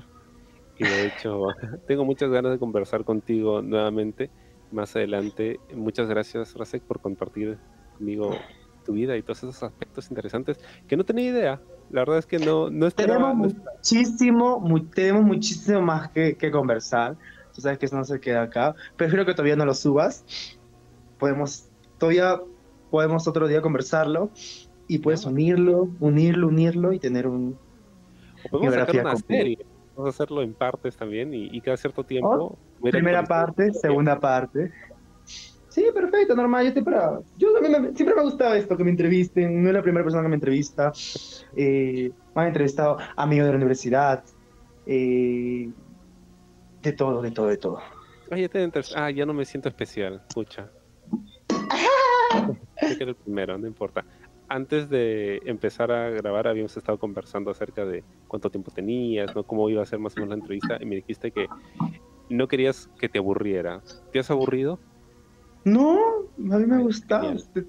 Y 0.78 0.84
de 0.84 1.08
hecho, 1.08 1.48
tengo 1.88 2.06
muchas 2.06 2.30
ganas 2.30 2.52
de 2.52 2.60
conversar 2.60 3.04
contigo 3.04 3.62
nuevamente 3.62 4.32
más 4.72 4.96
adelante. 4.96 5.60
Muchas 5.74 6.08
gracias, 6.08 6.54
Rasek, 6.56 6.84
por 6.84 7.00
compartir 7.00 7.58
conmigo 7.98 8.32
tu 8.90 8.94
vida 8.96 9.16
y 9.16 9.22
todos 9.22 9.38
esos 9.44 9.62
aspectos 9.62 10.10
interesantes 10.10 10.60
que 10.88 10.98
no 10.98 11.04
tenía 11.04 11.30
idea. 11.30 11.62
La 11.92 12.02
verdad 12.02 12.18
es 12.18 12.26
que 12.26 12.40
no, 12.40 12.70
no 12.72 12.88
esperaba. 12.88 13.30
Tenemos 13.32 13.54
no- 13.56 13.64
muchísimo, 13.76 14.60
mu- 14.60 14.86
tenemos 14.86 15.24
muchísimo 15.24 15.82
más 15.82 16.10
que, 16.10 16.36
que 16.36 16.50
conversar. 16.50 17.16
Tú 17.54 17.62
sabes 17.62 17.78
que 17.78 17.86
eso 17.86 17.96
no 17.98 18.04
se 18.04 18.20
queda 18.20 18.44
acá. 18.44 18.74
Prefiero 18.96 19.26
que 19.26 19.34
todavía 19.34 19.56
no 19.56 19.66
lo 19.66 19.74
subas. 19.74 20.26
Podemos, 21.20 21.70
todavía 21.98 22.40
podemos 22.90 23.28
otro 23.28 23.48
día 23.48 23.62
conversarlo. 23.62 24.32
y 24.88 24.98
puedes 24.98 25.24
unirlo, 25.24 25.88
unirlo, 26.00 26.48
unirlo 26.48 26.94
y 26.94 27.00
tener 27.00 27.28
un... 27.28 27.56
O 28.46 28.50
podemos 28.50 28.74
Biografía 28.74 29.02
una 29.02 29.16
serie. 29.18 29.60
Vamos 29.96 30.08
a 30.08 30.10
hacerlo 30.16 30.42
en 30.42 30.54
partes 30.56 30.98
también 30.98 31.32
y, 31.34 31.46
y 31.56 31.62
cada 31.62 31.78
cierto 31.78 32.04
tiempo. 32.04 32.58
ver 32.82 32.92
Primera 32.94 33.24
parte, 33.24 33.72
segunda 33.74 34.20
parte. 34.20 34.72
Sí, 35.70 35.86
perfecto, 35.94 36.36
normal. 36.36 36.64
Yo, 36.64 36.68
estoy 36.70 36.84
para... 36.84 37.20
yo 37.36 37.54
también 37.54 37.82
me- 37.82 37.94
siempre 37.96 38.16
me 38.16 38.22
ha 38.22 38.24
gustado 38.24 38.56
esto, 38.56 38.76
que 38.76 38.84
me 38.84 38.90
entrevisten. 38.90 39.62
No 39.62 39.70
es 39.70 39.74
la 39.76 39.82
primera 39.84 40.04
persona 40.04 40.24
que 40.24 40.30
me 40.30 40.36
entrevista. 40.36 40.92
Eh, 41.56 42.12
me 42.36 42.42
han 42.42 42.48
entrevistado 42.48 42.98
amigos 43.16 43.46
de 43.46 43.52
la 43.52 43.58
universidad. 43.58 44.24
eh, 44.86 45.72
de 46.82 46.94
todo, 46.94 47.22
de 47.22 47.32
todo, 47.32 47.48
de 47.48 47.58
todo. 47.58 47.80
Ah, 48.32 48.38
ya, 48.38 48.48
te 48.48 48.72
ah, 48.96 49.12
ya 49.12 49.26
no 49.26 49.34
me 49.34 49.46
siento 49.46 49.70
especial. 49.70 50.22
Pucha. 50.34 50.72
Sé 52.80 52.98
que 52.98 53.04
era 53.04 53.12
el 53.12 53.16
primero, 53.16 53.58
no 53.58 53.68
importa. 53.68 54.06
Antes 54.48 54.90
de 54.90 55.42
empezar 55.46 55.92
a 55.92 56.10
grabar 56.10 56.48
habíamos 56.48 56.76
estado 56.76 56.98
conversando 56.98 57.52
acerca 57.52 57.86
de 57.86 58.04
cuánto 58.28 58.50
tiempo 58.50 58.72
tenías, 58.72 59.36
¿no? 59.36 59.44
Cómo 59.44 59.70
iba 59.70 59.84
a 59.84 59.86
ser 59.86 60.00
más 60.00 60.16
o 60.18 60.22
menos 60.22 60.30
la 60.30 60.42
entrevista 60.42 60.78
y 60.82 60.86
me 60.86 60.96
dijiste 60.96 61.32
que 61.32 61.48
no 62.30 62.48
querías 62.48 62.88
que 63.00 63.10
te 63.10 63.20
aburriera. 63.20 63.84
¿Te 64.12 64.20
has 64.20 64.32
aburrido? 64.32 64.80
No, 65.64 65.97
a 66.38 66.57
mí 66.57 66.66
me 66.66 66.76
ha 66.76 66.80
gustado. 66.80 67.32
Este- 67.34 67.66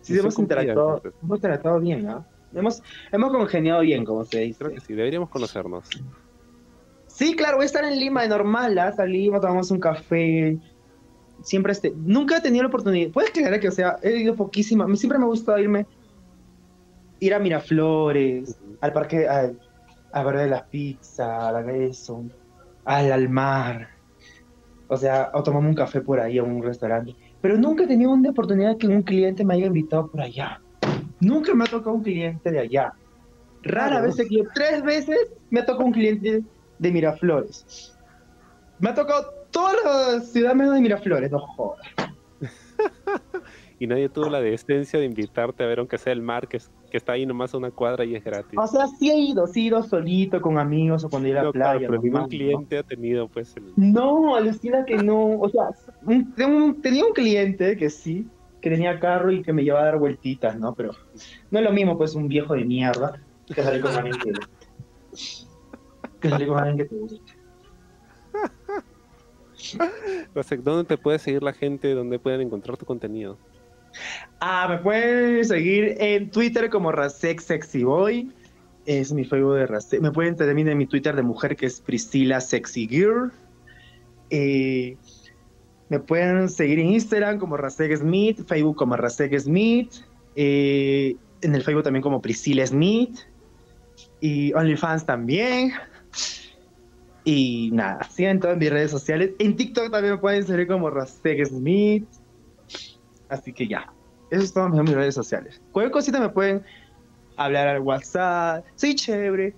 Sí, 0.00 0.18
hemos 0.18 0.38
interactuado, 0.38 1.00
hemos 1.22 1.38
interactuado 1.38 1.80
bien, 1.80 2.04
¿no? 2.04 2.26
Hemos, 2.54 2.82
hemos 3.10 3.32
congeniado 3.32 3.80
bien, 3.80 4.04
como 4.04 4.22
se 4.26 4.40
dice. 4.40 4.58
Creo 4.58 4.72
que 4.72 4.80
sí, 4.80 4.92
deberíamos 4.92 5.30
conocernos. 5.30 5.88
Sí, 7.06 7.34
claro, 7.34 7.56
voy 7.56 7.62
a 7.62 7.66
estar 7.66 7.84
en 7.84 7.98
Lima 7.98 8.20
de 8.22 8.28
normal, 8.28 8.78
¿ah? 8.78 8.92
salimos, 8.92 9.40
tomamos 9.40 9.70
un 9.70 9.80
café. 9.80 10.58
Siempre 11.42 11.72
este, 11.72 11.94
nunca 11.96 12.36
he 12.36 12.40
tenido 12.42 12.64
la 12.64 12.68
oportunidad. 12.68 13.12
Puedes 13.12 13.30
creer 13.30 13.58
que, 13.60 13.68
o 13.68 13.72
sea, 13.72 13.96
he 14.02 14.18
ido 14.18 14.34
poquísima. 14.36 14.86
Siempre 14.94 15.18
me 15.18 15.24
gusta 15.24 15.58
irme, 15.58 15.86
ir 17.20 17.32
a 17.32 17.38
Miraflores, 17.38 18.58
al 18.82 18.92
parque, 18.92 19.26
al, 19.26 19.58
a 20.12 20.22
ver 20.22 20.36
de 20.36 20.46
las 20.48 20.64
pizzas, 20.64 21.54
a 21.54 21.72
eso, 21.72 22.24
al, 22.84 23.10
al 23.10 23.28
mar. 23.30 23.88
O 24.88 24.96
sea, 24.98 25.30
o 25.32 25.42
tomamos 25.42 25.70
un 25.70 25.74
café 25.74 26.02
por 26.02 26.20
ahí 26.20 26.36
a 26.36 26.42
un 26.42 26.62
restaurante. 26.62 27.16
Pero 27.44 27.58
nunca 27.58 27.84
he 27.84 27.86
tenido 27.86 28.10
una 28.10 28.30
oportunidad 28.30 28.78
que 28.78 28.88
un 28.88 29.02
cliente 29.02 29.44
me 29.44 29.52
haya 29.52 29.66
invitado 29.66 30.10
por 30.10 30.18
allá. 30.22 30.62
Nunca 31.20 31.54
me 31.54 31.64
ha 31.64 31.66
tocado 31.66 31.94
un 31.94 32.02
cliente 32.02 32.50
de 32.50 32.58
allá. 32.58 32.94
Rara 33.62 34.00
vez, 34.00 34.16
que 34.16 34.44
tres 34.54 34.82
veces 34.82 35.30
me 35.50 35.60
ha 35.60 35.66
tocado 35.66 35.84
un 35.84 35.92
cliente 35.92 36.42
de 36.78 36.90
Miraflores. 36.90 37.98
Me 38.78 38.88
ha 38.88 38.94
tocado 38.94 39.30
toda 39.50 39.74
la 39.74 40.20
ciudad 40.20 40.54
menos 40.54 40.72
de 40.72 40.80
Miraflores, 40.80 41.30
no 41.30 41.38
jodas. 41.40 41.86
Y 43.78 43.88
nadie 43.88 44.08
tuvo 44.08 44.30
la 44.30 44.40
decencia 44.40 44.98
de 44.98 45.04
invitarte 45.04 45.64
a 45.64 45.66
ver, 45.66 45.80
aunque 45.80 45.98
sea 45.98 46.14
el 46.14 46.22
mar, 46.22 46.48
que, 46.94 46.98
es- 46.98 47.02
que 47.02 47.10
está 47.10 47.12
ahí 47.12 47.26
nomás 47.26 47.52
a 47.54 47.58
una 47.58 47.70
cuadra 47.70 48.04
y 48.04 48.14
es 48.14 48.22
gratis. 48.24 48.58
O 48.58 48.66
sea, 48.66 48.86
sí 48.86 49.10
he 49.10 49.18
ido, 49.18 49.46
sí 49.46 49.60
he 49.60 49.62
ido 49.64 49.82
solito 49.82 50.40
con 50.40 50.58
amigos 50.58 51.04
o 51.04 51.08
cuando 51.10 51.28
a 51.30 51.32
la 51.32 51.42
No, 51.44 51.52
claro, 51.52 51.78
playa. 51.78 51.88
pero 51.88 52.02
ningún 52.02 52.12
normal, 52.12 52.22
¿no? 52.22 52.28
cliente 52.28 52.78
ha 52.78 52.82
tenido, 52.82 53.28
pues, 53.28 53.56
el... 53.56 53.72
No, 53.76 54.36
alucina 54.36 54.84
que 54.84 54.96
no. 54.98 55.38
O 55.40 55.48
sea, 55.48 55.68
un- 56.02 56.32
tenía 56.80 57.04
un 57.04 57.12
cliente 57.12 57.76
que 57.76 57.90
sí, 57.90 58.26
que 58.60 58.70
tenía 58.70 58.98
carro 59.00 59.30
y 59.32 59.42
que 59.42 59.52
me 59.52 59.62
llevaba 59.64 59.82
a 59.82 59.86
dar 59.86 59.98
vueltitas, 59.98 60.58
¿no? 60.58 60.74
Pero 60.74 60.92
no 61.50 61.58
es 61.58 61.64
lo 61.64 61.72
mismo, 61.72 61.96
pues, 61.98 62.14
un 62.14 62.28
viejo 62.28 62.54
de 62.54 62.64
mierda 62.64 63.20
que 63.46 63.62
salir 63.62 63.82
con 63.82 63.92
alguien 63.92 64.16
que. 64.18 64.32
que 66.20 66.30
salir 66.30 66.48
con 66.48 66.58
alguien 66.58 66.76
que 66.78 66.84
te 66.84 66.94
guste. 66.96 67.32
Rasek, 70.34 70.60
¿Dónde 70.62 70.84
te 70.84 70.96
puede 70.98 71.18
seguir 71.18 71.42
la 71.42 71.52
gente? 71.52 71.94
¿Dónde 71.94 72.18
pueden 72.18 72.40
encontrar 72.40 72.76
tu 72.76 72.86
contenido? 72.86 73.38
Ah, 74.40 74.66
me 74.68 74.78
pueden 74.78 75.44
seguir 75.44 75.96
en 75.98 76.30
Twitter 76.30 76.68
como 76.70 76.92
Rasek 76.92 77.40
Sexy 77.40 77.84
Boy. 77.84 78.30
Es 78.86 79.12
mi 79.12 79.24
Facebook 79.24 79.54
de 79.54 79.66
Rasek. 79.66 80.00
Me 80.00 80.12
pueden 80.12 80.36
también 80.36 80.68
en 80.68 80.78
mi 80.78 80.86
Twitter 80.86 81.16
de 81.16 81.22
mujer 81.22 81.56
que 81.56 81.66
es 81.66 81.80
Priscila 81.80 82.40
Sexy 82.40 82.86
Girl. 82.86 83.32
Eh, 84.30 84.96
me 85.88 86.00
pueden 86.00 86.48
seguir 86.48 86.78
en 86.78 86.88
Instagram 86.88 87.38
como 87.38 87.56
Rasek 87.56 87.96
Smith, 87.96 88.44
Facebook 88.46 88.76
como 88.76 88.96
Rasek 88.96 89.38
Smith, 89.38 89.92
eh, 90.34 91.16
en 91.40 91.54
el 91.54 91.62
Facebook 91.62 91.84
también 91.84 92.02
como 92.02 92.20
Priscila 92.20 92.66
Smith 92.66 93.20
y 94.20 94.52
OnlyFans 94.54 95.06
también. 95.06 95.72
Y 97.24 97.70
nada, 97.72 98.06
sigan 98.10 98.40
todas 98.40 98.58
mis 98.58 98.70
redes 98.70 98.90
sociales. 98.90 99.30
En 99.38 99.56
TikTok 99.56 99.90
también 99.90 100.14
me 100.14 100.20
pueden 100.20 100.46
seguir 100.46 100.66
como 100.66 100.90
Rasek 100.90 101.46
Smith. 101.46 102.06
Así 103.34 103.52
que 103.52 103.66
ya, 103.66 103.92
eso 104.30 104.44
es 104.44 104.52
todo 104.52 104.66
en 104.66 104.84
mis 104.84 104.94
redes 104.94 105.14
sociales. 105.14 105.60
Cualquier 105.72 105.90
cosita 105.90 106.20
me 106.20 106.28
pueden 106.28 106.64
hablar 107.36 107.66
al 107.66 107.80
WhatsApp. 107.80 108.64
Soy 108.76 108.94
chévere. 108.94 109.54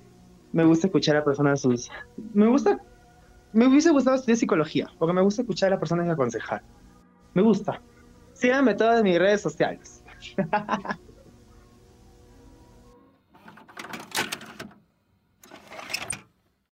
Me 0.53 0.65
gusta 0.65 0.87
escuchar 0.87 1.17
a 1.17 1.25
personas 1.25 1.61
sus. 1.61 1.91
Me 2.33 2.47
gusta. 2.47 2.81
Me 3.53 3.67
hubiese 3.67 3.91
gustado 3.91 4.17
estudiar 4.17 4.39
psicología, 4.39 4.89
porque 4.99 5.13
me 5.13 5.21
gusta 5.21 5.43
escuchar 5.43 5.69
a 5.69 5.71
las 5.73 5.79
personas 5.79 6.07
y 6.07 6.11
aconsejar. 6.11 6.63
Me 7.35 7.43
gusta. 7.43 7.81
Síganme 8.33 8.75
todas 8.75 9.03
mis 9.03 9.19
redes 9.19 9.43
sociales. 9.43 10.03